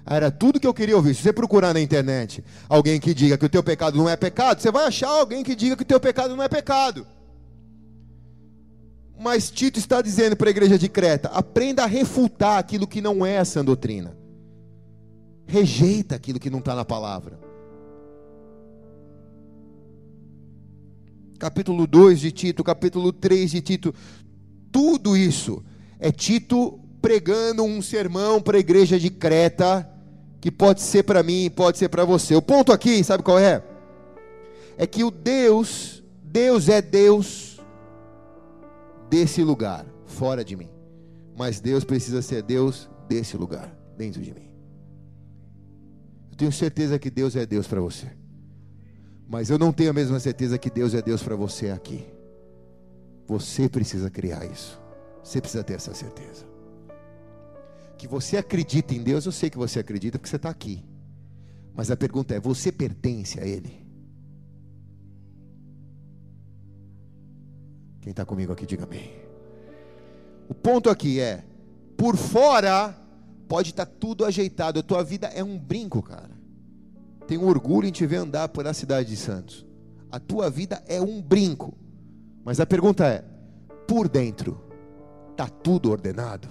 Era 0.05 0.29
tudo 0.29 0.59
que 0.59 0.67
eu 0.67 0.73
queria 0.73 0.95
ouvir. 0.95 1.15
Se 1.15 1.21
você 1.21 1.33
procurar 1.33 1.73
na 1.73 1.81
internet 1.81 2.43
alguém 2.67 2.99
que 2.99 3.13
diga 3.13 3.37
que 3.37 3.45
o 3.45 3.49
teu 3.49 3.63
pecado 3.63 3.97
não 3.97 4.09
é 4.09 4.15
pecado, 4.15 4.61
você 4.61 4.71
vai 4.71 4.85
achar 4.85 5.09
alguém 5.09 5.43
que 5.43 5.55
diga 5.55 5.75
que 5.75 5.83
o 5.83 5.85
teu 5.85 5.99
pecado 5.99 6.35
não 6.35 6.43
é 6.43 6.49
pecado. 6.49 7.07
Mas 9.17 9.49
Tito 9.49 9.79
está 9.79 10.01
dizendo 10.01 10.35
para 10.35 10.49
a 10.49 10.51
igreja 10.51 10.77
de 10.77 10.89
Creta: 10.89 11.29
aprenda 11.29 11.83
a 11.83 11.87
refutar 11.87 12.57
aquilo 12.57 12.85
que 12.85 13.01
não 13.01 13.25
é 13.25 13.33
essa 13.35 13.63
doutrina 13.63 14.23
rejeita 15.45 16.15
aquilo 16.15 16.39
que 16.39 16.49
não 16.49 16.59
está 16.59 16.75
na 16.75 16.85
palavra. 16.85 17.39
Capítulo 21.37 21.85
2 21.85 22.19
de 22.19 22.31
Tito, 22.31 22.63
capítulo 22.63 23.11
3 23.11 23.51
de 23.51 23.61
Tito, 23.61 23.93
tudo 24.71 25.17
isso 25.17 25.63
é 25.99 26.11
Tito 26.11 26.79
pregando 27.01 27.63
um 27.63 27.81
sermão 27.81 28.41
para 28.41 28.57
a 28.57 28.59
igreja 28.59 28.97
de 28.97 29.09
Creta, 29.09 29.89
que 30.43 30.51
pode 30.51 30.81
ser 30.81 31.03
para 31.03 31.23
mim, 31.23 31.49
pode 31.49 31.77
ser 31.77 31.87
para 31.87 32.03
você. 32.03 32.35
O 32.35 32.41
ponto 32.41 32.73
aqui, 32.73 33.01
sabe 33.01 33.23
qual 33.23 33.39
é? 33.39 33.63
É 34.77 34.85
que 34.85 35.01
o 35.01 35.09
Deus, 35.09 36.03
Deus 36.21 36.67
é 36.67 36.81
Deus 36.81 37.61
desse 39.09 39.41
lugar, 39.41 39.85
fora 40.05 40.43
de 40.43 40.57
mim. 40.57 40.69
Mas 41.33 41.61
Deus 41.61 41.85
precisa 41.85 42.21
ser 42.21 42.43
Deus 42.43 42.89
desse 43.07 43.37
lugar, 43.37 43.73
dentro 43.97 44.21
de 44.21 44.33
mim. 44.33 44.51
Eu 46.29 46.35
tenho 46.35 46.51
certeza 46.51 46.99
que 46.99 47.09
Deus 47.09 47.37
é 47.37 47.45
Deus 47.45 47.65
para 47.65 47.79
você. 47.79 48.07
Mas 49.25 49.49
eu 49.49 49.57
não 49.57 49.71
tenho 49.71 49.91
a 49.91 49.93
mesma 49.93 50.19
certeza 50.19 50.57
que 50.57 50.69
Deus 50.69 50.93
é 50.93 51.01
Deus 51.01 51.23
para 51.23 51.37
você 51.37 51.69
aqui. 51.69 52.05
Você 53.27 53.69
precisa 53.69 54.09
criar 54.09 54.43
isso. 54.43 54.77
Você 55.23 55.39
precisa 55.39 55.63
ter 55.63 55.75
essa 55.75 55.93
certeza. 55.93 56.52
Que 57.97 58.07
você 58.07 58.37
acredita 58.37 58.93
em 58.93 59.01
Deus, 59.01 59.25
eu 59.25 59.31
sei 59.31 59.49
que 59.49 59.57
você 59.57 59.79
acredita 59.79 60.17
porque 60.17 60.29
você 60.29 60.35
está 60.35 60.49
aqui. 60.49 60.83
Mas 61.73 61.89
a 61.89 61.97
pergunta 61.97 62.33
é: 62.33 62.39
você 62.39 62.71
pertence 62.71 63.39
a 63.39 63.45
Ele? 63.45 63.81
Quem 68.01 68.11
está 68.11 68.25
comigo 68.25 68.51
aqui, 68.51 68.65
diga 68.65 68.83
amém. 68.83 69.11
O 70.49 70.53
ponto 70.53 70.89
aqui 70.89 71.19
é: 71.19 71.43
por 71.97 72.17
fora 72.17 73.03
Pode 73.53 73.69
estar 73.69 73.85
tá 73.85 73.91
tudo 73.99 74.25
ajeitado, 74.25 74.79
a 74.79 74.83
tua 74.83 75.03
vida 75.03 75.27
é 75.27 75.43
um 75.43 75.59
brinco, 75.59 76.01
cara. 76.01 76.31
Tenho 77.27 77.45
orgulho 77.45 77.87
em 77.87 77.91
te 77.91 78.03
ver 78.03 78.15
andar 78.15 78.49
por 78.49 78.65
a 78.65 78.73
cidade 78.73 79.09
de 79.09 79.15
Santos. 79.15 79.63
A 80.11 80.19
tua 80.19 80.49
vida 80.49 80.83
é 80.87 80.99
um 80.99 81.21
brinco. 81.21 81.77
Mas 82.43 82.59
a 82.59 82.65
pergunta 82.65 83.05
é: 83.05 83.23
por 83.87 84.07
dentro, 84.07 84.59
está 85.31 85.47
tudo 85.47 85.91
ordenado? 85.91 86.47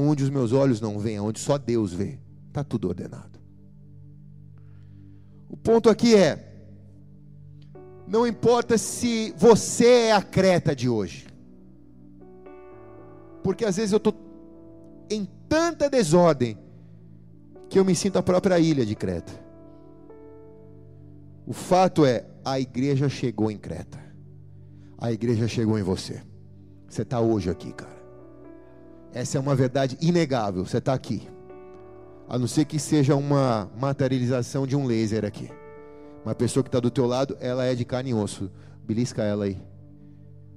Onde 0.00 0.24
os 0.24 0.30
meus 0.30 0.52
olhos 0.52 0.80
não 0.80 0.98
veem, 0.98 1.20
onde 1.20 1.38
só 1.38 1.58
Deus 1.58 1.92
vê, 1.92 2.18
está 2.48 2.64
tudo 2.64 2.88
ordenado. 2.88 3.38
O 5.48 5.56
ponto 5.56 5.90
aqui 5.90 6.14
é: 6.14 6.66
não 8.06 8.26
importa 8.26 8.78
se 8.78 9.34
você 9.36 9.84
é 9.84 10.12
a 10.12 10.22
creta 10.22 10.74
de 10.74 10.88
hoje, 10.88 11.26
porque 13.42 13.64
às 13.64 13.76
vezes 13.76 13.92
eu 13.92 13.98
estou 13.98 14.14
em 15.10 15.28
tanta 15.48 15.90
desordem 15.90 16.56
que 17.68 17.78
eu 17.78 17.84
me 17.84 17.94
sinto 17.94 18.16
a 18.16 18.22
própria 18.22 18.58
ilha 18.58 18.86
de 18.86 18.94
Creta. 18.94 19.32
O 21.46 21.52
fato 21.52 22.04
é, 22.06 22.24
a 22.44 22.58
igreja 22.58 23.08
chegou 23.08 23.50
em 23.50 23.56
Creta. 23.56 23.98
A 24.98 25.12
igreja 25.12 25.48
chegou 25.48 25.78
em 25.78 25.82
você. 25.82 26.22
Você 26.88 27.02
está 27.02 27.20
hoje 27.20 27.50
aqui, 27.50 27.72
cara. 27.72 27.99
Essa 29.12 29.38
é 29.38 29.40
uma 29.40 29.54
verdade 29.54 29.96
inegável. 30.00 30.64
Você 30.64 30.78
está 30.78 30.92
aqui. 30.92 31.28
A 32.28 32.38
não 32.38 32.46
ser 32.46 32.64
que 32.64 32.78
seja 32.78 33.16
uma 33.16 33.68
materialização 33.78 34.66
de 34.66 34.76
um 34.76 34.86
laser 34.86 35.24
aqui. 35.24 35.50
Uma 36.24 36.34
pessoa 36.34 36.62
que 36.62 36.68
está 36.68 36.78
do 36.78 36.90
teu 36.90 37.06
lado, 37.06 37.36
ela 37.40 37.64
é 37.64 37.74
de 37.74 37.84
carne 37.84 38.10
e 38.10 38.14
osso. 38.14 38.50
Belisca 38.86 39.22
ela 39.22 39.46
aí. 39.46 39.58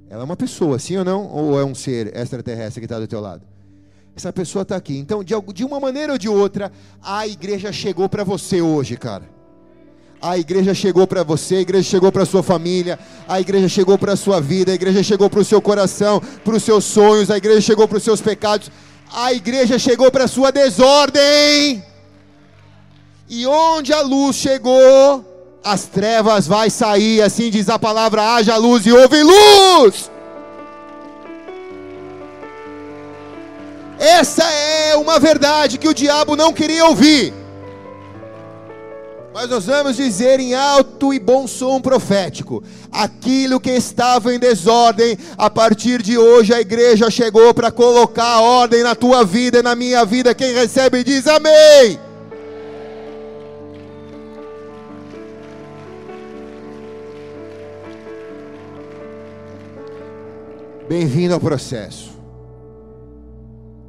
Ela 0.09 0.21
é 0.21 0.25
uma 0.25 0.37
pessoa, 0.37 0.77
sim 0.77 0.97
ou 0.97 1.05
não? 1.05 1.27
Ou 1.27 1.59
é 1.59 1.65
um 1.65 1.73
ser 1.73 2.15
extraterrestre 2.15 2.81
que 2.81 2.85
está 2.85 2.99
do 2.99 3.07
teu 3.07 3.19
lado? 3.19 3.43
Essa 4.15 4.31
pessoa 4.31 4.61
está 4.61 4.75
aqui. 4.75 4.97
Então, 4.97 5.23
de, 5.23 5.33
de 5.53 5.63
uma 5.63 5.79
maneira 5.79 6.11
ou 6.13 6.19
de 6.19 6.29
outra, 6.29 6.71
a 7.01 7.27
igreja 7.27 7.71
chegou 7.71 8.07
para 8.07 8.23
você 8.23 8.61
hoje, 8.61 8.95
cara. 8.95 9.27
A 10.23 10.37
igreja 10.37 10.73
chegou 10.73 11.05
para 11.05 11.21
você, 11.21 11.55
a 11.55 11.59
igreja 11.59 11.89
chegou 11.89 12.09
para 12.09 12.25
sua 12.25 12.41
família, 12.41 12.97
a 13.27 13.41
igreja 13.41 13.67
chegou 13.67 13.97
para 13.97 14.15
sua 14.15 14.39
vida, 14.39 14.71
a 14.71 14.75
igreja 14.75 15.03
chegou 15.03 15.29
para 15.29 15.41
o 15.41 15.43
seu 15.43 15.61
coração, 15.61 16.21
para 16.45 16.55
os 16.55 16.63
seus 16.63 16.85
sonhos, 16.85 17.29
a 17.29 17.35
igreja 17.35 17.59
chegou 17.59 17.89
para 17.89 17.97
os 17.97 18.03
seus 18.05 18.21
pecados, 18.21 18.71
a 19.13 19.33
igreja 19.33 19.77
chegou 19.77 20.09
para 20.09 20.25
sua 20.25 20.49
desordem. 20.49 21.83
E 23.27 23.45
onde 23.45 23.91
a 23.91 23.99
luz 23.99 24.37
chegou, 24.37 25.25
as 25.61 25.87
trevas 25.87 26.47
vai 26.47 26.69
sair, 26.69 27.21
assim 27.21 27.49
diz 27.49 27.67
a 27.67 27.77
palavra: 27.77 28.35
haja 28.35 28.55
luz 28.55 28.85
e 28.85 28.93
houve 28.93 29.21
luz. 29.21 30.09
Essa 33.99 34.45
é 34.49 34.95
uma 34.95 35.19
verdade 35.19 35.77
que 35.77 35.89
o 35.89 35.93
diabo 35.93 36.37
não 36.37 36.53
queria 36.53 36.85
ouvir. 36.85 37.42
Mas 39.33 39.49
nós 39.49 39.65
vamos 39.65 39.95
dizer 39.95 40.39
em 40.39 40.53
alto 40.53 41.11
e 41.11 41.19
bom 41.19 41.47
som 41.47 41.81
profético: 41.81 42.63
aquilo 42.91 43.59
que 43.59 43.71
estava 43.71 44.33
em 44.33 44.37
desordem, 44.37 45.17
a 45.35 45.49
partir 45.49 46.03
de 46.03 46.17
hoje 46.19 46.53
a 46.53 46.61
igreja 46.61 47.09
chegou 47.09 47.51
para 47.51 47.71
colocar 47.71 48.41
ordem 48.41 48.83
na 48.83 48.93
tua 48.93 49.25
vida 49.25 49.59
e 49.59 49.63
na 49.63 49.75
minha 49.75 50.05
vida. 50.05 50.35
Quem 50.35 50.53
recebe 50.53 51.03
diz 51.03 51.25
amém. 51.25 51.99
Bem-vindo 60.87 61.33
ao 61.33 61.39
processo. 61.39 62.11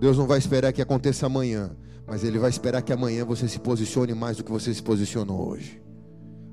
Deus 0.01 0.16
não 0.16 0.26
vai 0.26 0.38
esperar 0.38 0.72
que 0.72 0.80
aconteça 0.80 1.26
amanhã, 1.26 1.70
mas 2.07 2.23
Ele 2.23 2.39
vai 2.39 2.51
esperar 2.51 2.83
que 2.83 2.93
amanhã 2.93 3.25
você 3.25 3.49
se 3.49 3.59
posicione 3.59 4.15
mais 4.15 4.37
do 4.37 4.45
que 4.45 4.53
você 4.53 4.73
se 4.73 4.83
posicionou 4.83 5.49
hoje. 5.49 5.83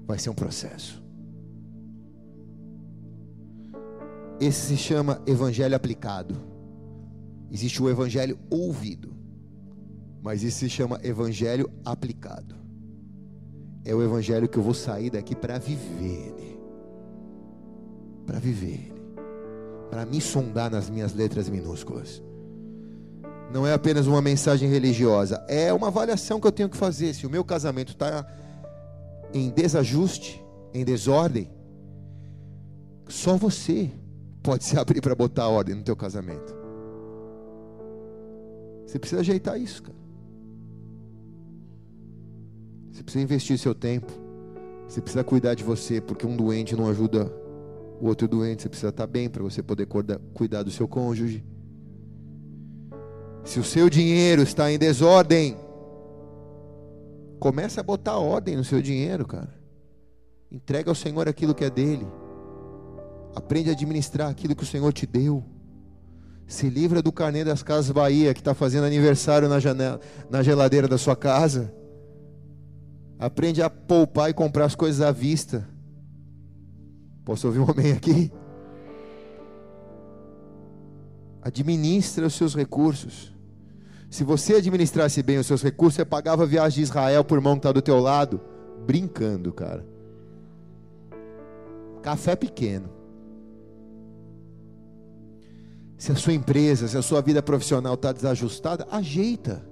Vai 0.06 0.18
ser 0.18 0.30
um 0.30 0.34
processo. 0.34 1.02
Esse 4.40 4.68
se 4.68 4.78
chama 4.78 5.22
evangelho 5.28 5.76
aplicado. 5.76 6.36
Existe 7.52 7.84
o 7.84 7.90
evangelho 7.90 8.40
ouvido, 8.50 9.14
mas 10.22 10.42
isso 10.42 10.60
se 10.60 10.70
chama 10.70 11.00
evangelho 11.04 11.70
aplicado. 11.86 12.56
é 13.84 13.94
o 13.94 14.02
evangelho 14.02 14.48
que 14.48 14.58
eu 14.58 14.64
vou 14.64 14.74
sair 14.74 15.10
daqui 15.10 15.36
para 15.36 15.58
viver 15.58 16.28
ele. 16.28 16.60
Para 18.26 18.40
viver 18.40 18.74
ele. 18.74 19.02
Para 19.90 20.06
me 20.06 20.22
sondar 20.22 20.72
nas 20.72 20.90
minhas 20.90 21.14
letras 21.14 21.50
minúsculas. 21.50 22.22
Não 23.54 23.68
é 23.68 23.74
apenas 23.74 24.08
uma 24.08 24.22
mensagem 24.22 24.70
religiosa, 24.70 25.44
é 25.48 25.74
uma 25.74 25.88
avaliação 25.88 26.40
que 26.40 26.48
eu 26.48 26.52
tenho 26.52 26.70
que 26.70 26.78
fazer. 26.78 27.14
Se 27.14 27.28
o 27.28 27.30
meu 27.30 27.44
casamento 27.44 27.92
está 27.92 28.26
em 29.34 29.50
desajuste, 29.50 30.42
em 30.74 30.86
desordem, 30.86 31.50
só 33.10 33.36
você 33.36 33.92
pode 34.42 34.64
se 34.64 34.78
abrir 34.80 35.02
para 35.02 35.14
botar 35.14 35.48
ordem 35.48 35.76
no 35.76 35.84
teu 35.84 35.96
casamento. 35.96 36.56
Você 38.86 38.98
precisa 38.98 39.22
ajeitar 39.22 39.60
isso, 39.60 39.84
cara. 39.84 39.98
Você 42.92 43.04
precisa 43.04 43.24
investir 43.24 43.58
seu 43.58 43.76
tempo. 43.76 44.12
Você 44.88 45.02
precisa 45.02 45.24
cuidar 45.24 45.56
de 45.56 45.64
você, 45.64 46.02
porque 46.02 46.26
um 46.26 46.36
doente 46.36 46.76
não 46.76 46.90
ajuda 46.90 47.32
o 48.02 48.08
outro 48.08 48.28
doente. 48.28 48.64
Você 48.64 48.70
precisa 48.70 48.90
estar 48.90 49.08
bem 49.08 49.30
para 49.30 49.44
você 49.44 49.62
poder 49.64 49.88
cuidar 50.34 50.64
do 50.64 50.72
seu 50.72 50.88
cônjuge. 50.88 51.44
Se 53.44 53.60
o 53.60 53.64
seu 53.64 53.90
dinheiro 53.90 54.44
está 54.44 54.72
em 54.72 54.78
desordem, 54.78 55.58
comece 57.40 57.80
a 57.80 57.84
botar 57.84 58.18
ordem 58.18 58.56
no 58.56 58.64
seu 58.64 58.82
dinheiro, 58.82 59.26
cara. 59.26 59.54
Entrega 60.52 60.92
ao 60.92 60.96
Senhor 60.96 61.28
aquilo 61.28 61.56
que 61.56 61.64
é 61.64 61.70
dele. 61.70 62.06
Aprende 63.36 63.70
a 63.70 63.74
administrar 63.74 64.30
aquilo 64.30 64.56
que 64.56 64.64
o 64.64 64.68
Senhor 64.68 64.92
te 64.92 65.08
deu. 65.08 65.44
Se 66.46 66.70
livra 66.70 67.02
do 67.02 67.12
carnê 67.12 67.44
das 67.44 67.64
Casas 67.64 67.90
Bahia, 67.92 68.34
que 68.34 68.42
está 68.42 68.54
fazendo 68.54 68.84
aniversário 68.84 69.48
na, 69.48 69.60
janela, 69.60 70.00
na 70.30 70.44
geladeira 70.44 70.88
da 70.88 70.98
sua 70.98 71.16
casa. 71.16 71.74
Aprende 73.18 73.62
a 73.62 73.70
poupar 73.70 74.30
e 74.30 74.34
comprar 74.34 74.66
as 74.66 74.76
coisas 74.76 75.02
à 75.02 75.12
vista. 75.12 75.68
Posso 77.24 77.48
ouvir 77.48 77.60
um 77.60 77.70
homem 77.70 77.94
aqui? 77.94 78.32
Administra 81.42 82.28
os 82.28 82.34
seus 82.34 82.56
recursos. 82.56 83.34
Se 84.10 84.24
você 84.24 84.56
administrasse 84.56 85.24
bem 85.24 85.38
os 85.38 85.48
seus 85.48 85.64
recursos, 85.64 85.96
você 85.96 86.06
pagava 86.06 86.44
a 86.44 86.46
viagem 86.46 86.78
de 86.78 86.84
Israel 86.84 87.24
por 87.24 87.40
mão 87.42 87.54
que 87.54 87.60
está 87.60 87.72
do 87.72 87.82
teu 87.82 88.00
lado. 88.00 88.42
Brincando, 88.86 89.54
cara. 89.54 89.86
Café 92.02 92.36
pequeno. 92.36 92.90
Se 95.98 96.12
a 96.12 96.16
sua 96.16 96.34
empresa, 96.34 96.88
se 96.88 96.98
a 96.98 97.02
sua 97.02 97.22
vida 97.22 97.42
profissional 97.42 97.94
está 97.94 98.12
desajustada, 98.12 98.88
ajeita. 98.92 99.64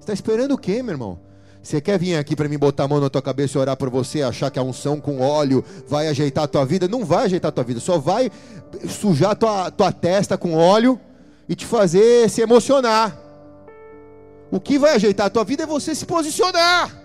Está 0.00 0.12
esperando 0.12 0.54
o 0.54 0.58
quê, 0.58 0.82
meu 0.82 0.92
irmão? 0.92 1.20
Você 1.62 1.80
quer 1.80 1.96
vir 1.96 2.16
aqui 2.16 2.34
para 2.34 2.48
mim 2.48 2.58
botar 2.58 2.84
a 2.84 2.88
mão 2.88 3.00
na 3.00 3.08
tua 3.08 3.22
cabeça 3.22 3.56
e 3.56 3.60
orar 3.60 3.76
por 3.76 3.88
você, 3.88 4.20
achar 4.20 4.50
que 4.50 4.58
a 4.58 4.62
unção 4.62 5.00
com 5.00 5.20
óleo 5.20 5.64
vai 5.86 6.08
ajeitar 6.08 6.44
a 6.44 6.48
tua 6.48 6.66
vida? 6.66 6.88
Não 6.88 7.04
vai 7.04 7.26
ajeitar 7.26 7.50
a 7.50 7.52
tua 7.52 7.62
vida, 7.62 7.78
só 7.78 7.98
vai 7.98 8.32
sujar 8.88 9.30
a 9.30 9.34
tua, 9.36 9.70
tua 9.70 9.92
testa 9.92 10.36
com 10.36 10.54
óleo 10.54 10.98
e 11.48 11.54
te 11.54 11.64
fazer 11.64 12.28
se 12.28 12.40
emocionar. 12.40 13.16
O 14.50 14.58
que 14.58 14.76
vai 14.76 14.96
ajeitar 14.96 15.26
a 15.26 15.30
tua 15.30 15.44
vida 15.44 15.62
é 15.62 15.66
você 15.66 15.94
se 15.94 16.04
posicionar. 16.04 17.00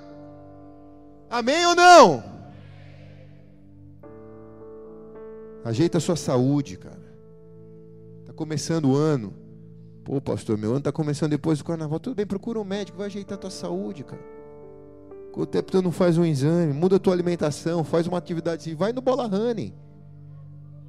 Amém 1.29 1.63
ou 1.67 1.75
não? 1.75 2.23
Ajeita 5.63 5.99
a 5.99 6.01
sua 6.01 6.15
saúde, 6.15 6.77
cara. 6.77 6.97
Está 8.21 8.33
começando 8.33 8.85
o 8.85 8.95
ano. 8.95 9.33
Pô, 10.03 10.19
pastor, 10.19 10.57
meu 10.57 10.71
ano 10.71 10.79
está 10.79 10.91
começando 10.91 11.31
depois 11.31 11.59
do 11.59 11.65
carnaval. 11.65 11.99
Tudo 11.99 12.15
bem, 12.15 12.25
procura 12.25 12.59
um 12.59 12.63
médico, 12.63 12.97
vai 12.97 13.07
ajeitar 13.07 13.37
a 13.37 13.41
tua 13.41 13.51
saúde, 13.51 14.03
cara. 14.03 14.36
Quanto 15.37 15.51
tempo 15.51 15.71
tu 15.71 15.83
não 15.83 15.91
faz 15.91 16.17
um 16.17 16.25
exame, 16.25 16.73
muda 16.73 16.95
a 16.95 16.99
tua 16.99 17.13
alimentação, 17.13 17.83
faz 17.83 18.07
uma 18.07 18.17
atividade, 18.17 18.73
vai 18.73 18.91
no 18.91 19.01
bola 19.01 19.27
running. 19.27 19.71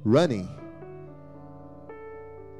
Running. 0.03 0.49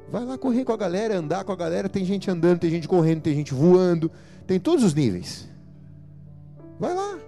Vai 0.08 0.24
lá 0.24 0.38
correr 0.38 0.64
com 0.64 0.72
a 0.72 0.76
galera, 0.76 1.18
andar 1.18 1.42
com 1.42 1.50
a 1.50 1.56
galera. 1.56 1.88
Tem 1.88 2.04
gente 2.04 2.30
andando, 2.30 2.60
tem 2.60 2.70
gente 2.70 2.86
correndo, 2.86 3.22
tem 3.22 3.34
gente 3.34 3.52
voando. 3.52 4.08
Tem 4.46 4.60
todos 4.60 4.84
os 4.84 4.94
níveis. 4.94 5.48
Vai 6.78 6.94
lá. 6.94 7.18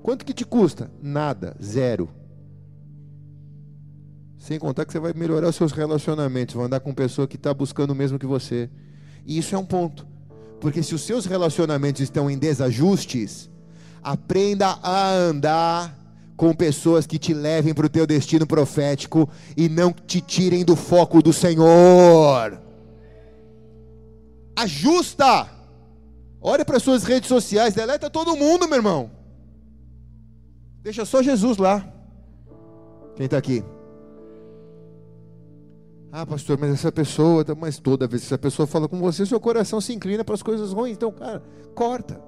Quanto 0.00 0.24
que 0.24 0.32
te 0.32 0.44
custa? 0.44 0.88
Nada, 1.02 1.56
zero. 1.60 2.08
Sem 4.38 4.56
contar 4.56 4.84
que 4.84 4.92
você 4.92 5.00
vai 5.00 5.12
melhorar 5.14 5.48
os 5.48 5.56
seus 5.56 5.72
relacionamentos, 5.72 6.54
vai 6.54 6.66
andar 6.66 6.78
com 6.78 6.94
pessoa 6.94 7.26
que 7.26 7.34
está 7.34 7.52
buscando 7.52 7.90
o 7.90 7.96
mesmo 7.96 8.20
que 8.20 8.26
você. 8.26 8.70
E 9.26 9.36
isso 9.36 9.52
é 9.52 9.58
um 9.58 9.66
ponto. 9.66 10.09
Porque 10.60 10.82
se 10.82 10.94
os 10.94 11.02
seus 11.02 11.24
relacionamentos 11.24 12.02
estão 12.02 12.30
em 12.30 12.38
desajustes, 12.38 13.50
aprenda 14.02 14.78
a 14.82 15.10
andar 15.10 15.98
com 16.36 16.54
pessoas 16.54 17.06
que 17.06 17.18
te 17.18 17.34
levem 17.34 17.74
para 17.74 17.86
o 17.86 17.88
teu 17.88 18.06
destino 18.06 18.46
profético 18.46 19.28
e 19.56 19.68
não 19.68 19.92
te 19.92 20.20
tirem 20.20 20.64
do 20.64 20.76
foco 20.76 21.22
do 21.22 21.32
Senhor. 21.32 22.60
Ajusta. 24.56 25.48
Olha 26.40 26.64
para 26.64 26.80
suas 26.80 27.04
redes 27.04 27.28
sociais, 27.28 27.74
deleta 27.74 28.08
todo 28.08 28.36
mundo, 28.36 28.66
meu 28.66 28.76
irmão. 28.76 29.10
Deixa 30.82 31.04
só 31.04 31.22
Jesus 31.22 31.58
lá. 31.58 31.86
Quem 33.16 33.26
está 33.26 33.36
aqui? 33.36 33.62
Ah, 36.12 36.26
pastor, 36.26 36.58
mas 36.58 36.70
essa 36.70 36.90
pessoa, 36.90 37.44
mas 37.56 37.78
toda 37.78 38.08
vez 38.08 38.22
que 38.22 38.26
essa 38.26 38.38
pessoa 38.38 38.66
fala 38.66 38.88
com 38.88 38.98
você, 38.98 39.24
seu 39.24 39.38
coração 39.38 39.80
se 39.80 39.92
inclina 39.92 40.24
para 40.24 40.34
as 40.34 40.42
coisas 40.42 40.72
ruins. 40.72 40.94
Então, 40.94 41.12
cara, 41.12 41.40
corta. 41.74 42.20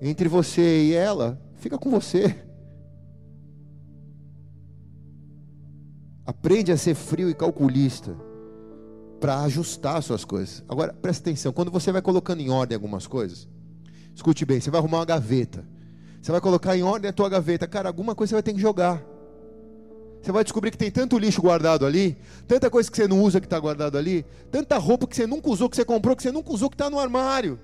Entre 0.00 0.28
você 0.28 0.84
e 0.84 0.94
ela, 0.94 1.40
fica 1.56 1.76
com 1.76 1.90
você. 1.90 2.36
Aprende 6.24 6.70
a 6.70 6.76
ser 6.76 6.94
frio 6.94 7.28
e 7.28 7.34
calculista 7.34 8.16
para 9.18 9.40
ajustar 9.40 10.00
suas 10.02 10.24
coisas. 10.24 10.62
Agora, 10.68 10.92
presta 10.92 11.28
atenção, 11.28 11.52
quando 11.52 11.70
você 11.70 11.90
vai 11.90 12.02
colocando 12.02 12.40
em 12.40 12.50
ordem 12.50 12.76
algumas 12.76 13.06
coisas, 13.06 13.48
escute 14.14 14.44
bem, 14.44 14.60
você 14.60 14.70
vai 14.70 14.80
arrumar 14.80 14.98
uma 14.98 15.04
gaveta. 15.04 15.64
Você 16.22 16.30
vai 16.30 16.40
colocar 16.40 16.76
em 16.76 16.82
ordem 16.82 17.08
a 17.08 17.12
tua 17.12 17.28
gaveta, 17.28 17.66
cara, 17.66 17.88
alguma 17.88 18.14
coisa 18.14 18.30
você 18.30 18.34
vai 18.34 18.42
ter 18.42 18.52
que 18.52 18.60
jogar. 18.60 19.02
Você 20.22 20.32
vai 20.32 20.42
descobrir 20.42 20.70
que 20.70 20.78
tem 20.78 20.90
tanto 20.90 21.18
lixo 21.18 21.40
guardado 21.40 21.86
ali, 21.86 22.16
tanta 22.48 22.68
coisa 22.68 22.90
que 22.90 22.96
você 22.96 23.06
não 23.06 23.22
usa 23.22 23.40
que 23.40 23.46
está 23.46 23.58
guardado 23.58 23.96
ali, 23.96 24.24
tanta 24.50 24.76
roupa 24.76 25.06
que 25.06 25.14
você 25.14 25.26
nunca 25.26 25.48
usou, 25.48 25.68
que 25.68 25.76
você 25.76 25.84
comprou, 25.84 26.16
que 26.16 26.22
você 26.22 26.32
nunca 26.32 26.52
usou, 26.52 26.68
que 26.68 26.74
está 26.74 26.90
no 26.90 26.98
armário. 26.98 27.58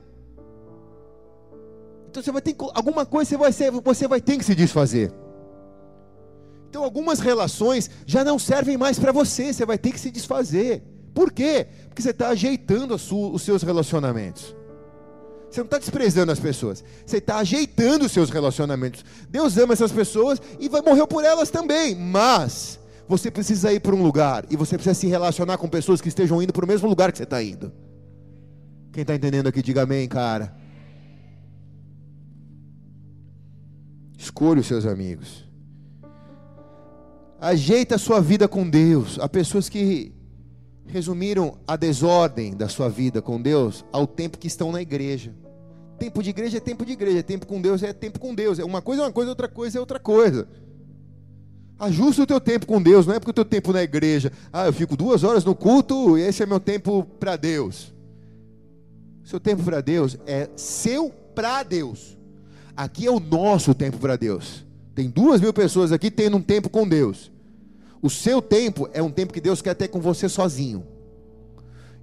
Então 2.09 2.23
você 2.23 2.31
vai 2.31 2.43
ter 2.43 2.55
alguma 2.75 3.07
coisa 3.07 3.31
você 3.31 3.37
vai, 3.37 3.53
ser, 3.53 3.71
você 3.71 4.07
vai 4.07 4.21
ter 4.21 4.37
que 4.37 4.45
se 4.45 4.55
desfazer. 4.55 5.13
Então 6.69 6.85
algumas 6.85 7.21
relações 7.21 7.91
já 8.07 8.25
não 8.25 8.39
servem 8.39 8.77
mais 8.77 8.99
para 8.99 9.13
você, 9.13 9.53
você 9.53 9.67
vai 9.67 9.79
ter 9.79 9.93
que 9.93 10.01
se 10.01 10.11
desfazer. 10.11 10.83
Por 11.15 11.33
quê? 11.33 11.67
Porque 11.89 12.01
você 12.01 12.11
está 12.11 12.29
ajeitando 12.29 12.99
sua, 12.99 13.31
os 13.31 13.43
seus 13.43 13.63
relacionamentos. 13.63 14.55
Você 15.53 15.61
não 15.61 15.67
está 15.67 15.77
desprezando 15.77 16.33
as 16.33 16.41
pessoas, 16.41 16.83
você 17.05 17.19
está 17.19 17.37
ajeitando 17.37 18.07
os 18.07 18.13
seus 18.13 18.31
relacionamentos. 18.31 19.05
Deus 19.29 19.59
ama 19.59 19.75
essas 19.75 19.93
pessoas 19.93 20.41
e 20.59 20.67
vai 20.67 20.81
morrer 20.81 21.07
por 21.07 21.23
elas 21.23 21.51
também, 21.51 21.95
mas 21.95 22.81
você 23.07 23.31
precisa 23.31 23.71
ir 23.71 23.81
para 23.81 23.95
um 23.95 24.03
lugar 24.03 24.47
e 24.49 24.57
você 24.57 24.77
precisa 24.77 24.95
se 24.95 25.07
relacionar 25.09 25.59
com 25.59 25.69
pessoas 25.69 26.01
que 26.01 26.09
estejam 26.09 26.43
indo 26.43 26.55
para 26.55 26.65
o 26.65 26.69
mesmo 26.69 26.89
lugar 26.89 27.13
que 27.13 27.19
você 27.19 27.25
está 27.25 27.43
indo. 27.43 27.71
Quem 28.95 29.03
está 29.03 29.15
entendendo 29.15 29.47
aqui, 29.47 29.61
diga 29.61 29.83
amém, 29.83 30.09
cara. 30.09 30.57
Escolha 34.17 34.61
os 34.61 34.67
seus 34.67 34.87
amigos. 34.87 35.47
Ajeita 37.39 37.97
a 37.97 37.99
sua 37.99 38.23
vida 38.23 38.49
com 38.49 38.67
Deus. 38.71 39.19
Há 39.19 39.29
pessoas 39.29 39.69
que 39.69 40.15
resumiram 40.87 41.59
a 41.69 41.77
desordem 41.77 42.57
da 42.57 42.71
sua 42.71 42.89
vida 42.89 43.21
com 43.21 43.41
Deus 43.41 43.85
ao 43.93 44.07
tempo 44.07 44.39
que 44.39 44.47
estão 44.47 44.73
na 44.73 44.81
igreja. 44.81 45.42
Tempo 46.03 46.21
de 46.21 46.31
igreja 46.31 46.57
é 46.57 46.61
tempo 46.61 46.85
de 46.85 46.95
igreja, 46.95 47.23
tempo 47.23 47.47
com 47.47 47.63
Deus 47.63 47.81
é 47.81 47.93
tempo 47.93 48.19
com 48.19 48.35
Deus. 48.35 48.59
É 48.59 48.65
uma 48.65 48.83
coisa 48.83 49.03
é 49.03 49.05
uma 49.05 49.13
coisa, 49.13 49.31
outra 49.31 49.47
coisa 49.47 49.79
é 49.79 49.81
outra 49.81 50.01
coisa. 50.01 50.49
Ajusta 51.79 52.25
o 52.25 52.27
teu 52.27 52.41
tempo 52.41 52.67
com 52.67 52.83
Deus, 52.83 53.07
não 53.07 53.15
é 53.15 53.21
porque 53.21 53.31
o 53.31 53.35
teu 53.35 53.45
tempo 53.45 53.73
na 53.73 53.85
igreja, 53.85 54.33
ah, 54.53 54.67
eu 54.67 54.73
fico 54.73 54.97
duas 54.97 55.23
horas 55.23 55.45
no 55.45 55.55
culto 55.55 56.19
e 56.19 56.23
esse 56.23 56.43
é 56.43 56.47
meu 56.47 56.59
tempo 56.59 57.05
para 57.21 57.37
Deus. 57.37 57.95
Seu 59.23 59.39
tempo 59.39 59.63
para 59.63 59.81
Deus 59.81 60.19
é 60.27 60.51
seu 60.57 61.09
para 61.37 61.63
Deus. 61.63 62.19
Aqui 62.77 63.07
é 63.07 63.11
o 63.13 63.21
nosso 63.21 63.73
tempo 63.73 63.99
para 63.99 64.17
Deus. 64.17 64.67
Tem 64.97 65.09
duas 65.09 65.41
mil 65.41 65.53
pessoas 65.53 65.93
aqui 65.93 66.11
tendo 66.11 66.37
um 66.37 66.43
tempo 66.43 66.69
com 66.69 66.89
Deus. 66.89 67.31
O 68.03 68.11
seu 68.11 68.43
tempo 68.43 68.91
é 68.93 69.01
um 69.01 69.11
tempo 69.13 69.33
que 69.33 69.41
Deus 69.41 69.63
quer 69.63 69.75
ter 69.77 69.87
com 69.87 70.01
você 70.01 70.29
sozinho. 70.29 70.85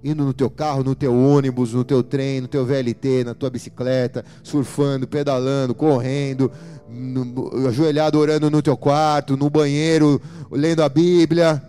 Indo 0.02 0.24
no 0.24 0.32
teu 0.32 0.48
carro, 0.48 0.82
no 0.82 0.94
teu 0.94 1.14
ônibus, 1.14 1.74
no 1.74 1.84
teu 1.84 2.02
trem, 2.02 2.40
no 2.40 2.48
teu 2.48 2.64
VLT, 2.64 3.24
na 3.24 3.34
tua 3.34 3.50
bicicleta, 3.50 4.24
surfando, 4.42 5.06
pedalando, 5.06 5.74
correndo, 5.74 6.50
no, 6.88 7.68
ajoelhado 7.68 8.18
orando 8.18 8.50
no 8.50 8.62
teu 8.62 8.76
quarto, 8.76 9.36
no 9.36 9.50
banheiro, 9.50 10.20
lendo 10.50 10.82
a 10.82 10.88
Bíblia. 10.88 11.62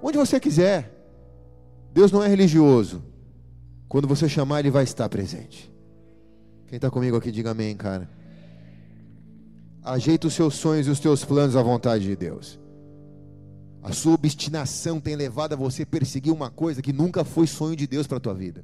Onde 0.00 0.16
você 0.16 0.38
quiser. 0.38 0.94
Deus 1.92 2.12
não 2.12 2.22
é 2.22 2.28
religioso. 2.28 3.02
Quando 3.88 4.06
você 4.06 4.28
chamar, 4.28 4.60
Ele 4.60 4.70
vai 4.70 4.84
estar 4.84 5.08
presente. 5.08 5.72
Quem 6.68 6.76
está 6.76 6.90
comigo 6.90 7.16
aqui, 7.16 7.32
diga 7.32 7.50
amém, 7.50 7.74
cara. 7.74 8.08
Ajeita 9.82 10.26
os 10.26 10.34
seus 10.34 10.54
sonhos 10.54 10.86
e 10.86 10.90
os 10.90 11.00
teus 11.00 11.24
planos 11.24 11.56
à 11.56 11.62
vontade 11.62 12.04
de 12.04 12.14
Deus. 12.14 12.60
A 13.88 13.92
sua 13.94 14.12
obstinação 14.12 15.00
tem 15.00 15.16
levado 15.16 15.54
a 15.54 15.56
você 15.56 15.82
perseguir 15.82 16.30
uma 16.30 16.50
coisa 16.50 16.82
que 16.82 16.92
nunca 16.92 17.24
foi 17.24 17.46
sonho 17.46 17.74
de 17.74 17.86
Deus 17.86 18.06
para 18.06 18.18
a 18.18 18.20
tua 18.20 18.34
vida. 18.34 18.62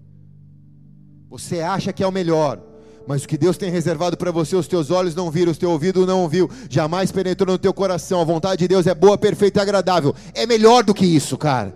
Você 1.31 1.63
acha 1.63 1.95
que 1.95 2.03
é 2.03 2.07
o 2.07 2.13
melhor, 2.13 2.61
mas 3.07 3.25
o 3.25 3.29
que 3.29 3.39
Deus 3.39 3.57
tem 3.57 3.71
reservado 3.71 4.19
para 4.19 4.31
você, 4.31 4.55
os 4.55 4.69
teus 4.69 4.91
olhos 4.91 5.15
não 5.15 5.31
viram, 5.31 5.51
os 5.51 5.57
teu 5.57 5.71
ouvido 5.71 6.05
não 6.05 6.21
ouviu, 6.21 6.51
jamais 6.69 7.11
penetrou 7.11 7.55
no 7.55 7.59
teu 7.59 7.73
coração. 7.73 8.21
A 8.21 8.25
vontade 8.25 8.59
de 8.59 8.69
Deus 8.69 8.87
é 8.87 8.95
boa, 8.95 9.17
perfeita 9.17 9.61
e 9.61 9.63
agradável. 9.63 10.15
É 10.35 10.45
melhor 10.45 10.85
do 10.85 10.93
que 10.93 11.07
isso, 11.07 11.39
cara. 11.39 11.75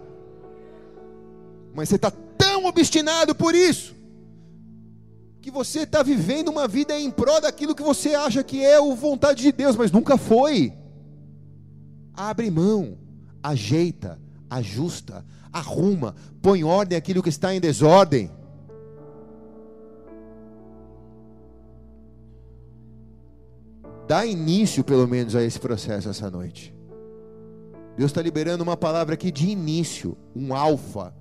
Mas 1.74 1.88
você 1.88 1.96
está 1.96 2.10
tão 2.10 2.66
obstinado 2.66 3.34
por 3.34 3.54
isso, 3.54 3.96
que 5.40 5.50
você 5.50 5.84
está 5.84 6.02
vivendo 6.02 6.48
uma 6.48 6.68
vida 6.68 7.00
em 7.00 7.10
prol 7.10 7.40
daquilo 7.40 7.74
que 7.74 7.82
você 7.82 8.14
acha 8.14 8.44
que 8.44 8.62
é 8.62 8.76
a 8.76 8.94
vontade 8.94 9.42
de 9.42 9.52
Deus, 9.52 9.74
mas 9.74 9.90
nunca 9.90 10.18
foi. 10.18 10.74
Abre 12.12 12.50
mão, 12.50 13.07
ajeita, 13.42 14.18
ajusta, 14.48 15.24
arruma, 15.52 16.14
põe 16.42 16.64
ordem 16.64 16.96
aquilo 16.96 17.22
que 17.22 17.28
está 17.28 17.54
em 17.54 17.60
desordem. 17.60 18.30
Dá 24.06 24.24
início, 24.24 24.82
pelo 24.82 25.06
menos, 25.06 25.36
a 25.36 25.42
esse 25.42 25.60
processo 25.60 26.08
essa 26.08 26.30
noite. 26.30 26.74
Deus 27.96 28.10
está 28.10 28.22
liberando 28.22 28.62
uma 28.62 28.76
palavra 28.76 29.14
aqui 29.14 29.30
de 29.30 29.48
início, 29.48 30.16
um 30.34 30.54
alfa 30.54 31.12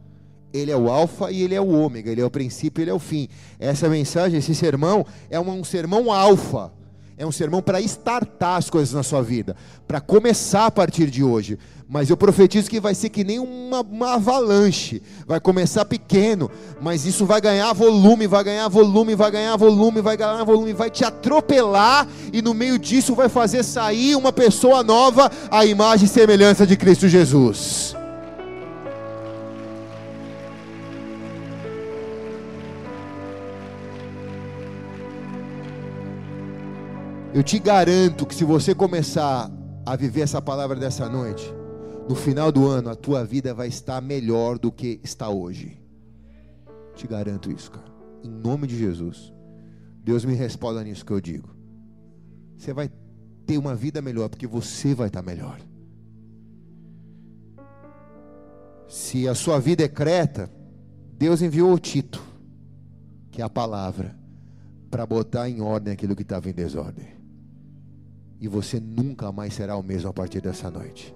ele 0.53 0.71
é 0.71 0.77
o 0.77 0.89
alfa 0.89 1.31
e 1.31 1.43
ele 1.43 1.55
é 1.55 1.61
o 1.61 1.69
ômega, 1.69 2.11
ele 2.11 2.21
é 2.21 2.25
o 2.25 2.31
princípio 2.31 2.81
e 2.81 2.83
ele 2.83 2.91
é 2.91 2.93
o 2.93 2.99
fim. 2.99 3.27
Essa 3.59 3.89
mensagem, 3.89 4.39
esse 4.39 4.55
sermão, 4.55 5.05
é 5.29 5.39
um, 5.39 5.49
um 5.49 5.63
sermão 5.63 6.11
alfa. 6.11 6.71
É 7.17 7.25
um 7.25 7.31
sermão 7.31 7.63
para 7.63 7.81
estartar 7.81 8.57
as 8.57 8.69
coisas 8.69 8.93
na 8.93 9.01
sua 9.01 9.23
vida, 9.23 9.55
para 9.87 9.99
começar 9.99 10.67
a 10.67 10.71
partir 10.71 11.09
de 11.09 11.23
hoje. 11.23 11.57
Mas 11.89 12.11
eu 12.11 12.17
profetizo 12.17 12.69
que 12.69 12.79
vai 12.79 12.93
ser 12.93 13.09
que 13.09 13.23
nem 13.23 13.39
uma, 13.39 13.81
uma, 13.81 14.13
avalanche. 14.13 15.01
Vai 15.25 15.39
começar 15.39 15.83
pequeno, 15.85 16.51
mas 16.79 17.05
isso 17.07 17.25
vai 17.25 17.41
ganhar 17.41 17.73
volume, 17.73 18.27
vai 18.27 18.43
ganhar 18.43 18.67
volume, 18.67 19.15
vai 19.15 19.31
ganhar 19.31 19.55
volume, 19.55 19.99
vai 19.99 20.15
ganhar 20.15 20.43
volume, 20.43 20.73
vai 20.73 20.91
te 20.91 21.03
atropelar 21.03 22.07
e 22.31 22.39
no 22.41 22.53
meio 22.53 22.77
disso 22.77 23.15
vai 23.15 23.29
fazer 23.29 23.63
sair 23.63 24.15
uma 24.15 24.31
pessoa 24.31 24.83
nova, 24.83 25.31
a 25.49 25.65
imagem 25.65 26.05
e 26.05 26.09
semelhança 26.09 26.67
de 26.67 26.77
Cristo 26.77 27.07
Jesus. 27.07 27.95
Eu 37.33 37.43
te 37.43 37.59
garanto 37.59 38.25
que 38.25 38.33
se 38.33 38.45
você 38.45 38.73
começar 38.73 39.51
a 39.85 39.95
viver 39.95 40.21
essa 40.21 40.41
palavra 40.41 40.79
dessa 40.79 41.09
noite, 41.09 41.43
no 42.07 42.15
final 42.15 42.51
do 42.51 42.65
ano 42.65 42.89
a 42.89 42.95
tua 42.95 43.25
vida 43.25 43.53
vai 43.53 43.67
estar 43.67 44.01
melhor 44.01 44.57
do 44.57 44.71
que 44.71 44.99
está 45.03 45.29
hoje. 45.29 45.79
Te 46.95 47.05
garanto 47.05 47.51
isso, 47.51 47.69
cara. 47.69 47.91
Em 48.23 48.29
nome 48.29 48.65
de 48.65 48.77
Jesus. 48.77 49.33
Deus 50.03 50.23
me 50.23 50.33
responda 50.35 50.83
nisso 50.83 51.05
que 51.05 51.11
eu 51.11 51.19
digo. 51.19 51.49
Você 52.57 52.73
vai 52.73 52.89
ter 53.45 53.57
uma 53.57 53.75
vida 53.75 54.01
melhor 54.01 54.29
porque 54.29 54.47
você 54.47 54.95
vai 54.95 55.07
estar 55.07 55.21
melhor. 55.21 55.59
Se 58.87 59.27
a 59.27 59.35
sua 59.35 59.59
vida 59.59 59.83
é 59.83 59.89
creta, 59.89 60.49
Deus 61.17 61.41
enviou 61.41 61.73
o 61.73 61.79
Tito, 61.79 62.23
que 63.29 63.41
é 63.41 63.45
a 63.45 63.49
palavra, 63.49 64.17
para 64.89 65.05
botar 65.05 65.49
em 65.49 65.59
ordem 65.59 65.93
aquilo 65.93 66.15
que 66.15 66.21
estava 66.21 66.49
em 66.49 66.53
desordem 66.53 67.16
e 68.39 68.47
você 68.47 68.79
nunca 68.79 69.31
mais 69.31 69.53
será 69.53 69.75
o 69.75 69.83
mesmo 69.83 70.09
a 70.09 70.13
partir 70.13 70.41
dessa 70.41 70.69
noite. 70.69 71.15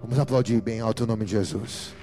Vamos 0.00 0.18
aplaudir 0.18 0.60
bem 0.60 0.80
alto 0.80 1.04
o 1.04 1.06
nome 1.06 1.24
de 1.24 1.32
Jesus. 1.32 1.94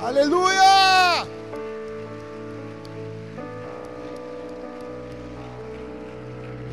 Aleluia! 0.00 1.26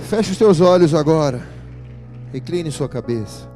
Feche 0.09 0.31
os 0.31 0.37
seus 0.37 0.61
olhos 0.61 0.93
agora. 0.93 1.41
Recline 2.31 2.71
sua 2.71 2.87
cabeça. 2.87 3.50